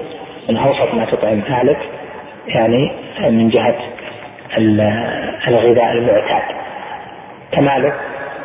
من 0.48 0.56
أوسط 0.56 0.94
ما 0.94 1.04
تطعم 1.04 1.42
أهلك. 1.48 1.78
يعني 2.46 2.92
من 3.20 3.48
جهة 3.48 3.76
الغذاء 5.48 5.92
المعتاد. 5.92 6.42
كماله 7.52 7.92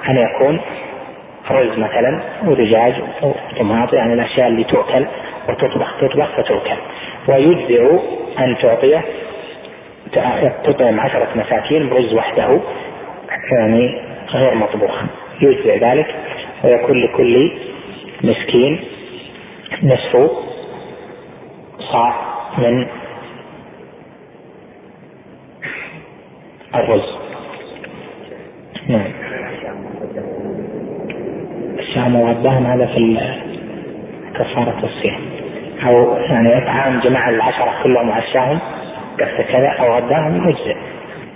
أن 0.10 0.18
يكون 0.18 0.60
رز 1.52 1.78
مثلا 1.78 2.22
ودجاج 2.46 2.94
وطماط 3.22 3.94
يعني 3.94 4.14
الأشياء 4.14 4.48
اللي 4.48 4.64
تؤكل 4.64 5.06
وتطبخ 5.50 6.00
تطبخ 6.02 6.28
فتؤكل. 6.38 6.78
ويجزئ 7.28 8.00
أن 8.40 8.58
تعطيه 8.62 9.02
تطعم 10.64 11.00
عشرة 11.00 11.28
مساكين 11.36 11.90
برز 11.90 12.14
وحده 12.14 12.60
يعني 13.52 14.02
غير 14.34 14.56
مطبوخ. 14.56 15.02
يجزئ 15.42 15.80
ذلك 15.80 16.16
ويكون 16.64 17.04
لكل 17.04 17.52
مسكين 18.24 18.80
نصف 19.84 20.32
صاع 21.92 22.16
من 22.58 22.88
الرز. 26.76 27.18
نعم. 28.88 29.12
الشام 31.80 32.16
وغداهم 32.16 32.66
هذا 32.66 32.86
في 32.86 33.18
كفارة 34.36 34.80
الصيام. 34.84 35.22
أو 35.86 36.18
يعني 36.18 36.58
إطعام 36.58 37.00
جماعة 37.00 37.30
العشرة 37.30 37.84
كلهم 37.84 38.10
وعشاهم 38.10 38.60
قصة 39.20 39.44
كذا 39.52 39.68
أو 39.68 39.96
غداهم 39.96 40.48
مجزئ. 40.48 40.76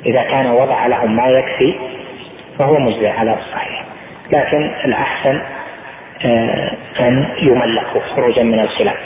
إذا 0.06 0.22
كان 0.22 0.48
وضع 0.52 0.88
لهم 0.88 1.16
ما 1.16 1.28
يكفي 1.28 1.74
فهو 2.60 2.80
مجزئ 2.80 3.10
على 3.10 3.34
الصحيح. 3.34 3.86
لكن 4.32 4.72
الأحسن 4.86 5.42
آه، 6.26 6.72
أن 7.00 7.28
يملكوا 7.42 8.02
خروجا 8.16 8.44
من 8.44 8.60
الخلاف. 8.60 8.98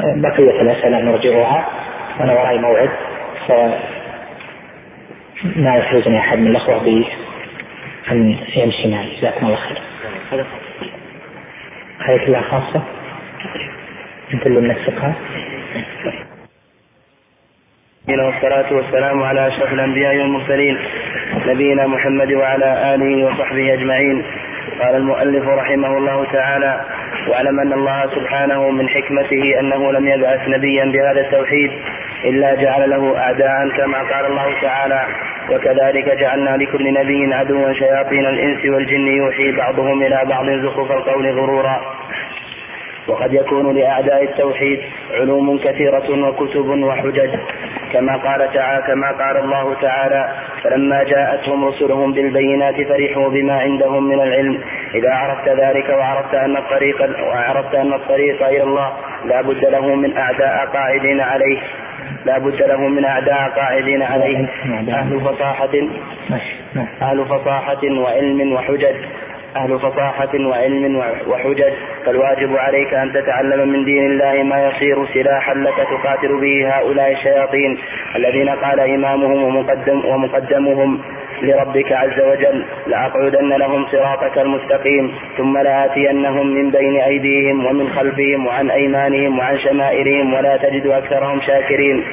آه، 0.00 0.14
بقية 0.16 0.60
الأسئلة 0.60 1.00
نرجعها. 1.00 1.68
وأنا 2.20 2.32
وراي 2.32 2.58
موعد. 2.58 2.90
فما 5.42 5.76
يحرجني 5.76 6.18
أحد 6.18 6.38
من 6.38 6.46
الأخوة 6.46 6.78
بأن 6.78 8.38
يمشي 8.56 8.88
معي 8.88 9.16
جزاكم 9.16 9.46
الله 9.46 9.56
خير. 9.56 9.78
هذه 12.00 12.26
كلها 12.26 12.40
خاصة. 12.40 12.82
أنت 14.34 14.46
اللي 14.46 14.60
منسقها 14.60 15.14
والصلاة 18.08 18.72
والسلام 18.72 19.22
على 19.22 19.48
أشرف 19.48 19.72
الأنبياء 19.72 20.16
والمرسلين 20.16 20.78
نبينا 21.46 21.86
محمد 21.86 22.32
وعلى 22.32 22.94
آله 22.94 23.26
وصحبه 23.26 23.74
أجمعين. 23.74 24.24
قال 24.80 24.96
المؤلف 24.96 25.48
رحمه 25.48 25.98
الله 25.98 26.24
تعالى 26.32 26.84
واعلم 27.28 27.60
أن 27.60 27.72
الله 27.72 28.14
سبحانه 28.14 28.70
من 28.70 28.88
حكمته 28.88 29.60
أنه 29.60 29.92
لم 29.92 30.08
يبعث 30.08 30.48
نبيا 30.48 30.84
بهذا 30.84 31.20
التوحيد 31.20 31.70
إلا 32.24 32.54
جعل 32.54 32.90
له 32.90 33.18
أعداء 33.18 33.68
كما 33.76 33.98
قال 33.98 34.26
الله 34.26 34.60
تعالى 34.62 35.02
وكذلك 35.50 36.18
جعلنا 36.18 36.56
لكل 36.56 36.92
نبي 36.92 37.34
عدوا 37.34 37.72
شياطين 37.72 38.26
الإنس 38.26 38.64
والجن 38.64 39.06
يوحي 39.06 39.52
بعضهم 39.52 40.02
إلى 40.02 40.22
بعض 40.24 40.50
زخرف 40.50 40.92
القول 40.92 41.30
غرورا. 41.30 41.80
وقد 43.08 43.34
يكون 43.34 43.76
لأعداء 43.78 44.24
التوحيد 44.24 44.80
علوم 45.12 45.58
كثيرة 45.58 46.28
وكتب 46.28 46.68
وحجج. 46.68 47.30
كما 47.92 48.16
قال 48.16 48.52
تعالى 48.52 48.86
كما 48.86 49.10
قال 49.10 49.36
الله 49.36 49.74
تعالى 49.74 50.28
فلما 50.62 51.04
جاءتهم 51.04 51.64
رسلهم 51.64 52.12
بالبينات 52.12 52.74
فرحوا 52.74 53.28
بما 53.28 53.60
عندهم 53.60 54.08
من 54.08 54.20
العلم. 54.20 54.60
إذا 54.94 55.10
عرفت 55.10 55.48
ذلك 55.48 55.88
وعرفت 55.88 56.34
أن 56.34 56.56
الطريق 56.56 57.02
وعرفت 57.26 57.74
أن 57.74 57.92
الطريق 57.92 58.46
إلى 58.46 58.62
الله 58.62 58.92
لا 59.24 59.42
بد 59.42 59.64
له 59.64 59.94
من 59.94 60.16
أعداء 60.16 60.66
قاعدين 60.66 61.20
عليه. 61.20 61.58
لا 62.24 62.38
بد 62.38 62.62
له 62.62 62.88
من 62.88 63.04
أعداء 63.04 63.48
قاعدين 63.56 64.02
عليه. 64.02 64.48
أهل 64.88 65.20
فصاحة. 65.20 65.74
أهل 67.02 67.24
فصاحة 67.24 67.84
وعلم 67.84 68.52
وحجج. 68.52 68.94
أهل 69.56 69.78
فصاحة 69.78 70.34
وعلم 70.34 70.96
وحجج. 71.28 71.72
فالواجب 72.06 72.56
عليك 72.56 72.94
أن 72.94 73.12
تتعلم 73.12 73.68
من 73.68 73.84
دين 73.84 74.06
الله 74.06 74.42
ما 74.42 74.68
يصير 74.68 75.06
سلاحا 75.06 75.54
لك 75.54 75.76
تقاتل 75.76 76.40
به 76.40 76.78
هؤلاء 76.78 77.12
الشياطين 77.12 77.78
الذين 78.16 78.48
قال 78.48 78.80
إمامهم 78.80 79.42
ومقدم 79.42 80.04
ومقدمهم. 80.04 81.00
لربك 81.42 81.92
عز 81.92 82.20
وجل 82.20 82.64
لأقعدن 82.86 83.48
لهم 83.48 83.86
صراطك 83.86 84.38
المستقيم 84.38 85.14
ثم 85.36 85.58
لآتينهم 85.58 86.46
من 86.46 86.70
بين 86.70 86.96
أيديهم 87.00 87.66
ومن 87.66 87.88
خلفهم 87.88 88.46
وعن 88.46 88.70
أيمانهم 88.70 89.38
وعن 89.38 89.58
شمائلهم 89.58 90.34
ولا 90.34 90.56
تجد 90.56 90.86
أكثرهم 90.86 91.40
شاكرين. 91.40 92.04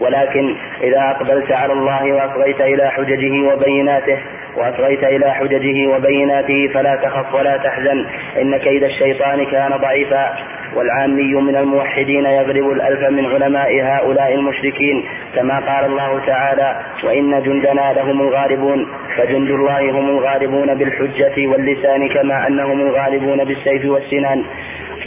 ولكن 0.00 0.54
إذا 0.82 1.00
أقبلت 1.10 1.52
على 1.52 1.72
الله 1.72 2.12
وأصغيت 2.12 2.60
إلى 2.60 2.90
حججه 2.90 3.54
وبيناته 3.54 4.18
وأصغيت 4.56 5.04
إلى 5.04 5.30
حججه 5.30 5.86
وبيناته 5.86 6.70
فلا 6.74 6.96
تخف 6.96 7.34
ولا 7.34 7.56
تحزن 7.56 8.06
إن 8.40 8.56
كيد 8.56 8.84
الشيطان 8.84 9.44
كان 9.44 9.76
ضعيفا. 9.76 10.36
والعامي 10.76 11.34
من 11.34 11.56
الموحدين 11.56 12.24
يغلب 12.24 12.70
الألف 12.70 13.10
من 13.10 13.26
علماء 13.26 13.82
هؤلاء 13.82 14.34
المشركين 14.34 15.04
كما 15.34 15.58
قال 15.58 15.84
الله 15.84 16.20
تعالى 16.26 16.80
وإن 17.04 17.42
جندنا 17.42 17.92
لهم 17.92 18.20
الغالبون 18.20 18.86
فجند 19.16 19.50
الله 19.50 19.90
هم 19.90 20.08
الغالبون 20.08 20.74
بالحجة 20.74 21.46
واللسان 21.46 22.08
كما 22.08 22.46
أنهم 22.46 22.80
الغالبون 22.80 23.44
بالسيف 23.44 23.84
والسنان. 23.84 24.44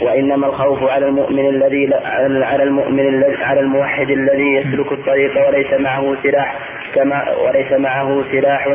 وإنما 0.00 0.46
الخوف 0.46 0.90
على 0.90 1.06
المؤمن 1.06 1.48
الذي 1.48 1.90
على 2.42 2.62
المؤمن 2.62 3.24
على 3.42 3.60
الموحد 3.60 4.10
الذي 4.10 4.54
يسلك 4.54 4.92
الطريق 4.92 5.48
وليس 5.48 5.72
معه 5.80 6.16
سلاح 6.22 6.54
كما 6.94 7.24
وليس 7.36 7.72
معه 7.72 8.24
سلاح 8.32 8.68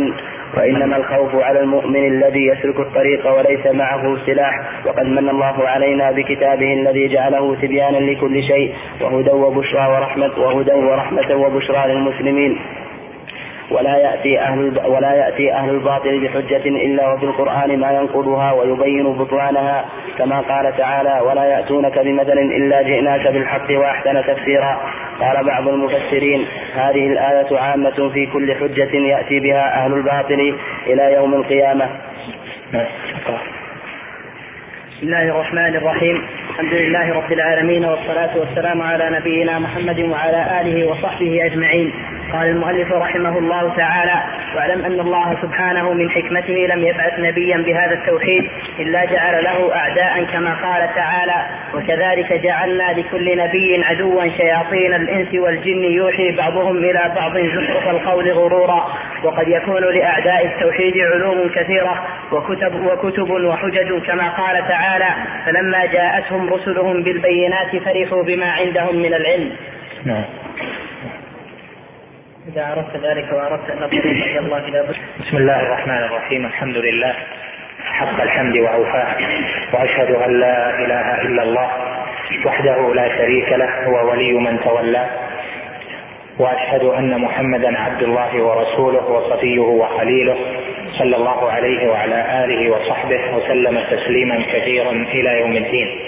وإنما 0.58 0.98
الخوف 0.98 1.36
على 1.36 1.60
المؤمن 1.60 2.08
الذي 2.08 2.48
يسلك 2.48 2.80
الطريق 2.80 3.38
وليس 3.38 3.66
معه 3.66 4.18
سلاح. 4.26 4.62
وقد 4.86 5.06
من 5.06 5.30
الله 5.30 5.68
علينا 5.68 6.12
بكتابه 6.12 6.74
الذي 6.74 7.08
جعله 7.08 7.56
تبيانا 7.56 7.98
لكل 7.98 8.44
شيء 8.44 8.74
وهدى 9.02 9.32
وبشرى 9.32 9.88
ورحمة 9.88 10.32
وهدى 10.38 10.74
ورحمة 10.74 11.36
وبشرى 11.36 11.94
للمسلمين. 11.94 12.58
ولا 13.72 13.98
يأتي 13.98 14.40
أهل 14.40 14.80
ولا 14.86 15.14
يأتي 15.14 15.54
أهل 15.54 15.70
الباطل 15.70 16.20
بحجة 16.20 16.70
إلا 16.70 17.14
وفي 17.14 17.24
القرآن 17.24 17.80
ما 17.80 17.92
ينقضها 17.92 18.52
ويبين 18.52 19.14
بطلانها 19.14 19.86
كما 20.18 20.40
قال 20.40 20.78
تعالى 20.78 21.20
ولا 21.20 21.44
يأتونك 21.46 22.00
بمثل 22.00 22.38
إلا 22.38 22.82
جئناك 22.82 23.28
بالحق 23.28 23.72
وأحسن 23.72 24.24
تفسيرا. 24.28 24.80
قال 25.20 25.46
بعض 25.46 25.68
المفسرين 25.68 26.46
هذه 26.76 27.08
الآية 27.08 27.60
عامة 27.60 28.10
في 28.14 28.26
كل 28.26 28.56
حجة 28.56 28.96
يأتي 28.96 29.40
بها 29.40 29.86
أهل 29.86 29.94
الباطل 29.94 30.56
إلى 30.88 31.14
يوم 31.14 31.34
القيامة. 31.34 31.90
بسم 34.96 35.08
الله 35.08 35.24
الرحمن 35.24 35.76
الرحيم 35.76 36.22
الحمد 36.50 36.74
لله 36.74 37.14
رب 37.14 37.32
العالمين 37.32 37.86
والصلاة 37.86 38.38
والسلام 38.38 38.82
على 38.82 39.20
نبينا 39.20 39.60
محمد 39.60 40.00
وعلى 40.00 40.62
آله 40.62 40.88
وصحبه 40.88 41.46
أجمعين 41.46 41.94
قال 42.34 42.48
المؤلف 42.48 42.92
رحمه 42.92 43.38
الله 43.38 43.76
تعالى 43.76 44.24
واعلم 44.56 44.86
أن 44.86 45.00
الله 45.00 45.38
سبحانه 45.42 45.94
من 45.94 46.10
حكمته 46.10 46.54
لم 46.54 46.84
يبعث 46.84 47.20
نبيا 47.20 47.58
بهذا 47.58 47.94
التوحيد 47.94 48.52
إلا 48.80 49.06
جعل 49.06 49.44
له 49.44 49.76
أعداء 49.76 50.24
كما 50.24 50.54
قال 50.54 50.90
تعالى 50.96 51.46
وكذلك 51.74 52.34
جعلنا 52.34 52.94
لكل 52.94 53.38
نبي 53.38 53.84
عدوا 53.84 54.24
شياطين 54.38 54.94
الإنس 54.94 55.34
والجن 55.34 55.84
يوحي 55.84 56.32
بعضهم 56.32 56.78
إلى 56.78 57.12
بعض 57.16 57.38
زخرف 57.38 57.88
القول 57.90 58.32
غرورا 58.32 58.94
وقد 59.24 59.48
يكون 59.48 59.84
لأعداء 59.84 60.46
التوحيد 60.46 60.94
علوم 60.98 61.50
كثيرة 61.56 62.04
وكتب 62.32 62.86
وكتب 62.86 63.30
وحجج 63.30 64.02
كما 64.08 64.30
قال 64.30 64.68
تعالى 64.68 64.85
فلما 65.46 65.86
جاءتهم 65.86 66.54
رسلهم 66.54 67.04
بالبينات 67.04 67.76
فرحوا 67.76 68.24
بما 68.24 68.52
عندهم 68.52 68.96
من 68.96 69.14
العلم. 69.14 69.52
نعم. 70.06 70.24
إذا 72.48 72.74
أردت 72.78 73.06
ذلك 73.06 73.32
وأردت 73.32 73.70
أن 73.70 73.84
إلى 73.84 74.40
الله 74.40 74.60
لا 74.60 74.82
بد. 74.82 74.96
بسم 75.20 75.38
الله 75.38 75.60
الرحمن 75.62 75.98
الرحيم. 75.98 76.46
الحمد 76.46 76.78
لله. 76.78 77.14
حق 77.86 78.22
الحمد 78.22 78.58
وأوفاه. 78.58 79.08
وأشهد 79.74 80.12
أن 80.12 80.40
لا 80.40 80.80
إله 80.80 81.22
إلا 81.22 81.44
الله 81.44 81.72
وحده 82.46 82.94
لا 82.94 83.18
شريك 83.18 83.50
له. 83.50 83.86
هو 83.86 84.12
ولي 84.12 84.34
من 84.34 84.60
تولى. 84.64 85.06
وأشهد 86.40 86.84
أن 86.84 87.22
محمدا 87.22 87.80
عبد 87.80 88.04
الله 88.04 88.44
ورسوله 88.44 89.06
وصفيه 89.06 89.60
وخليله 89.60 90.38
صلى 90.98 91.16
الله 91.16 91.52
عليه 91.52 91.88
وعلى 91.92 92.44
آله 92.44 92.72
وصحبه 92.72 93.36
وسلم 93.36 93.84
تسليما 93.92 94.44
كثيرا 94.54 94.92
إلى 94.92 95.40
يوم 95.40 95.52
الدين. 95.52 96.00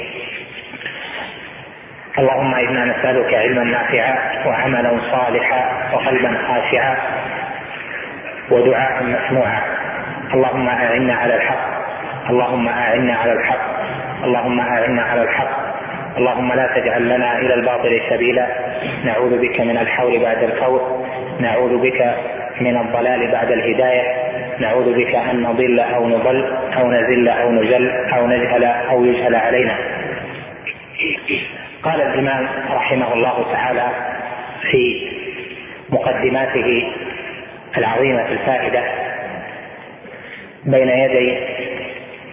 اللهم 2.20 2.56
إنا 2.56 2.86
نسألك 2.86 3.34
علما 3.34 3.64
نافعا 3.64 4.48
وعملا 4.48 5.00
صالحا 5.12 5.92
وقلبا 5.94 6.38
خاشعا 6.48 6.98
ودعاء 8.52 9.04
مسموعا. 9.04 9.62
اللهم 10.34 10.68
أعنا 10.68 11.16
على 11.16 11.36
الحق. 11.36 11.68
اللهم 12.30 12.68
أعنا 12.68 13.16
على 13.16 13.32
الحق. 13.32 13.66
اللهم 14.24 14.60
أعنا 14.60 15.02
على 15.02 15.22
الحق. 15.22 15.68
اللهم 16.18 16.54
لا 16.54 16.68
تجعل 16.76 17.10
لنا 17.10 17.38
إلى 17.38 17.54
الباطل 17.54 18.02
سبيلا. 18.10 18.48
نعوذ 19.06 19.38
بك 19.42 19.62
من 19.62 19.78
الحول 19.78 20.20
بعد 20.20 20.44
الكور 20.44 21.06
نعوذ 21.40 21.78
بك 21.78 22.16
من 22.62 22.78
الضلال 22.78 23.32
بعد 23.32 23.52
الهداية 23.52 24.04
نعوذ 24.60 24.94
بك 24.94 25.16
أن 25.16 25.44
نضل 25.44 25.80
أو 25.80 26.08
نضل 26.08 26.46
أو 26.78 26.92
نزل 26.92 27.30
أو 27.30 27.52
نزل 27.52 27.90
أو 27.90 28.28
نجهل 28.28 28.64
أو 28.64 29.06
يجهل 29.06 29.36
علينا. 29.36 29.78
قال 31.84 32.02
الإمام 32.02 32.48
رحمه 32.72 33.14
الله 33.14 33.46
تعالى 33.52 33.88
في 34.72 35.10
مقدماته 35.90 36.84
العظيمة 37.78 38.26
الفائدة 38.32 38.84
بين 40.66 40.90
يدي 40.90 41.38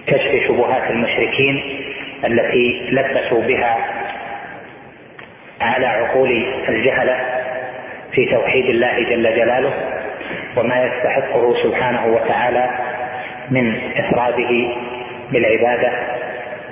كشف 0.06 0.48
شبهات 0.48 0.90
المشركين 0.90 1.62
التي 2.24 2.88
لبسوا 2.90 3.42
بها 3.42 3.93
على 5.64 5.86
عقول 5.86 6.46
الجهله 6.68 7.16
في 8.12 8.26
توحيد 8.26 8.64
الله 8.66 8.98
جل 9.02 9.36
جلاله 9.36 9.72
وما 10.56 10.84
يستحقه 10.84 11.54
سبحانه 11.62 12.06
وتعالى 12.06 12.70
من 13.50 13.76
افراده 13.96 14.68
بالعبادة 15.32 15.92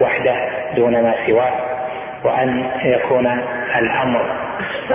وحده 0.00 0.34
دون 0.76 0.92
ما 1.02 1.14
سواه 1.26 1.52
وأن 2.24 2.64
يكون 2.84 3.26
الأمر 3.78 4.36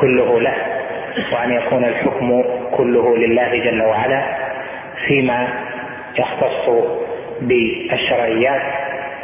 كله 0.02 0.41
له 0.41 0.54
وأن 1.34 1.52
يكون 1.52 1.86
الحكم 1.86 2.43
كله 2.72 3.18
لله 3.18 3.50
جل 3.58 3.82
وعلا 3.82 4.24
فيما 5.08 5.48
يختص 6.20 6.70
بالشرعيات 7.41 8.62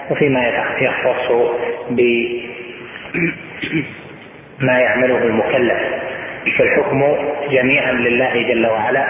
وفيما 0.09 0.47
يختص 0.81 1.31
بما 4.59 4.79
يعمله 4.79 5.17
المكلف 5.17 5.79
فالحكم 6.57 7.15
جميعا 7.51 7.91
لله 7.91 8.33
جل 8.33 8.67
وعلا 8.67 9.05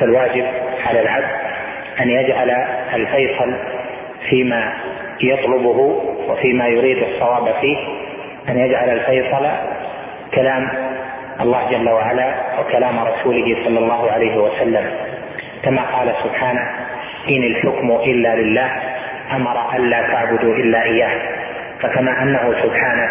فالواجب 0.00 0.44
على 0.86 1.00
العبد 1.00 1.30
أن 2.00 2.10
يجعل 2.10 2.50
الفيصل 2.94 3.54
فيما 4.30 4.72
يطلبه 5.20 6.02
وفيما 6.28 6.68
يريد 6.68 7.02
الصواب 7.02 7.54
فيه 7.60 7.76
أن 8.48 8.58
يجعل 8.58 8.90
الفيصل 8.90 9.46
كلام 10.34 10.68
الله 11.40 11.70
جل 11.70 11.88
وعلا 11.88 12.34
وكلام 12.60 12.98
رسوله 12.98 13.56
صلى 13.64 13.78
الله 13.78 14.10
عليه 14.10 14.36
وسلم. 14.36 14.90
كما 15.62 15.82
قال 15.82 16.14
سبحانه 16.24 16.70
إن 17.28 17.42
الحكم 17.42 17.90
إلا 17.90 18.34
لله 18.36 18.70
أمر 19.32 19.76
الا 19.76 20.02
تعبدوا 20.02 20.54
إلا 20.54 20.82
إياه. 20.82 21.20
فكما 21.80 22.22
أنه 22.22 22.54
سبحانه 22.62 23.10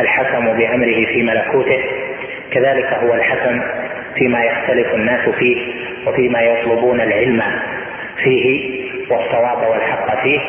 الحكم 0.00 0.52
بأمره 0.56 1.06
في 1.06 1.22
ملكوته. 1.22 1.84
كذلك 2.52 2.92
هو 2.92 3.14
الحكم 3.14 3.62
فيما 4.14 4.44
يختلف 4.44 4.94
الناس 4.94 5.28
فيه 5.28 5.72
وفيما 6.06 6.42
يطلبون 6.42 7.00
العلم 7.00 7.42
فيه 8.16 8.80
والصواب 9.10 9.70
والحق 9.70 10.22
فيه 10.22 10.40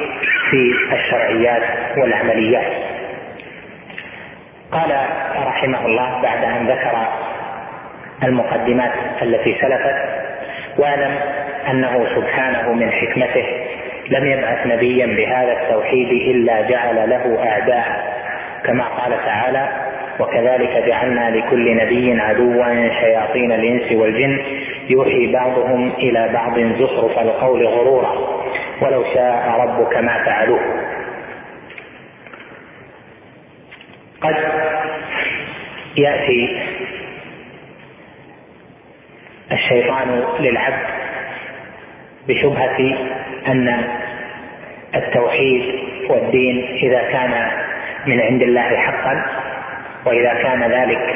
في 0.50 0.74
الشرعيات 0.94 1.64
والعمليات. 1.98 2.74
قال 4.72 4.92
رحمه 5.48 5.86
الله 5.86 6.22
بعد 6.22 6.44
أن 6.44 6.68
ذكر 6.68 7.08
المقدمات 8.24 8.92
التي 9.22 9.58
سلفت 9.62 9.96
واعلم 10.78 11.16
أنه 11.70 12.06
سبحانه 12.16 12.74
من 12.74 12.92
حكمته 12.92 13.46
لم 14.10 14.26
يبعث 14.26 14.68
نبيا 14.68 15.06
بهذا 15.06 15.62
التوحيد 15.62 16.08
إلا 16.08 16.62
جعل 16.62 17.10
له 17.10 17.44
أعداء. 17.50 18.21
كما 18.66 18.84
قال 18.84 19.12
تعالى 19.26 19.91
وكذلك 20.20 20.84
جعلنا 20.88 21.38
لكل 21.38 21.76
نبي 21.76 22.22
عدوا 22.22 22.89
شياطين 23.01 23.51
الإنس 23.51 23.91
والجن 23.91 24.39
يوحي 24.89 25.32
بعضهم 25.34 25.91
إلى 25.97 26.30
بعض 26.34 26.59
زخرف 26.59 27.20
القول 27.20 27.68
غرورا 27.68 28.16
ولو 28.82 29.03
شاء 29.14 29.59
ربك 29.59 29.97
ما 29.97 30.24
فعلوه. 30.26 30.59
قد 34.22 34.36
يأتي 35.97 36.62
الشيطان 39.51 40.24
للعبد 40.39 40.86
بشبهة 42.28 42.97
أن 43.47 43.84
التوحيد 44.95 45.64
والدين 46.09 46.78
إذا 46.84 47.01
كان 47.12 47.51
من 48.06 48.22
عند 48.22 48.41
الله 48.41 48.78
حقا 48.78 49.26
وإذا 50.06 50.34
كان 50.34 50.64
ذلك 50.72 51.16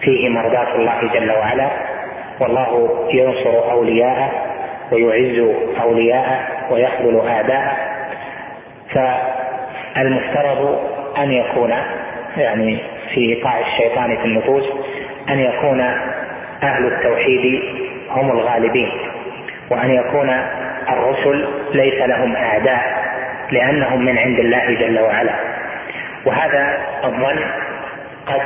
فيه 0.00 0.28
مرضاة 0.28 0.74
الله 0.74 1.10
جل 1.14 1.30
وعلا 1.32 1.68
والله 2.40 2.88
ينصر 3.12 3.70
أولياءه 3.72 4.30
ويعز 4.92 5.48
أولياءه 5.82 6.38
ويخذل 6.70 7.20
أعداءه 7.28 7.76
فالمفترض 8.94 10.80
أن 11.18 11.32
يكون 11.32 11.74
يعني 12.36 12.78
في 13.14 13.20
إيقاع 13.20 13.60
الشيطان 13.60 14.16
في 14.16 14.24
النفوس 14.24 14.64
أن 15.28 15.38
يكون 15.38 15.80
أهل 16.62 16.86
التوحيد 16.86 17.62
هم 18.10 18.30
الغالبين 18.30 18.90
وأن 19.70 19.90
يكون 19.90 20.30
الرسل 20.88 21.48
ليس 21.74 21.94
لهم 22.02 22.36
أعداء 22.36 23.06
لأنهم 23.50 24.04
من 24.04 24.18
عند 24.18 24.38
الله 24.38 24.74
جل 24.74 25.00
وعلا. 25.00 25.34
وهذا 26.26 26.78
الظن 27.04 27.38
قد 28.26 28.40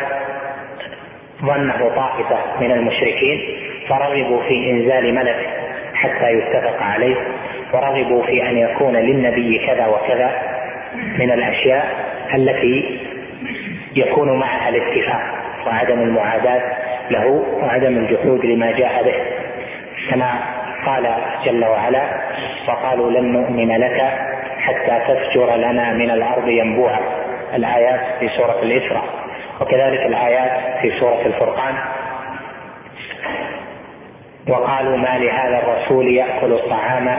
ظنه 1.42 1.90
طائفة 1.96 2.38
من 2.60 2.70
المشركين 2.72 3.40
فرغبوا 3.88 4.42
في 4.42 4.70
إنزال 4.70 5.14
ملك 5.14 5.48
حتى 5.94 6.32
يتفق 6.32 6.82
عليه 6.82 7.16
ورغبوا 7.72 8.22
في 8.22 8.50
أن 8.50 8.58
يكون 8.58 8.96
للنبي 8.96 9.66
كذا 9.66 9.86
وكذا 9.86 10.30
من 11.18 11.30
الأشياء 11.32 11.86
التي 12.34 13.00
يكون 13.96 14.38
معها 14.38 14.68
الاتفاق 14.68 15.20
وعدم 15.66 16.00
المعاداة 16.00 16.62
له 17.10 17.26
وعدم 17.62 17.96
الجحود 17.96 18.44
لما 18.44 18.72
جاء 18.72 19.02
به 19.04 19.14
كما 20.10 20.32
قال 20.86 21.14
جل 21.44 21.64
وعلا 21.64 22.02
وقالوا 22.68 23.10
لن 23.10 23.32
نؤمن 23.32 23.76
لك 23.76 24.00
حتى 24.58 25.00
تفجر 25.08 25.56
لنا 25.56 25.92
من 25.92 26.10
الأرض 26.10 26.48
ينبوعا. 26.48 27.00
الآيات 27.54 28.00
في 28.20 28.28
سورة 28.28 28.62
الإسراء 28.62 29.04
وكذلك 29.60 30.06
الآيات 30.06 30.80
في 30.82 31.00
سورة 31.00 31.20
الفرقان. 31.26 31.74
وقالوا 34.48 34.96
ما 34.96 35.18
لهذا 35.18 35.58
الرسول 35.58 36.14
يأكل 36.14 36.52
الطعام 36.52 37.16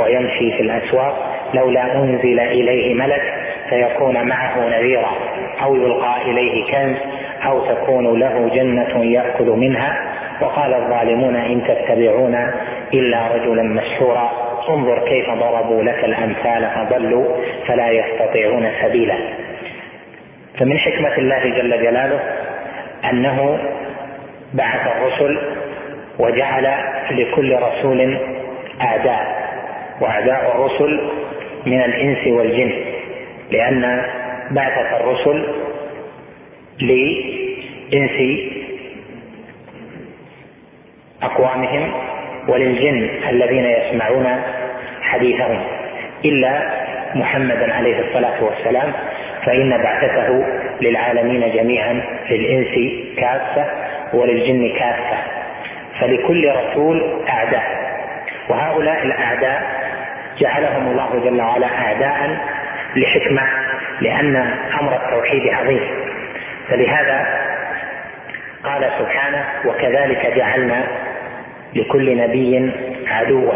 ويمشي 0.00 0.52
في 0.52 0.62
الأسواق 0.62 1.14
لولا 1.54 1.96
أنزل 1.96 2.40
إليه 2.40 2.94
ملك 2.94 3.22
فيكون 3.68 4.28
معه 4.28 4.68
نذيرا 4.68 5.10
أو 5.62 5.76
يلقى 5.76 6.22
إليه 6.22 6.72
كنز 6.72 6.96
أو 7.46 7.60
تكون 7.60 8.18
له 8.18 8.50
جنة 8.54 9.04
يأكل 9.04 9.46
منها. 9.46 10.14
وقال 10.40 10.74
الظالمون 10.74 11.36
إن 11.36 11.62
تتبعون 11.64 12.50
إلا 12.94 13.28
رجلا 13.34 13.62
مسحورا 13.62 14.30
انظر 14.68 15.08
كيف 15.08 15.30
ضربوا 15.30 15.82
لك 15.82 16.04
الأمثال 16.04 16.70
فضلوا 16.74 17.36
فلا 17.66 17.90
يستطيعون 17.90 18.70
سبيلا. 18.82 19.43
فمن 20.58 20.78
حكمة 20.78 21.18
الله 21.18 21.38
جل 21.44 21.82
جلاله 21.82 22.20
أنه 23.10 23.58
بعث 24.54 24.86
الرسل 24.96 25.38
وجعل 26.18 26.74
لكل 27.10 27.56
رسول 27.56 28.18
اعداء 28.80 29.44
واعداء 30.00 30.52
الرسل 30.56 31.00
من 31.66 31.80
الإنس 31.80 32.26
والجن 32.26 32.72
لأن 33.50 34.02
بعثة 34.50 34.96
الرسل 35.00 35.44
لإنس 36.80 38.40
أقوامهم 41.22 41.92
وللجن 42.48 43.08
الذين 43.30 43.64
يسمعون 43.64 44.26
حديثهم 45.02 45.60
إلا 46.24 46.62
محمدا 47.14 47.74
عليه 47.74 48.00
الصلاة 48.00 48.44
والسلام 48.44 48.92
فإن 49.44 49.78
بعثته 49.82 50.44
للعالمين 50.80 51.52
جميعا 51.52 52.00
للإنس 52.30 52.92
كافة 53.18 53.66
وللجن 54.12 54.72
كافة. 54.78 55.16
فلكل 56.00 56.50
رسول 56.50 57.22
أعداء. 57.28 57.94
وهؤلاء 58.48 59.02
الأعداء 59.02 59.62
جعلهم 60.38 60.90
الله 60.90 61.20
جل 61.24 61.42
وعلا 61.42 61.66
أعداء 61.66 62.38
لحكمة 62.96 63.42
لأن 64.00 64.36
أمر 64.80 64.96
التوحيد 64.96 65.54
عظيم. 65.54 65.80
فلهذا 66.68 67.26
قال 68.64 68.90
سبحانه 68.98 69.44
وكذلك 69.64 70.32
جعلنا 70.36 70.84
لكل 71.74 72.16
نبي 72.16 72.70
عدوا 73.06 73.52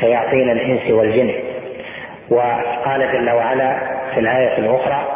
شياطين 0.00 0.50
الإنس 0.50 0.90
والجن. 0.90 1.32
وقال 2.30 3.12
جل 3.12 3.30
وعلا 3.30 3.78
في 4.14 4.20
الآية 4.20 4.58
الأخرى 4.58 5.06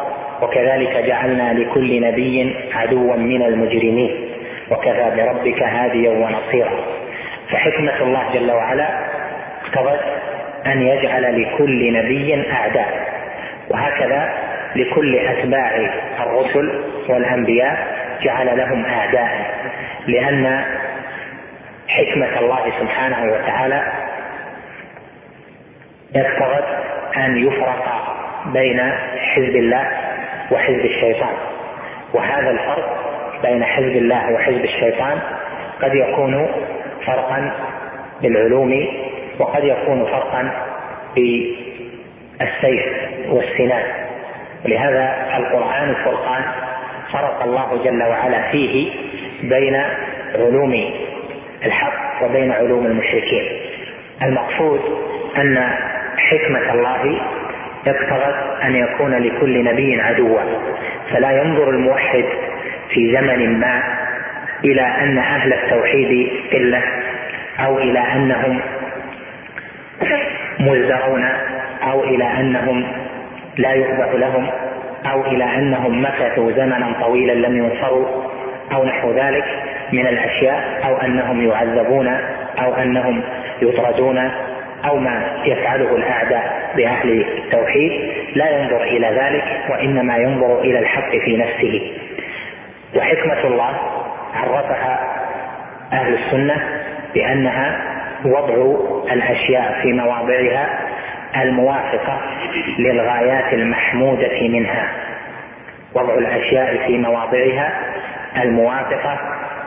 وكذلك 0.41 1.03
جعلنا 1.07 1.53
لكل 1.53 2.01
نبي 2.01 2.55
عدوا 2.73 3.15
من 3.15 3.41
المجرمين 3.41 4.29
وكفى 4.71 5.11
بربك 5.17 5.63
هاديا 5.63 6.09
ونصيرا. 6.09 6.71
فحكمة 7.51 8.01
الله 8.01 8.23
جل 8.33 8.51
وعلا 8.51 8.87
اقتضت 9.65 9.99
أن 10.65 10.81
يجعل 10.81 11.41
لكل 11.41 11.93
نبي 11.93 12.51
أعداء 12.51 13.11
وهكذا 13.69 14.29
لكل 14.75 15.15
أتباع 15.15 15.71
الرسل 16.19 16.83
والأنبياء 17.09 17.87
جعل 18.21 18.57
لهم 18.57 18.85
أعداء 18.85 19.51
لأن 20.07 20.63
حكمة 21.87 22.39
الله 22.39 22.59
سبحانه 22.79 23.33
وتعالى 23.33 23.83
اقتضت 26.15 26.65
أن 27.17 27.47
يفرق 27.47 28.15
بين 28.45 28.91
حزب 29.17 29.55
الله 29.55 29.87
وحزب 30.51 30.85
الشيطان. 30.85 31.33
وهذا 32.13 32.49
الفرق 32.49 32.97
بين 33.43 33.63
حزب 33.63 33.95
الله 33.95 34.33
وحزب 34.33 34.63
الشيطان 34.63 35.19
قد 35.81 35.95
يكون 35.95 36.47
فرقا 37.05 37.53
بالعلوم 38.21 38.87
وقد 39.39 39.63
يكون 39.63 40.05
فرقا 40.05 40.51
بالسيف 41.15 42.85
والسنان. 43.29 43.83
ولهذا 44.65 45.27
القرآن 45.37 45.89
الفرقان 45.89 46.43
فرق 47.13 47.43
الله 47.43 47.83
جل 47.83 48.03
وعلا 48.03 48.51
فيه 48.51 48.91
بين 49.43 49.83
علوم 50.35 50.93
الحق 51.65 52.23
وبين 52.23 52.51
علوم 52.51 52.85
المشركين. 52.85 53.45
المقصود 54.21 54.81
أن 55.37 55.73
حكمة 56.31 56.73
الله 56.73 57.21
اقتضت 57.87 58.61
أن 58.63 58.75
يكون 58.75 59.13
لكل 59.15 59.63
نبي 59.63 60.01
عدوا 60.01 60.39
فلا 61.11 61.31
ينظر 61.31 61.69
الموحد 61.69 62.25
في 62.89 63.13
زمن 63.17 63.59
ما 63.59 63.83
إلى 64.63 64.81
أن 64.81 65.17
أهل 65.17 65.53
التوحيد 65.53 66.29
قلة 66.53 66.81
أو 67.59 67.77
إلى 67.79 67.99
أنهم 67.99 68.59
مزدرون 70.59 71.25
أو 71.83 72.03
إلى 72.03 72.23
أنهم 72.23 72.83
لا 73.57 73.73
يذبح 73.73 74.09
لهم 74.13 74.47
أو 75.11 75.25
إلى 75.25 75.43
أنهم 75.43 76.03
مكثوا 76.03 76.51
زمنا 76.51 76.93
طويلا 77.01 77.47
لم 77.47 77.57
ينصروا 77.57 78.07
أو 78.73 78.85
نحو 78.85 79.11
ذلك 79.11 79.45
من 79.91 80.07
الأشياء 80.07 80.81
أو 80.85 80.97
أنهم 80.97 81.47
يعذبون 81.49 82.07
أو 82.59 82.73
أنهم 82.75 83.21
يطردون 83.61 84.31
أو 84.85 84.97
ما 84.97 85.41
يفعله 85.45 85.95
الاعداء 85.95 86.71
بأهل 86.75 87.25
التوحيد 87.37 87.91
لا 88.35 88.49
ينظر 88.49 88.83
إلى 88.83 89.07
ذلك 89.07 89.43
وإنما 89.69 90.17
ينظر 90.17 90.59
إلى 90.59 90.79
الحق 90.79 91.09
في 91.09 91.37
نفسه. 91.37 91.91
وحكمة 92.95 93.43
الله 93.43 93.75
عرفها 94.33 94.99
أهل 95.93 96.13
السنة 96.13 96.55
بأنها 97.13 97.81
وضع 98.25 98.75
الأشياء 99.11 99.79
في 99.81 99.93
مواضعها 99.93 100.79
الموافقة 101.35 102.21
للغايات 102.79 103.53
المحمودة 103.53 104.41
منها. 104.41 104.87
وضع 105.93 106.13
الأشياء 106.13 106.87
في 106.87 106.97
مواضعها 106.97 107.71
الموافقة 108.43 109.17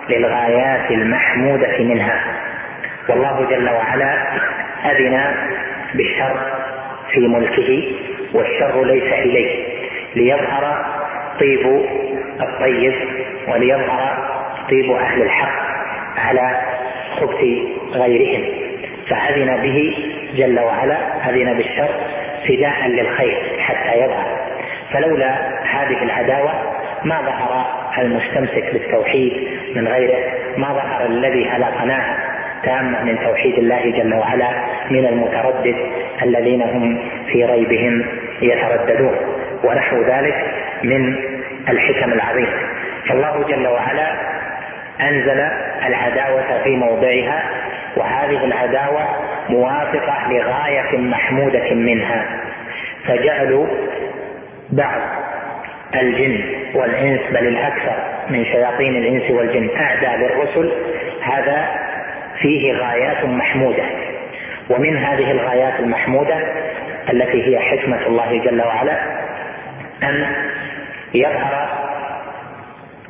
للغايات 0.09 0.91
المحمودة 0.91 1.79
منها. 1.79 2.21
والله 3.09 3.47
جل 3.51 3.69
وعلا 3.69 4.15
أذن 4.85 5.35
بالشر 5.95 6.37
في 7.11 7.21
ملكه 7.21 7.93
والشر 8.35 8.85
ليس 8.85 9.13
إليه 9.13 9.65
ليظهر 10.17 10.85
طيب 11.41 11.67
الطيب 12.41 12.95
وليظهر 13.49 14.35
طيب 14.71 14.91
أهل 14.93 15.23
الحق 15.23 15.65
على 16.17 16.61
خبث 17.17 17.41
غيرهم. 17.93 18.45
فأذن 19.09 19.63
به 19.63 19.97
جل 20.37 20.61
وعلا 20.61 20.97
أذن 21.31 21.55
بالشر 21.55 21.89
فداء 22.49 22.89
للخير 22.89 23.43
حتى 23.59 23.99
يظهر. 23.99 24.39
فلولا 24.93 25.35
هذه 25.65 26.03
العداوة 26.03 26.53
ما 27.05 27.21
ظهر 27.21 27.67
المستمسك 27.99 28.73
بالتوحيد 28.73 29.49
من 29.75 29.89
غيره 29.89 30.33
ما 30.57 30.73
ظهر 30.73 31.07
الذي 31.07 31.51
خلقناه 31.51 32.17
تامة 32.65 33.03
من 33.05 33.19
توحيد 33.25 33.59
الله 33.59 33.91
جل 33.91 34.15
وعلا 34.15 34.51
من 34.91 35.07
المتردد 35.07 35.77
الذين 36.23 36.63
هم 36.63 36.99
في 37.33 37.45
ريبهم 37.45 38.07
يترددون 38.43 39.17
ونحو 39.65 40.03
ذلك 40.03 40.45
من 40.83 41.17
الحكم 41.69 42.13
العظيمة 42.13 42.53
فالله 43.09 43.45
جل 43.49 43.67
وعلا 43.67 44.13
أنزل 45.01 45.41
العداوة 45.87 46.63
في 46.65 46.71
موضعها 46.77 47.43
وهذه 47.97 48.45
العداوة 48.45 49.03
موافقة 49.49 50.33
لغاية 50.33 50.99
محمودة 50.99 51.75
منها. 51.75 52.25
فجعلوا 53.07 53.67
بعض 54.73 55.01
الجن 55.95 56.41
والإنس 56.75 57.21
بل 57.31 57.47
الأكثر 57.47 57.97
من 58.31 58.45
شياطين 58.45 58.97
الإنس 58.97 59.31
والجن 59.31 59.71
أعداء 59.77 60.17
للرسل 60.17 60.73
هذا 61.23 61.69
فيه 62.39 62.73
غايات 62.73 63.25
محمودة. 63.25 63.85
ومن 64.71 64.97
هذه 64.97 65.31
الغايات 65.31 65.81
المحمودة 65.81 66.39
التي 67.13 67.43
هي 67.47 67.59
حكمة 67.59 68.07
الله 68.07 68.39
جل 68.45 68.63
وعلا 68.63 68.99
أن 70.03 70.27
يظهر 71.15 71.69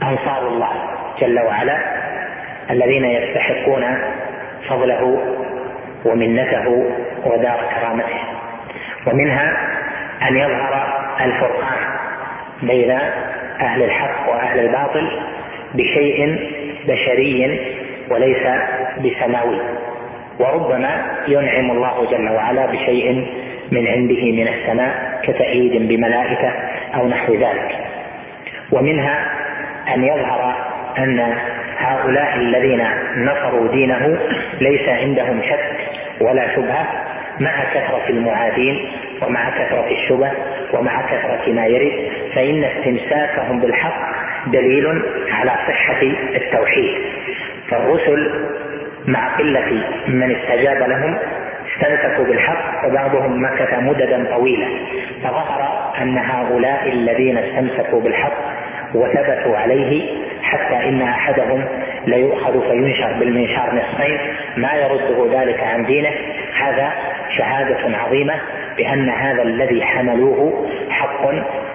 أنصار 0.03 0.49
الله 0.49 0.73
جل 1.21 1.41
وعلا 1.41 1.79
الذين 2.71 3.05
يستحقون 3.05 3.99
فضله 4.69 5.37
ومنته 6.05 6.85
ودار 7.25 7.61
كرامته. 7.75 8.21
ومنها 9.07 9.57
أن 10.29 10.37
يظهر 10.37 11.05
الفرقان 11.21 11.79
بين 12.63 12.91
أهل 13.61 13.83
الحق 13.83 14.31
وأهل 14.31 14.61
الباطل 14.61 15.11
بشيء 15.75 16.39
بشري 16.89 17.61
وليس 18.11 18.47
بسماوي. 18.99 19.61
وربما 20.39 21.03
ينعم 21.29 21.71
الله 21.71 22.11
جل 22.11 22.29
وعلا 22.29 22.67
بشيء 22.67 23.27
من 23.71 23.87
عنده 23.87 24.23
من 24.33 24.49
السماء 24.49 25.21
كتأييد 25.23 25.89
بملائكة 25.89 26.53
أو 26.95 27.09
نحو 27.09 27.35
ذلك. 27.35 27.77
ومنها 28.73 29.31
أن 29.95 30.05
يظهر 30.05 30.55
أن 30.99 31.35
هؤلاء 31.79 32.37
الذين 32.37 32.85
نصروا 33.17 33.69
دينه 33.69 34.19
ليس 34.61 34.89
عندهم 34.89 35.43
شك 35.43 35.77
ولا 36.21 36.55
شبهة 36.57 36.87
مع 37.41 37.65
كثرة 37.75 38.09
المعادين 38.09 38.89
ومع 39.23 39.51
كثرة 39.51 39.87
الشبه 39.91 40.31
ومع 40.73 41.03
كثرة 41.03 41.53
ما 41.53 41.67
يرد 41.67 41.93
فإن 42.35 42.65
استمساكهم 42.65 43.61
بالحق 43.61 44.15
دليل 44.47 45.03
على 45.31 45.51
صحة 45.51 46.03
التوحيد. 46.37 46.95
فالرسل 47.71 48.31
مع 49.07 49.37
قلة 49.37 49.85
من 50.09 50.37
استجاب 50.37 50.89
لهم 50.89 51.19
استمسكوا 51.75 52.25
بالحق 52.25 52.87
وبعضهم 52.87 53.43
مكث 53.45 53.79
مددا 53.79 54.37
طويلة 54.37 54.67
فظهر 55.23 55.93
أن 56.03 56.19
هؤلاء 56.19 56.89
الذين 56.89 57.39
استمسكوا 57.39 58.01
بالحق 58.01 58.33
وثبتوا 58.95 59.57
عليه 59.57 60.11
حتى 60.43 60.89
إن 60.89 61.03
أحدهم 61.03 61.65
ليؤخذ 62.07 62.71
فينشر 62.71 63.13
بالمنشار 63.13 63.75
نصفين 63.75 64.19
ما 64.57 64.73
يرده 64.73 65.41
ذلك 65.41 65.61
عن 65.65 65.85
دينه. 65.85 66.11
هذا 66.61 66.93
شهادة 67.39 67.99
عظيمة 67.99 68.35
بأن 68.77 69.09
هذا 69.09 69.43
الذي 69.43 69.83
حملوه 69.83 70.69
حق 70.91 71.31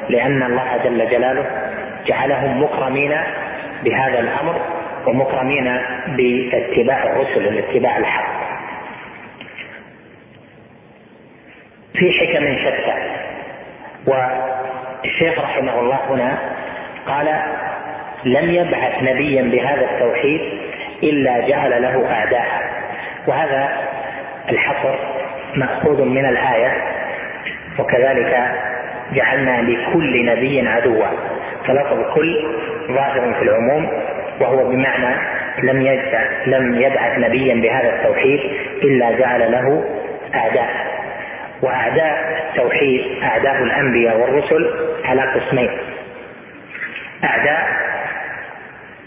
لأن 0.10 0.44
الله 0.44 0.78
جل 0.84 1.10
جلاله 1.10 1.46
جعلهم 2.06 2.64
مكرمين 2.64 3.14
بهذا 3.84 4.20
الأمر 4.20 4.56
ومكرمين 5.08 5.78
باتباع 6.08 7.04
الرسل 7.04 7.56
لاتباع 7.56 7.98
الحق. 7.98 8.40
في 11.94 12.12
حكم 12.12 12.58
شتى. 12.58 12.94
والشيخ 14.08 15.40
رحمه 15.40 15.80
الله 15.80 16.00
هنا 16.10 16.38
قال 17.06 17.42
لم 18.26 18.52
يبعث 18.52 19.04
نبيا 19.04 19.42
بهذا 19.42 19.86
التوحيد 19.92 20.42
إلا 21.04 21.48
جعل 21.48 21.82
له 21.82 22.12
أعداء. 22.12 22.48
وهذا 23.28 23.70
الحصر 24.50 24.96
مأخوذ 25.56 26.04
من 26.06 26.26
الآية 26.26 26.74
وكذلك 27.80 28.52
جعلنا 29.14 29.62
لكل 29.62 30.26
نبي 30.26 30.68
عدوا. 30.68 31.08
فلفظ 31.68 32.14
كل 32.16 32.58
ظاهر 32.88 33.34
في 33.34 33.42
العموم. 33.42 33.92
وهو 34.40 34.70
بمعنى 34.70 35.16
لم 35.64 35.82
يجع 35.82 36.22
لم 36.46 36.82
يبعث 36.82 37.18
نبيا 37.18 37.56
بهذا 37.56 37.96
التوحيد 37.96 38.40
إلا 38.84 39.12
جعل 39.12 39.52
له 39.52 39.84
أعداء. 40.36 40.70
وأعداء 41.62 42.44
التوحيد 42.50 43.24
أعداء 43.24 43.64
الأنبياء 43.64 44.18
والرسل 44.18 44.74
على 45.06 45.22
قسمين. 45.22 45.70
أعداء 47.24 47.68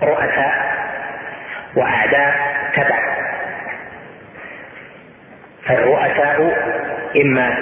رؤساء 0.02 0.52
وأعداء 1.76 2.34
تبع. 2.76 3.12
فالرؤساء 5.66 6.56
إما 7.16 7.56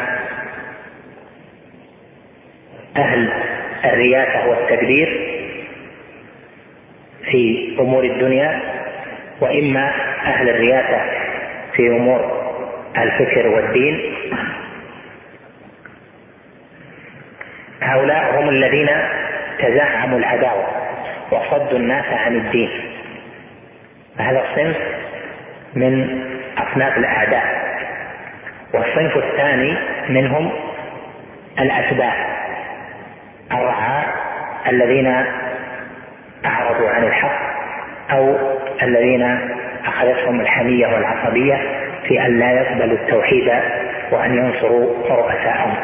أهل 2.96 3.32
الرياسة 3.84 4.48
والتدبير 4.48 5.39
في 7.24 7.76
أمور 7.80 8.04
الدنيا 8.04 8.60
وإما 9.40 9.92
أهل 10.24 10.48
الرياسة 10.48 11.00
في 11.76 11.88
أمور 11.88 12.40
الفكر 12.98 13.48
والدين. 13.48 14.14
هؤلاء 17.82 18.40
هم 18.40 18.48
الذين 18.48 18.88
تزعموا 19.58 20.18
العداوة 20.18 20.66
وصدوا 21.30 21.78
الناس 21.78 22.04
عن 22.04 22.36
الدين. 22.36 22.70
هذا 24.18 24.44
الصنف 24.50 24.76
من 25.74 26.20
أصناف 26.58 26.98
الأعداء 26.98 27.60
والصنف 28.74 29.16
الثاني 29.16 29.74
منهم 30.08 30.50
الأتباع 31.58 32.14
الرعاة 33.52 34.04
الذين 34.68 35.24
أعرضوا 36.46 36.90
عن 36.90 37.04
الحق 37.04 37.40
أو 38.10 38.36
الذين 38.82 39.38
أخذتهم 39.86 40.40
الحمية 40.40 40.86
والعصبية 40.86 41.58
في 42.08 42.26
أن 42.26 42.38
لا 42.38 42.50
يقبلوا 42.52 42.96
التوحيد 42.96 43.52
وأن 44.10 44.36
ينصروا 44.36 44.94
رؤساءهم. 45.08 45.74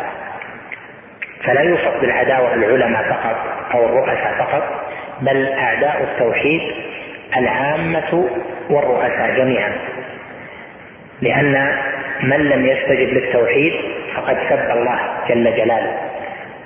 فلا 1.44 1.60
يوصف 1.60 2.00
بالعداوة 2.00 2.54
العلماء 2.54 3.02
فقط 3.02 3.36
أو 3.74 3.84
الرؤساء 3.84 4.34
فقط 4.38 4.62
بل 5.20 5.46
أعداء 5.46 6.02
التوحيد 6.02 6.60
العامة 7.36 8.28
والرؤساء 8.70 9.34
جميعا. 9.36 9.72
لأن 11.20 11.76
من 12.22 12.36
لم 12.36 12.66
يستجب 12.66 13.08
للتوحيد 13.08 13.72
فقد 14.16 14.36
سب 14.48 14.70
الله 14.70 14.98
جل 15.28 15.56
جلاله. 15.56 15.92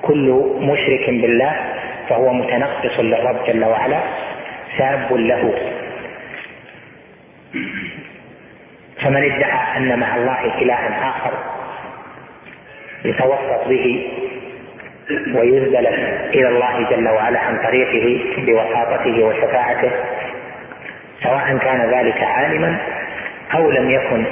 كل 0.02 0.54
مشرك 0.60 1.10
بالله 1.10 1.52
فهو 2.10 2.32
متنقص 2.32 3.00
للرب 3.00 3.46
جل 3.46 3.64
وعلا 3.64 4.00
ساب 4.78 5.12
له. 5.12 5.54
فمن 9.02 9.32
ادعى 9.32 9.76
أن 9.76 9.98
مع 9.98 10.16
الله 10.16 10.44
إلها 10.62 11.08
آخر 11.08 11.32
يتوسط 13.04 13.68
به 13.68 14.10
ويذبل 15.34 15.86
إلى 16.34 16.48
الله 16.48 16.90
جل 16.90 17.08
وعلا 17.08 17.40
عن 17.40 17.58
طريقه 17.62 18.20
بوساطته 18.38 19.24
وشفاعته 19.24 19.90
سواء 21.22 21.58
كان 21.58 21.90
ذلك 21.90 22.22
عالما 22.22 22.76
أو 23.54 23.70
لم 23.70 23.90
يكن 23.90 24.24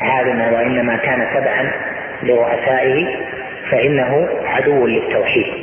عالما 0.00 0.50
وإنما 0.50 0.96
كان 0.96 1.28
تبعا 1.34 1.72
لرؤسائه 2.22 3.06
فإنه 3.70 4.28
عدو 4.44 4.86
للتوحيد. 4.86 5.55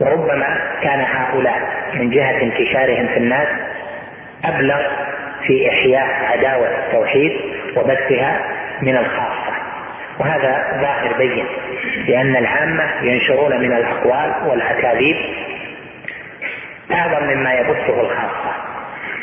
وربما 0.00 0.58
كان 0.82 1.00
هؤلاء 1.00 1.60
من 1.94 2.10
جهة 2.10 2.42
انتشارهم 2.42 3.06
في 3.06 3.16
الناس 3.16 3.48
أبلغ 4.44 4.80
في 5.46 5.68
إحياء 5.68 6.08
عداوة 6.32 6.68
التوحيد 6.78 7.32
وبثها 7.76 8.40
من 8.82 8.96
الخاصة. 8.96 9.52
وهذا 10.18 10.78
ظاهر 10.80 11.18
بين 11.18 11.46
لأن 12.08 12.36
العامة 12.36 12.84
ينشرون 13.02 13.60
من 13.60 13.72
الأقوال 13.72 14.32
والأكاذيب 14.46 15.16
أعظم 16.92 17.24
مما 17.24 17.52
يبثه 17.54 18.00
الخاصة. 18.00 18.54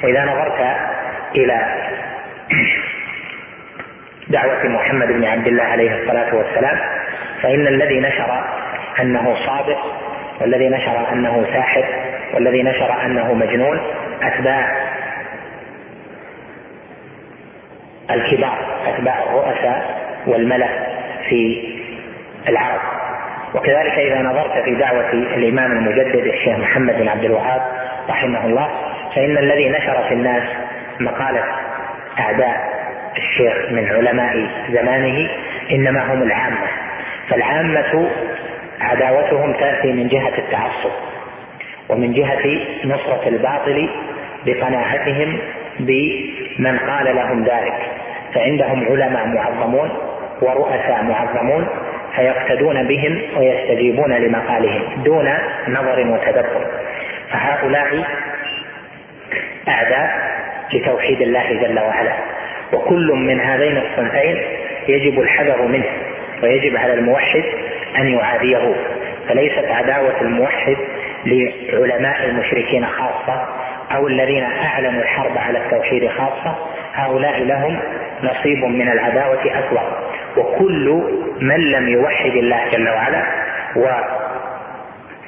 وإذا 0.03 0.25
نظرت 0.25 0.77
إلى 1.35 1.65
دعوة 4.27 4.67
محمد 4.67 5.07
بن 5.07 5.25
عبد 5.25 5.47
الله 5.47 5.63
عليه 5.63 6.01
الصلاة 6.01 6.35
والسلام 6.35 6.79
فإن 7.41 7.67
الذي 7.67 7.99
نشر 7.99 8.43
أنه 8.99 9.35
صادق 9.45 10.04
والذي 10.41 10.69
نشر 10.69 11.13
أنه 11.13 11.45
ساحر 11.53 11.85
والذي 12.33 12.63
نشر 12.63 13.05
أنه 13.05 13.33
مجنون 13.33 13.79
أتباع 14.21 14.75
الكبار 18.11 18.57
أتباع 18.87 19.23
الرؤساء 19.23 20.05
والملأ 20.27 20.69
في 21.29 21.67
العرب. 22.49 22.81
وكذلك 23.55 23.93
إذا 23.93 24.21
نظرت 24.21 24.63
في 24.63 24.75
دعوة 24.75 25.11
الإمام 25.11 25.71
المجدد 25.71 26.25
الشيخ 26.27 26.59
محمد 26.59 26.95
بن 26.95 27.07
عبد 27.07 27.23
الوهاب 27.23 27.61
رحمه 28.09 28.45
الله 28.45 28.69
فإن 29.15 29.37
الذي 29.37 29.69
نشر 29.69 30.03
في 30.07 30.13
الناس 30.13 30.43
مقالة 30.99 31.43
أعداء 32.19 32.75
الشيخ 33.17 33.71
من 33.71 33.87
علماء 33.87 34.47
زمانه 34.69 35.29
إنما 35.71 36.13
هم 36.13 36.21
العامة. 36.21 36.67
فالعامة 37.29 38.09
عداوتهم 38.81 39.53
تأتي 39.53 39.91
من 39.91 40.07
جهة 40.07 40.37
التعصب 40.37 40.91
ومن 41.89 42.13
جهة 42.13 42.59
نصرة 42.85 43.27
الباطل 43.27 43.89
بقناعتهم 44.45 45.37
بمن 45.79 46.77
قال 46.77 47.15
لهم 47.15 47.43
ذلك. 47.43 47.91
فعندهم 48.33 48.85
علماء 48.85 49.27
معظمون 49.27 49.89
ورؤساء 50.41 51.03
معظمون 51.03 51.67
فيقتدون 52.15 52.87
بهم 52.87 53.21
ويستجيبون 53.37 54.13
لمقالهم 54.13 55.03
دون 55.03 55.29
نظر 55.67 55.99
وتدبر. 55.99 56.65
فهؤلاء 57.31 58.03
أعداء 59.67 60.35
لتوحيد 60.73 61.21
الله 61.21 61.53
جل 61.53 61.79
وعلا. 61.79 62.13
وكل 62.73 63.11
من 63.11 63.39
هذين 63.39 63.77
الصنفين 63.77 64.41
يجب 64.87 65.19
الحذر 65.19 65.61
منه 65.61 65.85
ويجب 66.43 66.77
على 66.77 66.93
الموحد 66.93 67.43
أن 67.97 68.07
يعاديه. 68.07 68.75
فليست 69.29 69.65
عداوة 69.65 70.21
الموحد 70.21 70.77
لعلماء 71.25 72.25
المشركين 72.25 72.85
خاصة 72.85 73.47
أو 73.95 74.07
الذين 74.07 74.43
أعلنوا 74.43 75.01
الحرب 75.01 75.37
على 75.37 75.57
التوحيد 75.57 76.07
خاصة. 76.09 76.55
هؤلاء 76.93 77.43
لهم 77.43 77.79
نصيب 78.23 78.65
من 78.65 78.91
العداوة 78.91 79.41
اكبر 79.45 79.97
وكل 80.37 81.03
من 81.41 81.59
لم 81.71 81.89
يوحد 81.89 82.31
الله 82.31 82.69
جل 82.71 82.89
وعلا 82.89 83.23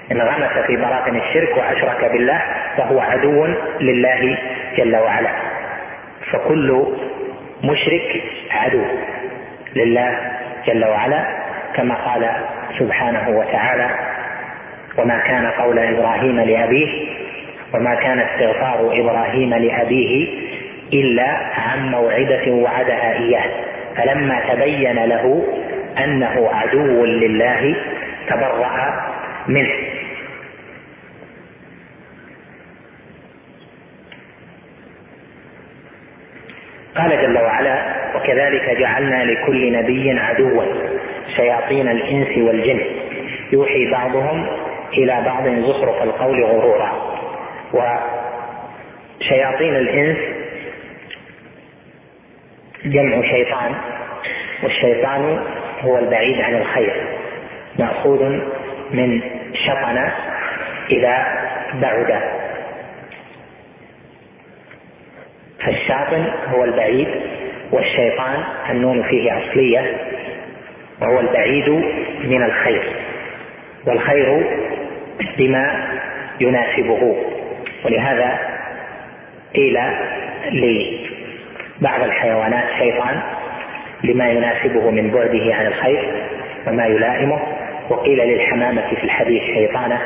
وانغمس 0.10 0.66
في 0.68 0.76
براثن 0.76 1.16
الشرك 1.16 1.58
وأشرك 1.58 2.12
بالله 2.12 2.42
فهو 2.78 3.00
عدو 3.00 3.48
لله 3.82 4.38
جل 4.78 4.96
وعلا. 4.96 5.30
فكل 6.32 6.86
مشرك 7.64 8.24
عدو 8.52 8.84
لله 9.76 10.20
جل 10.68 10.86
وعلا 10.86 11.47
كما 11.78 11.96
قال 11.96 12.32
سبحانه 12.80 13.30
وتعالى 13.30 13.90
وما 14.98 15.18
كان 15.20 15.46
قول 15.48 15.80
إبراهيم 15.80 16.40
لأبيه 16.40 17.08
وما 17.74 17.96
كان 17.96 18.20
استغفار 18.20 19.00
إبراهيم 19.02 19.54
لأبيه 19.54 20.28
إلا 20.94 21.28
عن 21.58 21.92
موعدة 21.92 22.52
وعدها 22.52 23.14
إياه. 23.14 23.50
فلما 23.98 24.40
تبين 24.54 24.96
له 25.06 25.44
أنه 26.04 26.50
عدو 26.54 27.06
لله 27.06 27.76
تبرأ 28.30 28.94
منه. 29.48 29.74
قال 36.98 37.22
جل 37.22 37.38
وعلا 37.38 37.86
وكذلك 38.16 38.78
جعلنا 38.80 39.24
لكل 39.24 39.74
نبي 39.74 40.20
عدوا 40.20 40.64
شياطين 41.36 41.88
الإنس 41.88 42.38
والجن. 42.38 42.82
يوحي 43.52 43.92
بعضهم 43.92 44.48
إلى 44.94 45.22
بعض 45.26 45.48
زخرف 45.48 46.04
القول 46.04 46.44
غرورا. 46.44 46.92
وشياطين 47.74 49.76
الإنس 49.76 50.18
جمع 52.86 53.22
شيطان 53.22 53.76
والشيطان 54.64 55.40
هو 55.82 55.98
البعيد 55.98 56.42
عن 56.42 56.56
الخير. 56.56 56.94
مأخوذ 57.80 58.24
من 58.92 59.22
شطن 59.54 60.10
إذا 60.90 61.26
بعد. 61.74 62.37
فالشاطن 65.98 66.26
هو 66.54 66.64
البعيد 66.64 67.08
والشيطان 67.72 68.44
النون 68.70 69.04
فيه 69.04 69.38
أصلية 69.38 69.98
وهو 71.02 71.20
البعيد 71.20 71.70
من 72.24 72.44
الخير 72.44 72.84
والخير 73.86 74.44
بما 75.38 75.88
يناسبه. 76.40 77.18
ولهذا 77.86 78.40
قيل 79.56 79.80
لبعض 80.52 82.04
الحيوانات 82.04 82.66
شيطان 82.80 83.22
لما 84.04 84.30
يناسبه 84.30 84.92
من 84.92 85.12
بعده 85.12 85.56
عن 85.56 85.68
الخير 85.68 86.12
وما 86.68 86.86
يلائمه 86.86 87.40
وقيل 87.90 88.18
للحمامة 88.18 88.82
في 88.96 89.04
الحديث 89.04 89.44
شيطانة 89.44 90.02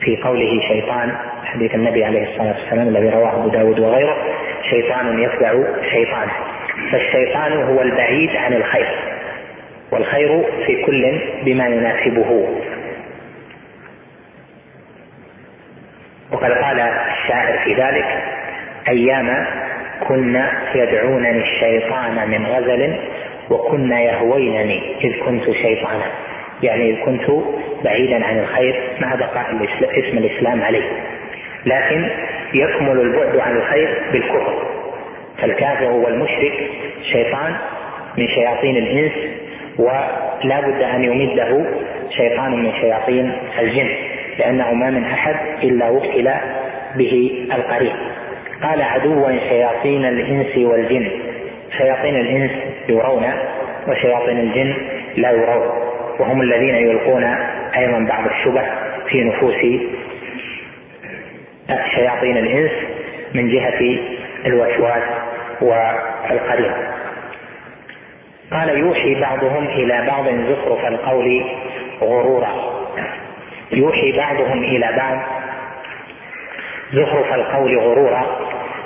في 0.00 0.16
قوله 0.16 0.60
شيطان 0.68 1.16
حديث 1.44 1.74
النبي 1.74 2.04
عليه 2.04 2.22
الصلاة 2.22 2.54
والسلام 2.60 2.88
الذي 2.88 3.08
رواه 3.08 3.34
أبو 3.34 3.48
داود 3.48 3.78
وغيره 3.78 4.16
شيطان 4.70 5.18
يتبع 5.18 5.64
شيطانا 5.90 6.32
فالشيطان 6.92 7.52
هو 7.52 7.82
البعيد 7.82 8.36
عن 8.36 8.52
الخير. 8.52 8.88
والخير 9.92 10.44
في 10.66 10.82
كل 10.82 11.20
بما 11.42 11.66
يناسبه. 11.66 12.48
وقد 16.32 16.52
قال 16.52 16.80
الشاعر 16.80 17.58
في 17.64 17.74
ذلك 17.74 18.22
أيام 18.88 19.46
كن 20.08 20.42
يدعونني 20.74 21.42
الشيطان 21.42 22.30
من 22.30 22.46
غزل 22.46 22.96
وكن 23.50 23.92
يهوينني 23.92 24.96
إذ 25.04 25.24
كنت 25.24 25.50
شيطانا. 25.50 26.06
يعني 26.62 26.90
إذ 26.90 27.04
كنت 27.04 27.30
بعيدا 27.84 28.24
عن 28.26 28.38
الخير 28.38 28.80
مع 29.00 29.14
بقاء 29.14 29.56
اسم 29.82 30.18
الإسلام 30.18 30.62
عليه. 30.62 30.90
لكن 31.66 32.10
يكمل 32.54 33.00
البعد 33.00 33.36
عن 33.36 33.56
الخير 33.56 33.88
بالكفر. 34.12 34.68
فالكافر 35.38 35.90
والمشرك 35.90 36.52
شيطان 37.12 37.54
من 38.16 38.28
شياطين 38.28 38.76
الإنس 38.76 39.12
ولا 39.78 40.60
بد 40.60 40.82
أن 40.82 41.04
يمده 41.04 41.64
شيطان 42.10 42.62
من 42.62 42.72
شياطين 42.80 43.32
الجن 43.58 43.88
لأنه 44.38 44.72
ما 44.74 44.90
من 44.90 45.04
أحد 45.04 45.36
إلا 45.62 45.88
وكل 45.88 46.30
به 46.96 47.46
القريب. 47.54 47.92
قال 48.62 48.82
عدوا 48.82 49.30
شياطين 49.48 50.04
الإنس 50.04 50.56
والجن. 50.56 51.08
شياطين 51.78 52.16
الإنس 52.16 52.50
يرون 52.88 53.24
وشياطين 53.88 54.38
الجن 54.38 54.74
لا 55.16 55.30
يرون 55.30 55.88
وهم 56.18 56.42
الذين 56.42 56.74
يلقون 56.74 57.24
أيضا 57.76 57.98
بعض 57.98 58.26
الشبه 58.26 58.62
في 59.08 59.24
نفوس 59.24 59.54
شياطين 61.68 62.36
الإنس 62.36 62.72
من 63.34 63.50
جهة 63.50 63.98
الوسواس 64.46 65.02
والقرين 65.60 66.72
قال 68.52 68.78
يوحي 68.78 69.14
بعضهم 69.14 69.66
إلى 69.66 70.04
بعض 70.06 70.24
زخرف 70.28 70.86
القول 70.86 71.44
غرورا. 72.00 72.48
يوحي 73.72 74.12
بعضهم 74.12 74.64
إلى 74.64 74.92
بعض 74.96 75.18
زخرف 76.92 77.34
القول 77.34 77.78
غرورا. 77.78 78.26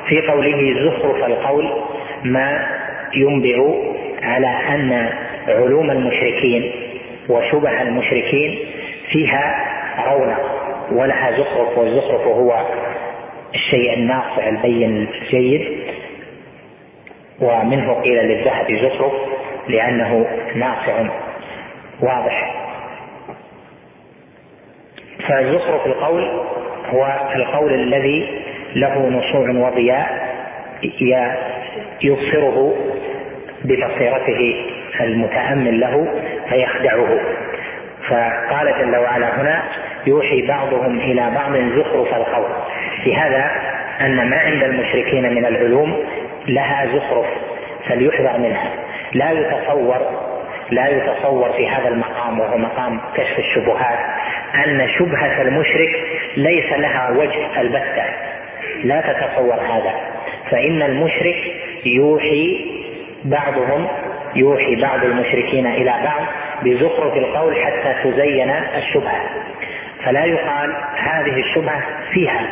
في 0.09 0.21
قوله 0.21 0.75
زخرف 0.85 1.25
القول 1.25 1.71
ما 2.25 2.67
ينبئ 3.15 3.61
على 4.23 4.47
أن 4.47 5.11
علوم 5.49 5.91
المشركين 5.91 6.73
وشبه 7.29 7.83
المشركين 7.83 8.59
فيها 9.11 9.67
رونق. 10.09 10.72
ولها 10.91 11.31
زخرف 11.31 11.79
والزخرف 11.79 12.27
هو 12.27 12.67
الشيء 13.55 13.95
الناصع 13.95 14.49
البين 14.49 15.09
الجيد. 15.23 15.83
ومنه 17.41 17.93
قيل 17.93 18.19
للذهب 18.19 18.73
زخرف 18.73 19.13
لأنه 19.69 20.27
ناصع 20.55 21.09
واضح. 22.01 22.55
فزخرف 25.29 25.87
القول 25.87 26.25
هو 26.91 27.31
القول 27.35 27.75
الذي 27.75 28.43
له 28.75 29.09
نصوع 29.09 29.51
وضياء 29.51 30.33
يبصره 32.03 32.77
ببصيرته 33.65 34.65
المتأمل 35.01 35.81
له 35.81 36.23
فيخدعه. 36.49 37.21
فقال 38.09 38.75
جل 38.79 38.97
وعلا 38.97 39.41
هنا 39.41 39.63
يوحي 40.07 40.47
بعضهم 40.47 40.99
إلى 40.99 41.31
بعض 41.35 41.57
زخرف 41.57 42.15
القول. 42.15 42.51
بهذا 43.05 43.51
أن 44.01 44.31
ما 44.31 44.37
عند 44.37 44.63
المشركين 44.63 45.35
من 45.35 45.47
العلوم 45.47 46.05
لها 46.47 46.87
زخرف 46.87 47.27
فليحذر 47.89 48.39
منها. 48.39 48.71
لا 49.13 49.31
يتصور 49.31 50.33
لا 50.71 50.89
يتصور 50.89 51.53
في 51.53 51.69
هذا 51.69 51.89
المقام 51.89 52.41
وهو 52.41 52.59
مقام 52.59 53.01
كشف 53.17 53.39
الشبهات 53.39 53.99
أن 54.67 54.89
شبهة 54.99 55.43
المشرك 55.43 56.05
ليس 56.37 56.73
لها 56.73 57.11
وجه 57.11 57.61
البتة. 57.61 58.05
لا 58.85 59.01
تتصور 59.01 59.55
هذا. 59.55 59.93
فإن 60.51 60.83
المشرك 60.83 61.37
يوحي 61.87 62.73
بعضهم 63.25 63.89
يوحي 64.35 64.77
بعض 64.77 65.05
المشركين 65.05 65.67
إلى 65.67 65.95
بعض 66.05 66.23
بزخرف 66.65 67.17
القول 67.17 67.57
حتى 67.57 67.95
تزين 68.05 68.51
الشبهة. 68.51 69.21
فلا 70.05 70.25
يقال 70.25 70.75
هذه 70.97 71.41
الشبهة 71.41 71.83
فيها 72.13 72.47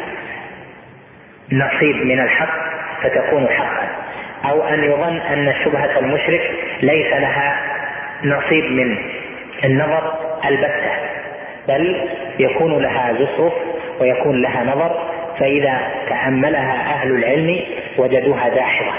نصيب 1.52 1.96
من 1.96 2.20
الحق 2.20 2.70
فتكون 3.02 3.48
حقا 3.48 3.88
أو 4.50 4.62
أن 4.62 4.84
يظن 4.84 5.16
أن 5.16 5.54
شبهة 5.64 5.98
المشرك 5.98 6.50
ليس 6.82 7.12
لها 7.12 7.56
نصيب 8.24 8.64
من 8.64 8.98
النظر 9.64 10.12
البتة 10.48 10.90
بل 11.68 12.08
يكون 12.38 12.82
لها 12.82 13.12
زخرف 13.12 13.52
ويكون 14.00 14.42
لها 14.42 14.64
نظر 14.64 15.10
فإذا 15.38 15.80
تأملها 16.08 16.94
أهل 16.94 17.10
العلم 17.10 17.60
وجدوها 17.98 18.48
داحضة 18.48 18.92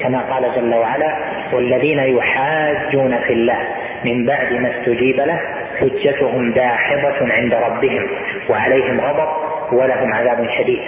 كما 0.00 0.20
قال 0.20 0.54
جل 0.56 0.74
وعلا 0.74 1.16
والذين 1.52 1.98
يحاجون 1.98 3.18
في 3.26 3.32
الله 3.32 3.58
من 4.04 4.26
بعد 4.26 4.52
ما 4.52 4.70
استجيب 4.70 5.16
له 5.16 5.40
حجتهم 5.80 6.52
داحضة 6.52 7.32
عند 7.32 7.54
ربهم 7.54 8.06
وعليهم 8.48 9.00
غضب 9.00 9.28
ولهم 9.72 10.12
عذاب 10.12 10.48
شديد. 10.58 10.80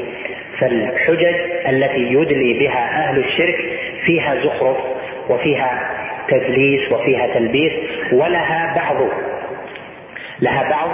فالحجج 0.58 1.34
التي 1.68 2.12
يدلي 2.12 2.58
بها 2.58 3.08
أهل 3.08 3.18
الشرك 3.18 3.56
فيها 4.04 4.34
زخرف 4.34 4.76
وفيها 5.28 5.90
تدليس 6.28 6.92
وفيها 6.92 7.26
تلبيس 7.34 7.72
ولها 8.12 8.74
بعض 8.76 9.08
لها 10.40 10.70
بعض 10.70 10.90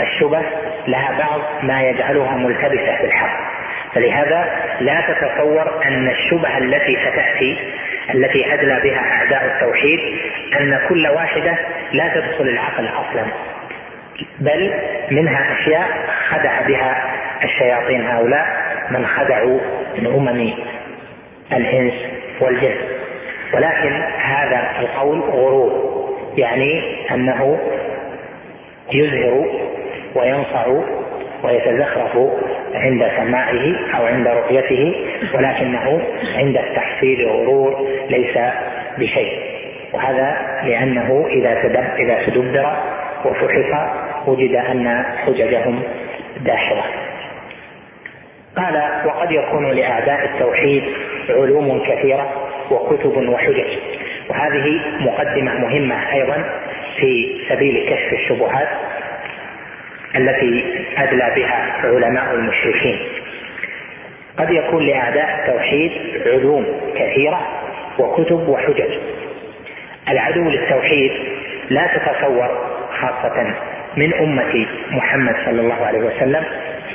الشبه 0.00 0.42
لها 0.86 1.18
بعض 1.18 1.40
ما 1.62 1.82
يجعلها 1.82 2.36
ملتبسة 2.36 2.96
في 2.96 3.04
الحق. 3.04 3.52
فلهذا 3.94 4.50
لا 4.80 5.00
تتصور 5.08 5.84
أن 5.84 6.08
الشبهة 6.08 6.58
التي 6.58 6.96
ستأتي 6.96 7.58
التي 8.14 8.54
أدلى 8.54 8.80
بها 8.80 9.00
أعداء 9.00 9.44
التوحيد 9.44 10.00
أن 10.60 10.80
كل 10.88 11.06
واحدة 11.06 11.58
لا 11.92 12.08
تدخل 12.14 12.48
العقل 12.48 12.88
أصلا 12.88 13.24
بل 14.38 14.72
منها 15.10 15.52
أشياء 15.52 15.88
خدع 16.28 16.60
بها 16.66 17.14
الشياطين 17.44 18.06
هؤلاء 18.06 18.46
من 18.90 19.06
خدعوا 19.06 19.60
من 19.98 20.06
أمم 20.06 20.52
الإنس 21.52 21.94
والجن. 22.40 22.74
ولكن 23.52 23.92
هذا 24.18 24.70
القول 24.80 25.20
غرور 25.20 25.92
يعني 26.36 26.82
أنه 27.10 27.58
يزهر 28.92 29.46
وينصع 30.14 30.66
ويتزخرف 31.42 32.18
عند 32.74 33.10
سماعه 33.16 33.74
أو 33.98 34.06
عند 34.06 34.28
رؤيته 34.28 34.94
ولكنه 35.34 36.02
عند 36.34 36.56
التحصيل 36.56 37.28
غرور 37.28 37.88
ليس 38.10 38.38
بشيء. 38.98 39.38
وهذا 39.92 40.36
لأنه 40.64 41.26
إذا 41.30 41.52
إذا 41.98 42.22
تدبر 42.26 42.76
وفحص 43.24 43.90
وجد 44.26 44.54
أن 44.54 45.04
حججهم 45.26 45.82
داحضة. 46.40 46.82
قال 48.56 48.82
وقد 49.06 49.30
يكون 49.30 49.72
لأعداء 49.72 50.24
التوحيد 50.24 50.82
علوم 51.30 51.82
كثيرة 51.86 52.28
وكتب 52.70 53.28
وحجج. 53.28 53.78
وهذه 54.28 54.80
مقدمة 55.00 55.54
مهمة 55.54 56.12
أيضا 56.12 56.44
في 56.96 57.36
سبيل 57.48 57.86
كشف 57.90 58.12
الشبهات 58.12 58.68
التي 60.16 60.64
أدلى 60.96 61.32
بها 61.36 61.72
علماء 61.84 62.34
المشركين. 62.34 62.98
قد 64.38 64.50
يكون 64.50 64.86
لأعداء 64.86 65.40
التوحيد 65.40 65.92
علوم 66.26 66.66
كثيرة 66.94 67.40
وكتب 67.98 68.48
وحجج. 68.48 68.90
العدو 70.08 70.50
للتوحيد 70.50 71.12
لا 71.70 71.86
تتصور 71.86 72.48
خاصة 73.00 73.54
من 73.96 74.14
أمة 74.14 74.66
محمد 74.90 75.36
صلى 75.44 75.60
الله 75.60 75.86
عليه 75.86 75.98
وسلم 75.98 76.44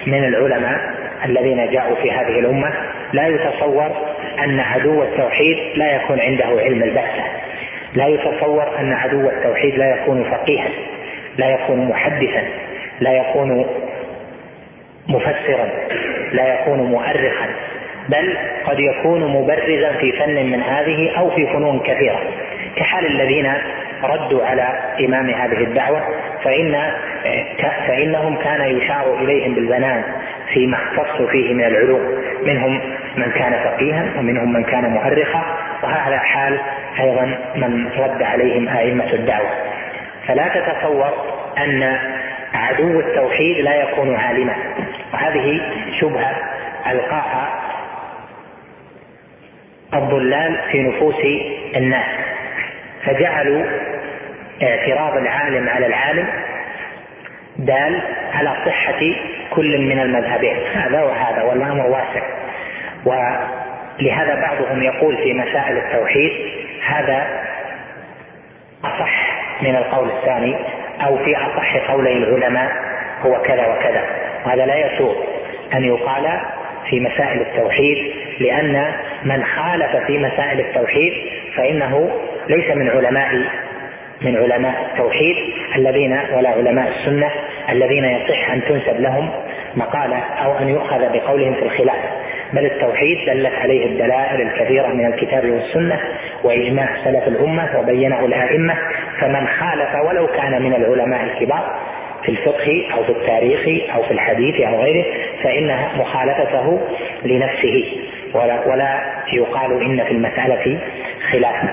من 0.08 0.24
العلماء 0.24 0.80
الذين 1.26 1.72
جاءوا 1.72 1.96
في 1.96 2.12
هذه 2.12 2.40
الأمة. 2.40 2.74
لا 3.14 3.28
يتصور 3.28 3.92
أن 4.40 4.60
عدو 4.60 5.04
التوحيد 5.04 5.58
لا 5.76 5.96
يكون 5.96 6.20
عنده 6.20 6.46
علم 6.46 6.84
البحث 6.84 7.20
لا 7.94 8.08
يتصور 8.08 8.80
أن 8.80 8.94
عدو 8.94 9.30
التوحيد 9.30 9.78
لا 9.78 9.96
يكون 9.96 10.24
فقيها 10.24 10.70
لا 11.38 11.50
يكون 11.50 11.88
محدثا. 11.90 12.44
لا 13.00 13.12
يكون 13.12 13.66
مفسرا 15.08 15.70
لا 16.32 16.54
يكون 16.54 16.80
مؤرخا 16.80 17.48
بل 18.10 18.38
قد 18.66 18.80
يكون 18.80 19.28
مبرزا 19.28 19.92
في 19.92 20.12
فن 20.12 20.46
من 20.46 20.62
هذه 20.62 21.12
أو 21.18 21.30
في 21.30 21.48
فنون 21.48 21.80
كثيرة. 21.80 22.20
كحال 22.76 23.06
الذين 23.06 23.54
ردوا 24.04 24.46
على 24.46 24.68
إمام 25.00 25.30
هذه 25.30 25.64
الدعوة 25.64 26.02
فإن 26.44 26.92
فإنهم 27.88 28.36
كان 28.36 28.62
يشار 28.62 29.20
إليهم 29.20 29.56
بالبنان 29.56 30.04
فيما 30.54 30.78
اختصوا 30.78 31.28
فيه 31.28 31.54
من 31.54 31.64
العلوم. 31.64 32.02
منهم 32.44 32.82
من 33.18 33.32
كان 33.32 33.54
فقيها 33.64 34.06
ومنهم 34.18 34.54
من 34.54 34.64
كان 34.64 34.90
مؤرخا 34.90 35.58
وهذا 35.84 36.18
حال 36.18 36.60
أيضا 37.00 37.38
من 37.56 37.90
رد 37.98 38.24
عليهم 38.24 38.70
أئمة 38.70 39.14
الدعوة. 39.14 39.50
فلا 40.28 40.48
تتصور 40.48 41.14
أن 41.58 41.98
عدو 42.58 43.00
التوحيد 43.00 43.58
لا 43.58 43.76
يكون 43.76 44.16
عالما. 44.16 44.56
وهذه 45.14 45.62
شبهة 46.00 46.36
ألقاها 46.92 47.60
الضلال 49.94 50.60
في 50.72 50.82
نفوس 50.82 51.26
الناس. 51.76 52.10
فجعلوا 53.06 53.66
اعتراض 54.64 55.18
العالم 55.18 55.70
على 55.70 55.86
العالم 55.86 56.28
دال 57.58 58.02
على 58.34 58.56
صحة 58.66 59.00
كل 59.50 59.82
من 59.82 60.00
المذهبين. 60.00 60.58
هذا 60.76 61.04
وهذا 61.04 61.44
والأمر 61.44 61.86
واسع. 61.86 62.22
ولهذا 63.06 64.42
بعضهم 64.42 64.84
يقول 64.84 65.18
في 65.18 65.34
مسائل 65.34 65.78
التوحيد 65.78 66.32
هذا 66.86 67.28
أصح 68.84 69.38
من 69.62 69.76
القول 69.76 70.10
الثاني 70.10 70.56
أو 71.02 71.18
في 71.18 71.36
أصح 71.38 71.92
قولي 71.92 72.14
العلماء 72.14 72.72
هو 73.26 73.42
كذا 73.42 73.68
وكذا. 73.68 74.04
وهذا 74.46 74.66
لا 74.66 74.76
يسوغ 74.76 75.16
أن 75.74 75.84
يقال 75.84 76.40
في 76.90 77.00
مسائل 77.00 77.42
التوحيد 77.42 78.14
لأن 78.40 78.92
من 79.24 79.44
خالف 79.44 79.96
في 80.08 80.18
مسائل 80.18 80.60
التوحيد 80.60 81.14
فإنه 81.56 82.10
ليس 82.50 82.76
من 82.76 82.90
علماء 82.90 83.34
من 84.22 84.38
علماء 84.38 84.92
التوحيد 84.92 85.36
الذين 85.76 86.20
ولا 86.34 86.50
علماء 86.50 86.88
السنة 86.88 87.32
الذين 87.70 88.06
يصح 88.06 88.52
أن 88.52 88.62
تنسب 88.62 89.00
لهم 89.00 89.30
مقالة 89.78 90.18
أو 90.18 90.58
أن 90.58 90.70
يؤخذ 90.70 91.00
بقولهم 91.14 91.54
في 91.54 91.62
الخلاف 91.62 92.00
بل 92.54 92.66
التوحيد 92.66 93.18
دلت 93.28 93.54
عليه 93.56 93.86
الدلائل 93.86 94.42
الكثيرة 94.42 94.88
من 94.88 95.06
الكتاب 95.06 95.50
والسنة 95.50 96.00
وإجماع 96.44 96.88
سلف 97.04 97.28
الأمة 97.28 97.80
وبينه 97.80 98.26
الأئمة 98.26 98.76
فمن 99.20 99.48
خالف 99.48 99.96
ولو 100.08 100.28
كان 100.28 100.62
من 100.62 100.74
العلماء 100.74 101.24
الكبار 101.24 101.80
في 102.24 102.30
الفقه 102.32 102.88
أو 102.94 103.04
في 103.04 103.12
التاريخ 103.12 103.92
أو 103.96 104.04
في 104.04 104.12
الحديث 104.12 104.62
أو 104.62 104.82
غيره 104.82 105.06
فإن 105.44 105.78
مخالفته 105.98 106.80
لنفسه 107.26 107.86
ولا, 108.34 108.68
ولا 108.68 109.00
يقال 109.34 109.84
إن 109.84 110.04
في 110.04 110.12
المسألة 110.12 110.80
خلافا 111.32 111.70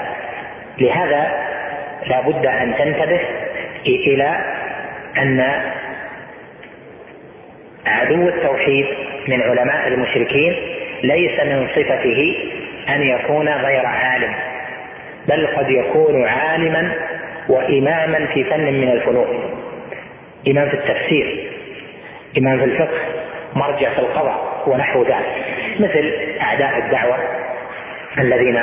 لهذا 0.78 1.32
لا 2.06 2.20
بد 2.20 2.46
أن 2.46 2.74
تنتبه 2.78 3.20
إلى 3.86 4.38
أن 5.18 5.62
عدو 7.86 8.28
التوحيد 8.28 8.86
من 9.28 9.42
علماء 9.42 9.88
المشركين 9.88 10.56
ليس 11.02 11.40
من 11.40 11.68
صفته 11.68 12.36
أن 12.88 13.02
يكون 13.02 13.48
غير 13.48 13.86
عالم 13.86 14.34
بل 15.28 15.46
قد 15.46 15.70
يكون 15.70 16.24
عالما 16.24 16.92
وإماما 17.48 18.26
في 18.26 18.44
فن 18.44 18.72
من 18.72 18.88
الفنون. 18.88 19.26
إمام 20.48 20.68
في 20.68 20.74
التفسير 20.74 21.50
إمام 22.38 22.58
في 22.58 22.64
الفقه 22.64 22.98
مرجع 23.54 23.90
في 23.90 23.98
القضاء 23.98 24.62
ونحو 24.66 25.02
ذلك 25.02 25.44
مثل 25.80 26.12
أعداء 26.40 26.78
الدعوة 26.78 27.16
الذين 28.18 28.60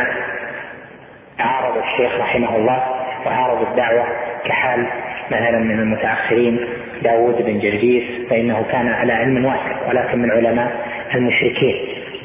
عارضوا 1.39 1.81
الشيخ 1.83 2.19
رحمه 2.19 2.55
الله 2.55 2.83
وعارضوا 3.25 3.67
الدعوة 3.67 4.05
كحال 4.45 4.85
مثلا 5.31 5.59
من 5.59 5.79
المتأخرين 5.79 6.59
داود 7.03 7.41
بن 7.45 7.59
جرجيس 7.59 8.03
فإنه 8.29 8.65
كان 8.71 8.87
على 8.87 9.13
علم 9.13 9.45
واسع 9.45 9.87
ولكن 9.89 10.19
من 10.19 10.31
علماء 10.31 10.71
المشركين. 11.15 11.75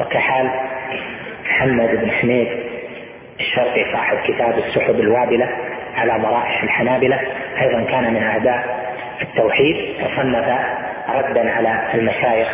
وكحال 0.00 0.50
محمد 1.44 1.90
بن 2.02 2.10
حميد 2.10 2.48
الشرقي 3.40 3.92
صاحب 3.92 4.16
كتاب 4.26 4.58
السحب 4.58 5.00
الوابلة 5.00 5.48
على 5.96 6.22
ضرائح 6.22 6.62
الحنابلة 6.62 7.20
أيضا 7.60 7.82
كان 7.82 8.14
من 8.14 8.22
أعداء 8.22 8.86
التوحيد 9.22 9.76
وصنف 10.00 10.48
ردا 11.08 11.50
على 11.50 11.82
المشايخ 11.94 12.48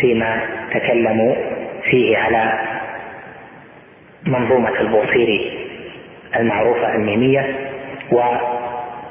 فيما 0.00 0.40
تكلموا 0.74 1.34
فيه 1.90 2.18
على 2.18 2.58
منظومة 4.26 4.80
البوصيري 4.80 5.68
المعروفة 6.36 6.94
الميمية 6.94 7.54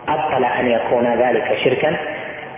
وأبطل 0.10 0.45
أن 0.45 0.68
يكون 0.68 1.07
ذلك 1.07 1.57
شركا 1.64 1.95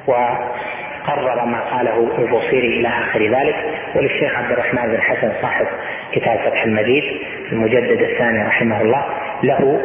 وقرر 0.08 1.46
ما 1.46 1.60
قاله 1.60 2.18
البوصيري 2.18 2.80
إلى 2.80 2.88
آخر 2.88 3.24
ذلك. 3.24 3.56
وللشيخ 3.96 4.36
عبد 4.36 4.52
الرحمن 4.52 4.92
بن 4.92 5.02
حسن 5.02 5.32
صاحب 5.42 5.66
كتاب 6.12 6.40
فتح 6.40 6.64
المجيد 6.64 7.04
المجدد 7.52 8.02
الثاني 8.02 8.44
رحمه 8.48 8.82
الله 8.82 9.06
له 9.44 9.82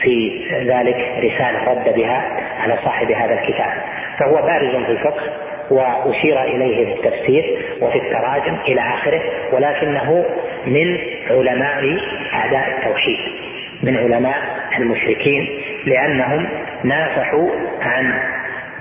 في 0.00 0.44
ذلك 0.66 0.96
رسالة 1.18 1.64
رد 1.70 1.94
بها 1.94 2.24
على 2.60 2.78
صاحب 2.84 3.10
هذا 3.10 3.34
الكتاب. 3.34 3.72
فهو 4.18 4.34
بارز 4.34 4.84
في 4.84 4.92
الفقه 4.92 5.22
وأشير 5.70 6.42
إليه 6.42 6.84
في 6.84 6.92
التفسير 6.92 7.58
وفي 7.80 7.98
التراجم 7.98 8.56
إلى 8.68 8.80
آخره 8.80 9.20
ولكنه 9.52 10.24
من 10.66 10.98
علماء 11.30 11.98
أعداء 12.34 12.68
التوحيد. 12.68 13.43
من 13.84 13.96
علماء 13.96 14.36
المشركين 14.78 15.60
لأنهم 15.86 16.46
نافحوا 16.84 17.50
عن 17.80 18.12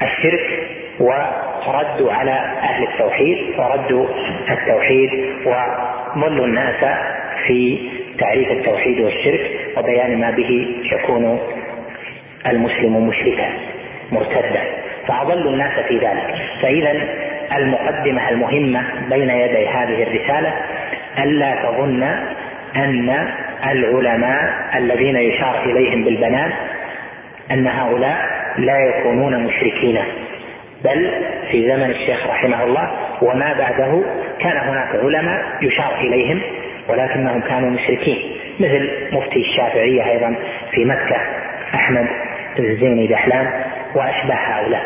الشرك 0.01 0.69
وردوا 0.99 2.13
على 2.13 2.31
أهل 2.63 2.83
التوحيد 2.83 3.37
وردوا 3.59 4.07
التوحيد 4.49 5.09
وضلوا 5.45 6.45
الناس 6.45 6.85
في 7.47 7.89
تعريف 8.19 8.51
التوحيد 8.51 8.99
والشرك 8.99 9.51
وبيان 9.77 10.19
ما 10.19 10.31
به 10.31 10.67
يكون 10.91 11.39
المسلم 12.47 13.07
مشركا 13.07 13.49
مرتدا. 14.11 14.63
فأضلوا 15.07 15.51
الناس 15.51 15.79
في 15.87 15.97
ذلك. 15.97 16.35
فإذا 16.61 16.91
المقدمة 17.55 18.29
المهمة 18.29 18.83
بين 19.09 19.29
يدي 19.29 19.67
هذه 19.67 20.03
الرسالة 20.03 20.53
ألا 21.19 21.55
تظن 21.63 22.03
أن 22.75 23.27
العلماء 23.71 24.69
الذين 24.75 25.15
يشار 25.15 25.63
إليهم 25.65 26.03
بالبنان 26.03 26.51
أن 27.51 27.67
هؤلاء 27.67 28.17
لا 28.57 28.79
يكونون 28.79 29.43
مشركين 29.43 29.99
بل 30.83 31.11
في 31.51 31.67
زمن 31.67 31.89
الشيخ 31.89 32.27
رحمه 32.27 32.63
الله 32.63 32.91
وما 33.21 33.53
بعده 33.53 34.03
كان 34.39 34.57
هناك 34.57 34.89
علماء 35.03 35.45
يشار 35.61 35.95
إليهم 36.01 36.41
ولكنهم 36.87 37.41
كانوا 37.41 37.69
مشركين 37.69 38.17
مثل 38.59 38.89
مفتي 39.11 39.41
الشافعية 39.41 40.11
أيضا 40.11 40.35
في 40.71 40.85
مكة 40.85 41.17
أحمد 41.73 42.07
الزيني 42.59 43.07
دحلان 43.07 43.63
وأشباه 43.95 44.35
هؤلاء. 44.35 44.83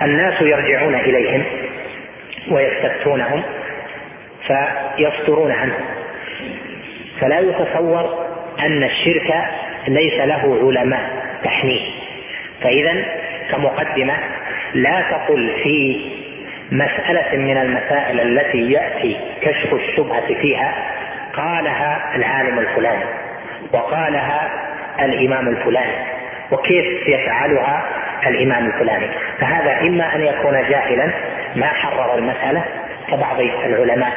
فالناس 0.00 0.42
يرجعون 0.42 0.94
إليهم 0.94 1.42
ويستفتونهم 2.50 3.42
فيصدرون 4.46 5.52
عنهم. 5.52 5.99
فلا 7.20 7.38
يتصور 7.38 8.26
أن 8.60 8.82
الشرك 8.82 9.34
ليس 9.88 10.14
له 10.14 10.58
علماء 10.66 11.10
تحميه 11.44 11.90
فإذا 12.62 13.04
كمقدمة 13.50 14.14
لا 14.74 15.02
تقل 15.10 15.52
في 15.62 16.00
مسألة 16.72 17.38
من 17.38 17.56
المسائل 17.56 18.20
التي 18.20 18.72
يأتي 18.72 19.16
كشف 19.42 19.74
الشبهة 19.74 20.34
فيها 20.40 20.74
قالها 21.34 22.16
العالم 22.16 22.58
الفلاني 22.58 23.04
وقالها 23.72 24.50
الإمام 25.00 25.48
الفلاني 25.48 25.94
وكيف 26.50 27.08
يفعلها 27.08 27.84
الإمام 28.26 28.66
الفلاني. 28.66 29.06
فهذا 29.40 29.80
إما 29.80 30.16
أن 30.16 30.20
يكون 30.20 30.52
جاهلا 30.70 31.10
ما 31.56 31.66
حرر 31.66 32.18
المسألة 32.18 32.64
كبعض 33.08 33.40
العلماء. 33.40 34.12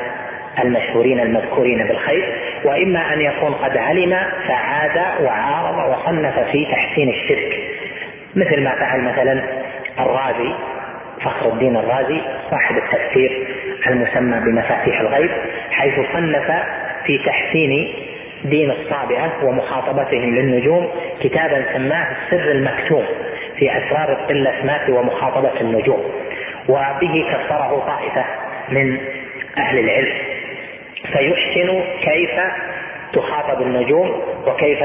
المشهورين 0.59 1.19
المذكورين 1.19 1.87
بالخير 1.87 2.35
وإما 2.63 3.13
أن 3.13 3.21
يكون 3.21 3.53
قد 3.53 3.77
علم 3.77 4.17
فعاد 4.47 5.23
وعارض 5.23 5.91
وصنف 5.91 6.39
في 6.39 6.65
تحسين 6.65 7.09
الشرك. 7.09 7.59
مثل 8.35 8.63
ما 8.63 8.75
فعل 8.75 9.01
مثلا 9.01 9.43
الرازي 9.99 10.53
فخر 11.21 11.53
الدين 11.53 11.77
الرازي 11.77 12.21
صاحب 12.51 12.77
التفسير 12.77 13.47
المسمى 13.87 14.39
بمفاتيح 14.39 14.99
الغيب 14.99 15.31
حيث 15.71 15.93
صنف 16.13 16.51
في 17.05 17.17
تحسين 17.25 17.93
دين 18.45 18.71
الصابئة 18.71 19.31
ومخاطبتهم 19.43 20.35
للنجوم 20.35 20.91
كتابا 21.21 21.65
سماه 21.73 22.07
السر 22.11 22.51
المكتوم 22.51 23.05
في 23.57 23.77
أسرار 23.77 24.11
القلة 24.11 24.53
ومخاطبة 24.89 25.61
النجوم 25.61 26.03
وبه 26.69 27.25
كسره 27.31 27.83
طائفة 27.87 28.25
من 28.69 28.97
أهل 29.57 29.79
العلم. 29.79 30.32
فيحسن 31.11 31.83
كيف 32.01 32.39
تخاطب 33.13 33.61
النجوم 33.61 34.21
وكيف 34.47 34.83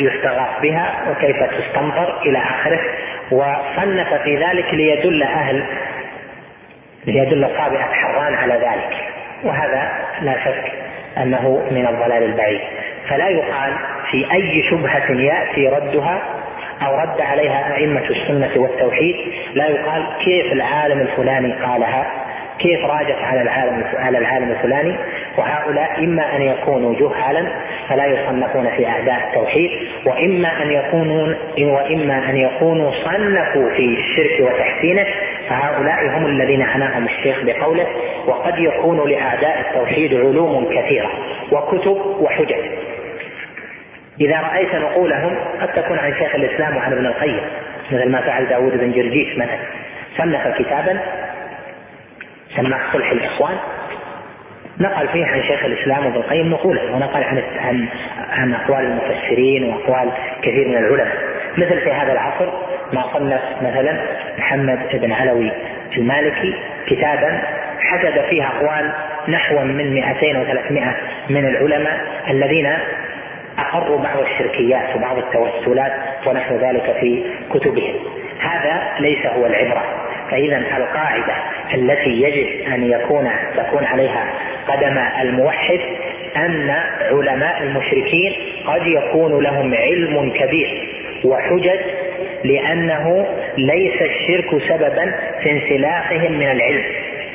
يستغاث 0.00 0.60
بها 0.62 0.94
وكيف 1.10 1.36
تستنظر 1.42 2.22
إلى 2.22 2.38
آخره. 2.38 2.80
وصنف 3.30 4.14
في 4.14 4.36
ذلك 4.36 4.74
ليدل 4.74 5.22
أهل 5.22 5.64
ليدل 7.06 7.48
صابئة 7.58 7.92
حران 7.92 8.34
على 8.34 8.54
ذلك. 8.54 8.96
وهذا 9.44 9.92
لا 10.20 10.44
شك 10.44 10.72
أنه 11.18 11.68
من 11.70 11.86
الضلال 11.86 12.22
البعيد. 12.22 12.60
فلا 13.08 13.28
يقال 13.28 13.72
في 14.10 14.32
أي 14.32 14.62
شبهة 14.70 15.10
يأتي 15.10 15.68
ردها 15.68 16.22
أو 16.86 16.96
رد 17.00 17.20
عليها 17.20 17.76
أئمة 17.76 18.04
السنة 18.10 18.50
والتوحيد 18.56 19.16
لا 19.54 19.66
يقال 19.66 20.06
كيف 20.24 20.52
العالم 20.52 21.00
الفلاني 21.00 21.52
قالها. 21.52 22.06
كيف 22.60 22.84
راجت 22.84 23.18
على 23.22 23.42
العالم 23.42 23.84
على 23.96 24.18
العالم 24.18 24.50
الفلاني؟ 24.50 24.96
وهؤلاء 25.38 26.04
إما 26.04 26.36
أن 26.36 26.42
يكونوا 26.42 26.94
جهالا 26.94 27.46
فلا 27.88 28.06
يصنفون 28.06 28.70
في 28.76 28.86
أعداء 28.86 29.28
التوحيد 29.28 29.70
وإما 30.06 30.62
أن 30.62 30.70
يكونوا 30.70 31.34
وإما 31.58 32.30
أن 32.30 32.36
يكونوا 32.36 32.92
صنفوا 33.04 33.70
في 33.70 33.98
الشرك 33.98 34.40
وتحسينه 34.40 35.06
فهؤلاء 35.48 36.18
هم 36.18 36.26
الذين 36.26 36.62
عناهم 36.62 37.04
الشيخ 37.04 37.42
بقوله 37.44 37.86
وقد 38.26 38.58
يكون 38.58 39.10
لأعداء 39.10 39.60
التوحيد 39.60 40.14
علوم 40.14 40.64
كثيرة 40.64 41.10
وكتب 41.52 41.96
وحجج. 42.20 42.60
إذا 44.20 44.40
رأيت 44.40 44.74
نقولهم 44.74 45.36
قد 45.60 45.68
تكون 45.68 45.98
عن 45.98 46.14
شيخ 46.14 46.34
الإسلام 46.34 46.76
وعن 46.76 46.92
ابن 46.92 47.06
القيم 47.06 47.40
مثل 47.92 48.10
ما 48.10 48.20
فعل 48.20 48.46
داود 48.46 48.72
بن 48.78 48.92
جرجيس 48.92 49.38
مثلا. 49.38 49.58
صنف 50.18 50.48
كتابا 50.58 51.00
سماه 52.56 52.92
صلح 52.92 53.10
الاخوان 53.10 53.56
نقل 54.80 55.08
فيه 55.08 55.26
عن 55.26 55.42
شيخ 55.42 55.64
الإسلام 55.64 56.06
ابن 56.06 56.16
القيم 56.16 56.50
نقولا 56.50 56.82
ونقل 56.82 57.24
عن 57.24 57.42
عن 57.58 57.88
عن 58.30 58.54
أقوال 58.54 58.84
المفسرين 58.84 59.64
وأقوال 59.64 60.10
كثير 60.42 60.68
من 60.68 60.76
العلماء. 60.76 61.16
مثل 61.56 61.80
في 61.80 61.92
هذا 61.92 62.12
العصر 62.12 62.52
ما 62.92 63.04
صنف 63.12 63.42
مثلا 63.62 64.00
محمد 64.38 64.78
بن 64.92 65.12
علوي 65.12 65.50
المالكي 65.96 66.54
كتابا 66.86 67.42
حشد 67.80 68.20
فيه 68.30 68.46
أقوال 68.46 68.92
نحو 69.28 69.64
من 69.64 69.94
200 69.94 70.40
و 70.40 70.44
300 70.44 70.96
من 71.30 71.44
العلماء 71.48 72.00
الذين 72.30 72.76
أقروا 73.58 73.98
بعض 73.98 74.18
الشركيات 74.18 74.96
وبعض 74.96 75.18
التوسلات 75.18 75.92
ونحو 76.26 76.56
ذلك 76.56 76.96
في 77.00 77.24
كتبهم. 77.54 77.94
هذا 78.40 78.82
ليس 78.98 79.26
هو 79.26 79.46
العبرة. 79.46 80.09
فاذا 80.30 80.56
القاعدة 80.56 81.34
التي 81.74 82.10
يجب 82.10 82.72
أن 82.74 82.90
يكون 82.90 83.30
تكون 83.56 83.84
عليها 83.84 84.24
قدم 84.66 84.98
الموحد 85.20 85.80
أن 86.36 86.70
علماء 87.10 87.62
المشركين 87.62 88.32
قد 88.66 88.86
يكون 88.86 89.42
لهم 89.42 89.74
علم 89.74 90.30
كبير 90.30 90.88
وحجج 91.24 91.80
لأنه 92.44 93.26
ليس 93.58 94.02
الشرك 94.02 94.62
سببا 94.68 95.14
في 95.42 95.50
انسلاخهم 95.50 96.32
من 96.32 96.50
العلم. 96.50 96.82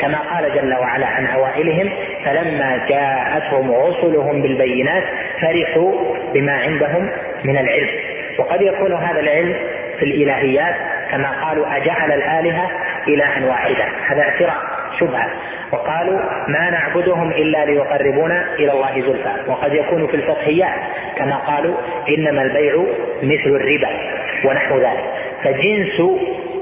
كما 0.01 0.17
قال 0.17 0.55
جل 0.55 0.73
وعلا 0.73 1.07
عن 1.07 1.25
أوائلهم 1.25 1.89
فلما 2.25 2.85
جاءتهم 2.89 3.71
رسلهم 3.71 4.41
بالبينات 4.41 5.03
فرحوا 5.41 6.15
بما 6.33 6.51
عندهم 6.53 7.09
من 7.43 7.57
العلم. 7.57 7.89
وقد 8.37 8.61
يكون 8.61 8.93
هذا 8.93 9.19
العلم 9.19 9.55
في 9.99 10.05
الإلهيات 10.05 10.75
كما 11.11 11.45
قالوا 11.45 11.77
أجعل 11.77 12.11
الآلهة 12.11 12.69
إلها 13.07 13.45
واحدا. 13.45 13.85
هذا 14.07 14.21
اعتراف 14.21 14.57
شبهة. 14.99 15.29
وقالوا 15.71 16.19
ما 16.47 16.69
نعبدهم 16.69 17.31
إلا 17.31 17.65
ليقربونا 17.65 18.45
إلى 18.59 18.71
الله 18.71 19.01
زلفى. 19.01 19.33
وقد 19.47 19.73
يكون 19.73 20.07
في 20.07 20.15
الفقهيات 20.15 20.79
كما 21.17 21.35
قالوا 21.35 21.75
إنما 22.09 22.41
البيع 22.41 22.83
مثل 23.23 23.49
الربا 23.55 23.89
ونحو 24.45 24.77
ذلك. 24.77 25.05
فجنس 25.43 26.01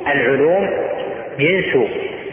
العلوم 0.08 0.70
جنس 1.40 1.78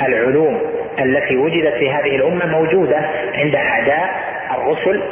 العلوم 0.03 0.61
التي 1.01 1.37
وجدت 1.37 1.75
في 1.75 1.91
هذه 1.91 2.17
الأمة 2.17 2.47
موجودة 2.47 3.01
عند 3.35 3.55
أعداء 3.55 4.11
الرسل 4.51 5.03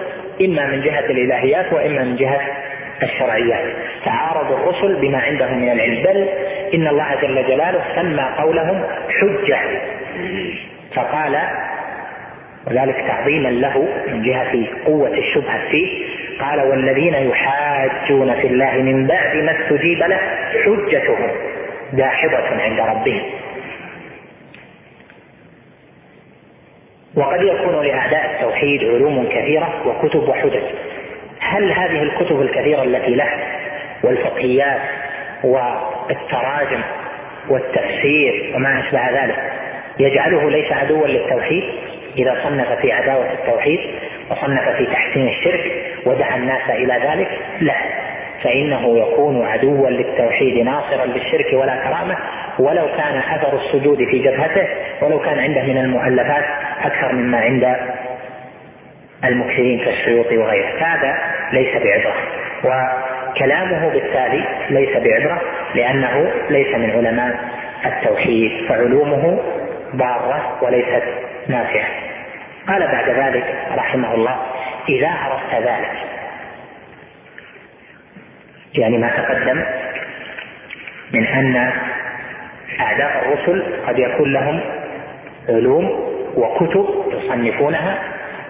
إما 0.40 0.66
من 0.66 0.82
جهة 0.82 1.06
الإلهيات 1.10 1.72
وإما 1.72 2.04
من 2.04 2.16
جهة 2.16 2.40
الشرعيات 3.02 3.64
تعارض 4.04 4.52
الرسل 4.52 4.96
بما 5.00 5.18
عندهم 5.18 5.58
من 5.58 5.70
العلم. 5.70 6.02
بل 6.02 6.28
إن 6.74 6.86
الله 6.86 7.14
جل 7.22 7.46
جلاله 7.46 7.84
سمى 7.96 8.28
قولهم 8.38 8.84
حجة. 9.20 9.58
فقال 10.94 11.38
وذلك 12.66 12.96
تعظيما 13.08 13.48
له 13.48 13.88
من 14.08 14.22
جهة 14.22 14.66
قوة 14.86 15.18
الشبهة 15.18 15.70
فيه 15.70 16.06
قال 16.40 16.60
والذين 16.60 17.14
يحاجون 17.14 18.34
في 18.34 18.46
الله 18.46 18.72
من 18.72 19.06
بعد 19.06 19.36
ما 19.36 19.60
استجيب 19.60 19.98
له 19.98 20.20
حجتهم 20.64 21.30
داحضة 21.92 22.62
عند 22.62 22.80
ربهم. 22.80 23.22
وقد 27.16 27.42
يكون 27.42 27.86
لأعداء 27.86 28.30
التوحيد 28.30 28.84
علوم 28.84 29.26
كثيرة 29.26 29.68
وكتب 29.86 30.28
وحجج 30.28 30.62
هل 31.48 31.72
هذه 31.72 32.02
الكتب 32.02 32.40
الكثيرة 32.40 32.82
التي 32.82 33.14
له 33.14 33.28
والفقهيات 34.02 34.80
والتراجم 35.44 36.80
والتفسير 37.48 38.52
وما 38.54 38.80
أشبه 38.80 39.24
ذلك 39.24 39.52
يجعله 39.98 40.50
ليس 40.50 40.72
عدوا 40.72 41.06
للتوحيد 41.06 41.64
إذا 42.18 42.36
صنف 42.44 42.72
في 42.72 42.92
عداوة 42.92 43.32
التوحيد 43.32 43.80
وصنف 44.30 44.68
في 44.68 44.86
تحسين 44.86 45.28
الشرك 45.28 45.72
ودعا 46.06 46.36
الناس 46.36 46.70
إلى 46.70 47.00
ذلك؟ 47.04 47.28
لا 47.60 47.74
فإنه 48.42 48.98
يكون 48.98 49.46
عدوا 49.46 49.90
للتوحيد 49.90 50.64
ناصرا 50.64 51.06
للشرك 51.06 51.52
ولا 51.52 51.76
كرامة 51.76 52.16
ولو 52.58 52.86
كان 52.86 53.18
أثر 53.18 53.60
السجود 53.60 53.98
في 53.98 54.18
جبهته 54.18 54.68
ولو 55.02 55.18
كان 55.18 55.38
عنده 55.38 55.62
من 55.62 55.78
المؤلفات 55.78 56.44
أكثر 56.84 57.12
مما 57.12 57.38
عند 57.38 57.76
المكثرين 59.24 59.84
كالسيوطي 59.84 60.38
وغيره. 60.38 60.78
هذا 60.78 61.18
ليس 61.52 61.82
بعبرة 61.82 62.14
وكلامه 62.64 63.88
بالتالي 63.88 64.44
ليس 64.70 64.96
بعبرة 64.96 65.40
لأنه 65.74 66.32
ليس 66.50 66.74
من 66.74 66.90
علماء 66.90 67.38
التوحيد 67.86 68.68
فعلومه 68.68 69.38
ضارة 69.96 70.58
وليست 70.62 71.02
نافعة. 71.48 71.88
قال 72.68 72.80
بعد 72.80 73.10
ذلك 73.10 73.44
رحمه 73.76 74.14
الله 74.14 74.36
إذا 74.88 75.08
عرفت 75.08 75.54
ذلك 75.54 75.90
يعني 78.74 78.98
ما 78.98 79.08
تقدم 79.08 79.64
من 81.12 81.26
أن 81.26 81.72
أعداء 82.80 83.22
الرسل 83.22 83.62
قد 83.86 83.98
يكون 83.98 84.32
لهم 84.32 84.60
علوم 85.48 86.08
وكتب 86.36 86.86
يصنفونها 87.12 87.98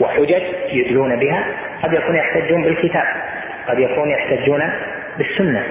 وحجج 0.01 0.43
يدلون 0.73 1.17
بها 1.17 1.45
قد 1.83 1.93
يكون 1.93 2.17
يحتجون 2.17 2.63
بالكتاب 2.63 3.07
قد 3.69 3.79
يكون 3.79 4.11
يحتجون 4.11 4.71
بالسنة. 5.19 5.63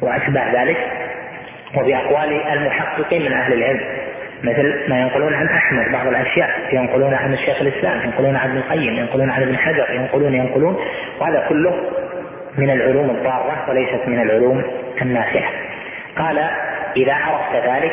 وأشبه 0.00 0.62
ذلك 0.62 0.76
وبأقوال 1.76 2.46
المحققين 2.52 3.22
من 3.22 3.32
أهل 3.32 3.52
العلم 3.52 3.80
مثل 4.42 4.90
ما 4.90 5.00
ينقلون 5.00 5.34
عن 5.34 5.46
أحمد 5.46 5.92
بعض 5.92 6.06
الأشياء 6.06 6.50
ينقلون 6.72 7.14
عن 7.14 7.32
الشيخ 7.32 7.60
الإسلام 7.60 8.00
ينقلون 8.04 8.36
عن 8.36 8.48
ابن 8.48 8.58
القيم 8.58 8.94
ينقلون 8.94 9.30
عن 9.30 9.42
ابن 9.42 9.56
حجر 9.56 9.86
ينقلون 9.90 10.34
ينقلون. 10.34 10.76
وهذا 11.20 11.46
كله 11.48 11.74
من 12.58 12.70
العلوم 12.70 13.10
الضارة 13.10 13.64
وليست 13.68 14.00
من 14.06 14.22
العلوم 14.22 14.62
النافعة. 15.02 15.50
قال 16.16 16.38
إذا 16.96 17.12
عرفت 17.12 17.68
ذلك 17.68 17.92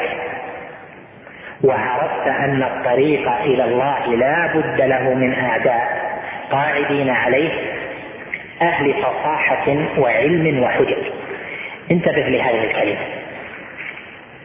وعرفت 1.63 2.27
أن 2.27 2.63
الطريق 2.63 3.29
إلى 3.29 3.63
الله 3.63 4.15
لا 4.15 4.47
بد 4.55 4.81
له 4.81 5.13
من 5.13 5.33
أعداء 5.33 6.11
قاعدين 6.51 7.09
عليه 7.09 7.51
أهل 8.61 8.93
فصاحة 8.93 9.77
وعلم 9.97 10.63
وحجج. 10.63 11.03
انتبه 11.91 12.21
لهذه 12.21 12.63
الكلمة. 12.63 12.99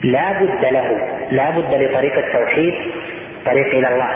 لا 0.02 0.32
بد 0.32 0.64
له 0.64 0.98
لا 1.30 1.51
بد 1.51 1.74
لطريق 1.74 2.18
التوحيد 2.18 2.74
طريق 3.47 3.66
إلى 3.66 3.88
الله. 3.88 4.10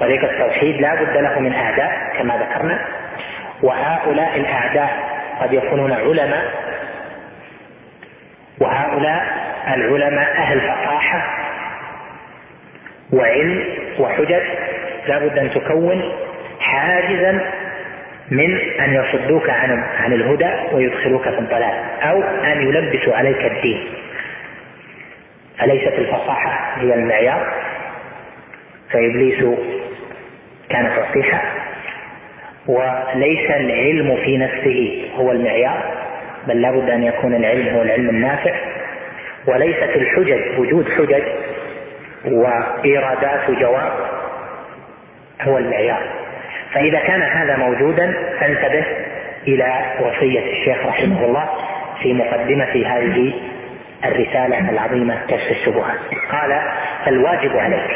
طريق 0.00 0.30
التوحيد 0.30 0.80
لا 0.80 0.94
بد 0.94 1.16
له 1.16 1.38
من 1.38 1.54
أعداء 1.54 1.92
كما 2.18 2.36
ذكرنا. 2.36 2.78
وهؤلاء 3.62 4.36
الأعداء 4.36 4.90
قد 5.40 5.52
يكونون 5.52 5.92
علماء. 5.92 6.44
وهؤلاء 8.60 9.24
العلماء 9.74 10.36
أهل 10.36 10.60
فصاحة. 10.60 11.51
وعلم 13.12 13.64
وحجج 13.98 14.42
لابد 15.08 15.38
أن 15.38 15.50
تكون 15.50 16.12
حاجزا 16.60 17.40
من 18.30 18.58
أن 18.80 18.94
يصدوك 18.94 19.50
عن 19.50 19.84
عن 19.96 20.12
الهدى 20.12 20.50
ويدخلوك 20.72 21.22
في 21.22 21.38
الضلال 21.38 21.74
أو 22.02 22.22
أن 22.22 22.62
يلبسوا 22.62 23.14
عليك 23.14 23.44
الدين. 23.44 23.84
أليست 25.62 25.92
الفصاحة 25.98 26.80
هي 26.80 26.94
المعيار؟ 26.94 27.52
فإبليس 28.90 29.44
كان 30.68 30.90
فصيحا 30.90 31.40
وليس 32.66 33.50
العلم 33.50 34.16
في 34.24 34.36
نفسه 34.36 35.08
هو 35.16 35.32
المعيار 35.32 35.82
بل 36.48 36.62
لابد 36.62 36.90
أن 36.90 37.02
يكون 37.04 37.34
العلم 37.34 37.68
هو 37.68 37.82
العلم 37.82 38.08
النافع. 38.10 38.54
وليست 39.46 39.96
الحجج 39.96 40.58
وجود 40.58 40.88
حجج 40.90 41.22
وإيرادات 42.24 43.50
جواب 43.50 43.92
هو 45.42 45.58
المعيار. 45.58 46.02
فإذا 46.74 46.98
كان 46.98 47.22
هذا 47.22 47.56
موجودا 47.56 48.14
فانتبه 48.40 48.84
إلى 49.48 49.84
وصية 50.00 50.52
الشيخ 50.52 50.86
رحمه 50.86 51.24
الله 51.24 51.48
في 52.02 52.12
مقدمة 52.12 52.86
هذه 52.86 53.32
الرسالة 54.04 54.70
العظيمة 54.70 55.18
كشف 55.28 55.50
الشبهات. 55.50 55.98
قال 56.32 56.60
فالواجب 57.04 57.56
عليك 57.56 57.90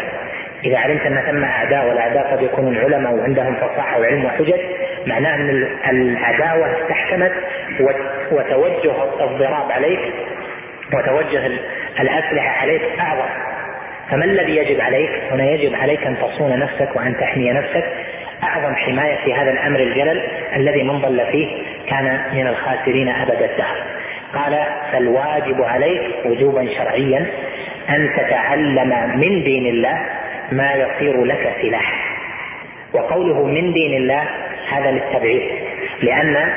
إذا 0.65 0.79
علمت 0.79 1.01
أن 1.01 1.23
ثم 1.27 1.45
أعداء 1.45 1.89
والأعداء 1.89 2.33
قد 2.33 2.43
يكونون 2.43 2.79
علماء 2.79 3.15
وعندهم 3.15 3.55
فصاحة 3.55 4.01
وعلم 4.01 4.25
وحجج 4.25 4.61
معناه 5.07 5.35
أن 5.35 5.67
العداوة 5.87 6.83
استحكمت 6.83 7.33
وتوجه 8.33 9.25
الضراب 9.25 9.73
عليك 9.73 10.01
وتوجه 10.93 11.47
الأسلحة 12.01 12.61
عليك 12.63 12.83
أعظم. 13.01 13.29
فما 14.11 14.25
الذي 14.25 14.57
يجب 14.57 14.81
عليك؟ 14.81 15.11
هنا 15.31 15.45
يجب 15.45 15.75
عليك 15.75 16.07
أن 16.07 16.17
تصون 16.19 16.59
نفسك 16.59 16.97
وأن 16.97 17.17
تحمي 17.21 17.53
نفسك. 17.53 17.85
أعظم 18.43 18.75
حماية 18.75 19.17
في 19.25 19.35
هذا 19.35 19.51
الأمر 19.51 19.81
الجلل 19.81 20.23
الذي 20.57 20.83
من 20.83 20.99
ضل 20.99 21.27
فيه 21.33 21.49
كان 21.91 22.21
من 22.35 22.47
الخاسرين 22.47 23.09
أبد 23.09 23.43
الدهر. 23.43 23.77
قال 24.35 24.65
فالواجب 24.93 25.63
عليك 25.63 26.03
وجوبا 26.25 26.67
شرعيا 26.79 27.27
أن 27.91 28.11
تتعلم 28.17 29.19
من 29.21 29.45
دين 29.45 29.67
الله 29.67 29.99
ما 30.53 30.73
يصير 30.73 31.25
لك 31.25 31.53
سلاح. 31.63 32.17
وقوله 32.93 33.47
من 33.47 33.73
دين 33.73 33.95
الله 33.95 34.23
هذا 34.73 34.91
للتبعيد 34.91 35.43
لأن 36.03 36.53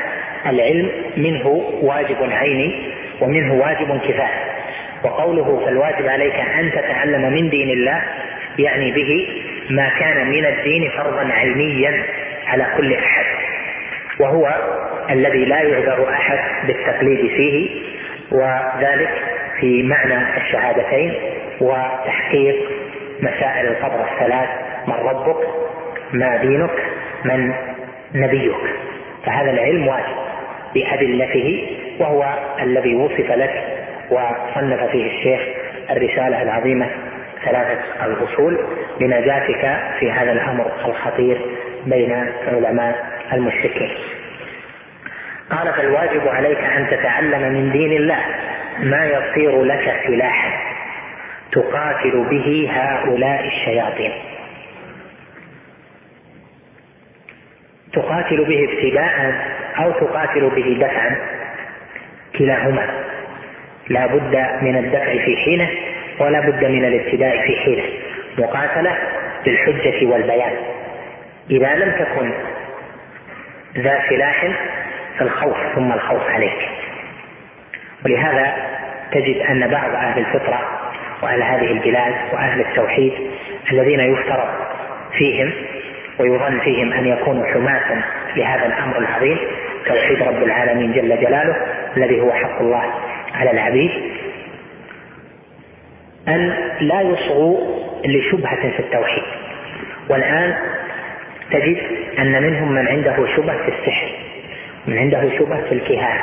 العلم 0.46 0.90
منه 1.16 1.46
واجب 1.82 2.16
عيني 2.32 2.72
ومنه 3.20 3.54
واجب 3.54 4.00
كفاية 4.00 4.59
وقوله 5.04 5.62
فالواجب 5.64 6.06
عليك 6.08 6.34
أن 6.34 6.70
تتعلم 6.72 7.32
من 7.32 7.50
دين 7.50 7.70
الله 7.70 8.02
يعني 8.58 8.90
به 8.90 9.28
ما 9.70 9.88
كان 10.00 10.26
من 10.30 10.46
الدين 10.46 10.90
فرضا 10.90 11.32
علميا 11.32 12.02
على 12.46 12.66
كل 12.76 12.94
أحد. 12.94 13.24
وهو 14.20 14.54
الذي 15.10 15.44
لا 15.44 15.60
يعذر 15.60 16.08
أحد 16.10 16.38
بالتقليد 16.66 17.30
فيه 17.30 17.70
وذلك 18.32 19.10
في 19.60 19.82
معنى 19.82 20.36
الشهادتين 20.36 21.14
وتحقيق 21.60 22.56
مسائل 23.20 23.66
القبر 23.66 24.04
الثلاث 24.12 24.48
من 24.86 24.94
ربك 24.94 25.46
ما 26.12 26.36
دينك 26.36 26.70
من 27.24 27.52
نبيك. 28.14 28.54
فهذا 29.26 29.50
العلم 29.50 29.88
واجب 29.88 30.16
بأدلته 30.74 31.76
وهو 32.00 32.24
الذي 32.62 32.94
وصف 32.94 33.30
لك 33.30 33.79
وصنف 34.10 34.90
فيه 34.90 35.06
الشيخ 35.06 35.40
الرسالة 35.90 36.42
العظيمة 36.42 36.90
ثلاثة 37.44 38.04
الأصول 38.04 38.58
لنجاتك 39.00 39.78
في 39.98 40.12
هذا 40.12 40.32
الأمر 40.32 40.72
الخطير 40.84 41.40
بين 41.86 42.32
علماء 42.48 43.06
المشركين. 43.32 43.90
قال 45.50 45.72
فالواجب 45.72 46.28
عليك 46.28 46.58
أن 46.58 46.86
تتعلم 46.90 47.52
من 47.52 47.72
دين 47.72 47.92
الله 47.92 48.24
ما 48.78 49.06
يصير 49.06 49.62
لك 49.62 50.00
سلاحا 50.06 50.50
تقاتل 51.52 52.26
به 52.30 52.70
هؤلاء 52.72 53.46
الشياطين. 53.46 54.12
تقاتل 57.92 58.44
به 58.44 58.68
ابتداء 58.72 59.34
أو 59.78 59.92
تقاتل 59.92 60.50
به 60.50 60.86
دفعا 60.86 61.16
كلاهما. 62.38 63.09
لا 63.90 64.06
بد 64.06 64.36
من 64.62 64.76
الدفع 64.76 65.24
في 65.24 65.36
حينه 65.36 65.68
ولا 66.18 66.40
بد 66.40 66.64
من 66.64 66.84
الابتداء 66.84 67.40
في 67.46 67.56
حينه. 67.56 67.82
مقاتلة 68.38 68.96
بالحجه 69.44 70.06
والبيان. 70.06 70.52
إذا 71.50 71.74
لم 71.74 71.92
تكن 71.92 72.30
ذا 73.82 74.02
سلاح 74.08 74.48
فالخوف 75.18 75.56
ثم 75.74 75.92
الخوف 75.92 76.30
عليك. 76.30 76.68
ولهذا 78.04 78.52
تجد 79.12 79.36
أن 79.36 79.68
بعض 79.68 79.94
أهل 79.94 80.18
الفطرة 80.18 80.60
وأهل 81.22 81.42
هذه 81.42 81.72
البلاد 81.72 82.14
وأهل 82.32 82.60
التوحيد 82.60 83.12
الذين 83.72 84.00
يفترض 84.00 84.48
فيهم 85.18 85.52
ويظن 86.18 86.60
فيهم 86.60 86.92
أن 86.92 87.06
يكونوا 87.06 87.46
حماة 87.46 88.02
لهذا 88.36 88.66
الأمر 88.66 88.98
العظيم 88.98 89.38
توحيد 89.86 90.22
رب 90.22 90.42
العالمين 90.42 90.92
جل 90.92 91.20
جلاله 91.20 91.56
الذي 91.96 92.20
هو 92.20 92.32
حق 92.32 92.60
الله. 92.60 92.84
على 93.40 93.50
العبيد 93.50 93.90
أن 96.28 96.54
لا 96.80 97.00
يصغوا 97.00 97.58
لشبهة 98.04 98.70
في 98.70 98.80
التوحيد. 98.80 99.22
والآن 100.08 100.54
تجد 101.50 101.76
أن 102.18 102.42
منهم 102.42 102.72
من 102.72 102.88
عنده 102.88 103.16
شبهة 103.36 103.56
في 103.56 103.68
السحر 103.68 104.08
من 104.86 104.98
عنده 104.98 105.38
شبهة 105.38 105.62
في 105.68 105.72
الكهانة. 105.72 106.22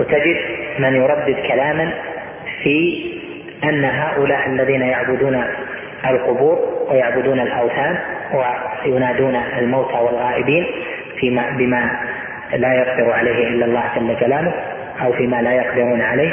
وتجد 0.00 0.36
من 0.78 0.94
يردد 0.94 1.36
كلاما 1.48 1.92
في 2.62 3.06
أن 3.64 3.84
هؤلاء 3.84 4.46
الذين 4.46 4.82
يعبدون 4.82 5.44
القبور 6.10 6.86
ويعبدون 6.90 7.40
الأوثان 7.40 7.98
وينادون 8.84 9.36
الموتى 9.58 9.94
والغائبين 9.94 10.66
فيما 11.20 11.50
بما 11.50 12.00
لا 12.56 12.72
يقدر 12.74 13.12
عليه 13.12 13.48
إلا 13.48 13.64
الله 13.64 13.84
جل 13.96 14.16
جلاله 14.20 14.54
أو 15.02 15.12
فيما 15.12 15.42
لا 15.42 15.52
يقدرون 15.52 16.00
عليه 16.00 16.32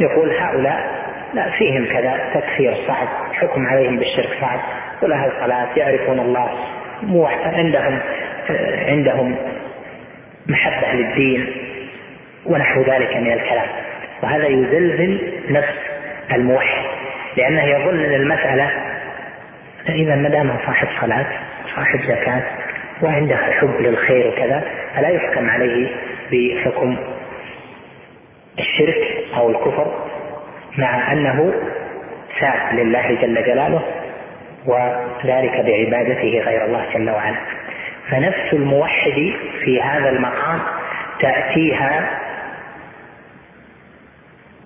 يقول 0.00 0.30
هؤلاء 0.30 1.06
لا 1.34 1.50
فيهم 1.50 1.86
كذا 1.86 2.20
تكفير 2.34 2.74
صعب 2.86 3.08
حكم 3.32 3.66
عليهم 3.66 3.96
بالشرك 3.96 4.28
صعب 4.40 4.60
ولها 5.02 5.26
الصلاة 5.26 5.68
يعرفون 5.76 6.20
الله 6.20 6.50
عندهم 7.44 7.98
عندهم 8.88 9.36
محبة 10.46 10.92
للدين 10.92 11.46
ونحو 12.46 12.80
ذلك 12.80 13.16
من 13.16 13.32
الكلام. 13.32 13.66
وهذا 14.22 14.46
يزلزل 14.46 15.32
نفس 15.50 15.74
الموحد 16.32 16.84
لأنه 17.36 17.64
يظن 17.64 18.04
أن 18.04 18.14
المسألة 18.14 18.70
إذا 19.88 20.14
ما 20.16 20.28
دام 20.28 20.56
صاحب 20.66 20.88
صلاة 21.00 21.26
صاحب 21.76 22.00
زكاة 22.00 22.42
وعنده 23.02 23.36
حب 23.36 23.80
للخير 23.80 24.26
وكذا 24.26 24.64
فلا 24.96 25.08
يحكم 25.08 25.50
عليه 25.50 25.88
بحكم 26.32 26.96
الشرك 28.58 29.24
أو 29.36 29.50
الكفر 29.50 29.94
مع 30.78 31.12
أنه 31.12 31.54
ساء 32.40 32.74
لله 32.74 33.14
جل 33.22 33.44
جلاله 33.44 33.82
وذلك 34.66 35.60
بعبادته 35.60 36.42
غير 36.44 36.64
الله 36.64 36.84
جل 36.94 37.10
وعلا. 37.10 37.36
فنفس 38.10 38.52
الموحد 38.52 39.32
في 39.64 39.82
هذا 39.82 40.08
المقام 40.08 40.60
تأتيها 41.20 42.20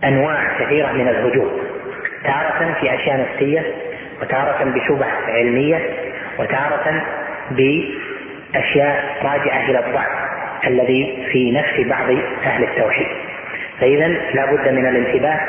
أنواع 0.04 0.58
كثيرة 0.60 0.92
من 0.92 1.08
الهجوم 1.08 1.50
تارة 2.24 2.76
في 2.80 2.94
أشياء 2.94 3.20
نفسية 3.20 3.74
وتارة 4.22 4.64
بشبه 4.64 5.06
علمية 5.28 5.80
وتارة 6.38 7.02
بأشياء 7.50 9.16
راجعة 9.22 9.70
إلى 9.70 9.86
الضعف 9.86 10.30
الذي 10.66 11.26
في 11.32 11.50
نفس 11.50 11.88
بعض 11.88 12.10
أهل 12.44 12.64
التوحيد. 12.64 13.06
فإذا 13.80 14.08
لا 14.08 14.52
بد 14.52 14.68
من 14.68 14.86
الانتباه 14.86 15.40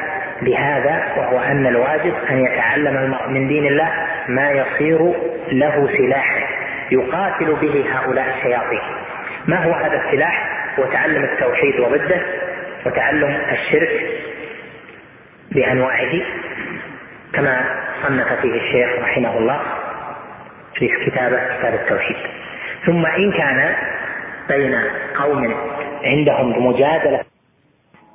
بهذا 0.41 1.14
وهو 1.18 1.40
أن 1.40 1.68
الواجب 1.68 2.14
أن 2.30 2.45
يتعلم 2.45 2.98
المرء 2.98 3.30
من 3.30 3.48
دين 3.48 3.68
الله 3.68 3.91
ما 4.28 4.52
يصير 4.52 5.14
له 5.52 5.90
سلاحا 5.98 6.41
يقاتل 6.91 7.56
به 7.62 7.86
هؤلاء 7.91 8.26
الشياطين. 8.38 8.82
ما 9.48 9.64
هو 9.64 9.72
هذا 9.72 10.02
السلاح؟ 10.06 10.62
هو 10.80 10.86
تعلم 10.86 11.24
التوحيد 11.24 11.80
وضده 11.80 12.22
وتعلم 12.86 13.41
الشرك 13.52 14.06
بأنواعه 15.52 16.22
كما 17.34 17.66
صنف 18.08 18.34
فيه 18.41 18.62
الشيخ 18.62 18.90
رحمه 19.02 19.38
الله 19.38 19.62
في 20.76 20.88
كتابه 21.06 21.58
كتاب 21.58 21.74
التوحيد. 21.74 22.18
ثم 22.86 23.06
إن 23.06 23.32
كان 23.32 23.76
بين 24.49 24.82
قوم 25.16 25.56
عندهم 26.03 26.68
مجادلة 26.68 27.20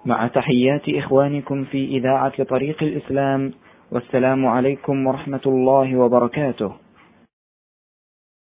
مع 0.06 0.26
تحيات 0.26 0.88
إخوانكم 0.88 1.64
في 1.64 1.84
إذاعة 1.84 2.44
طريق 2.44 2.82
الإسلام 2.82 3.52
والسلام 3.92 4.46
عليكم 4.46 5.06
ورحمة 5.06 5.40
الله 5.46 5.96
وبركاته. 5.96 6.85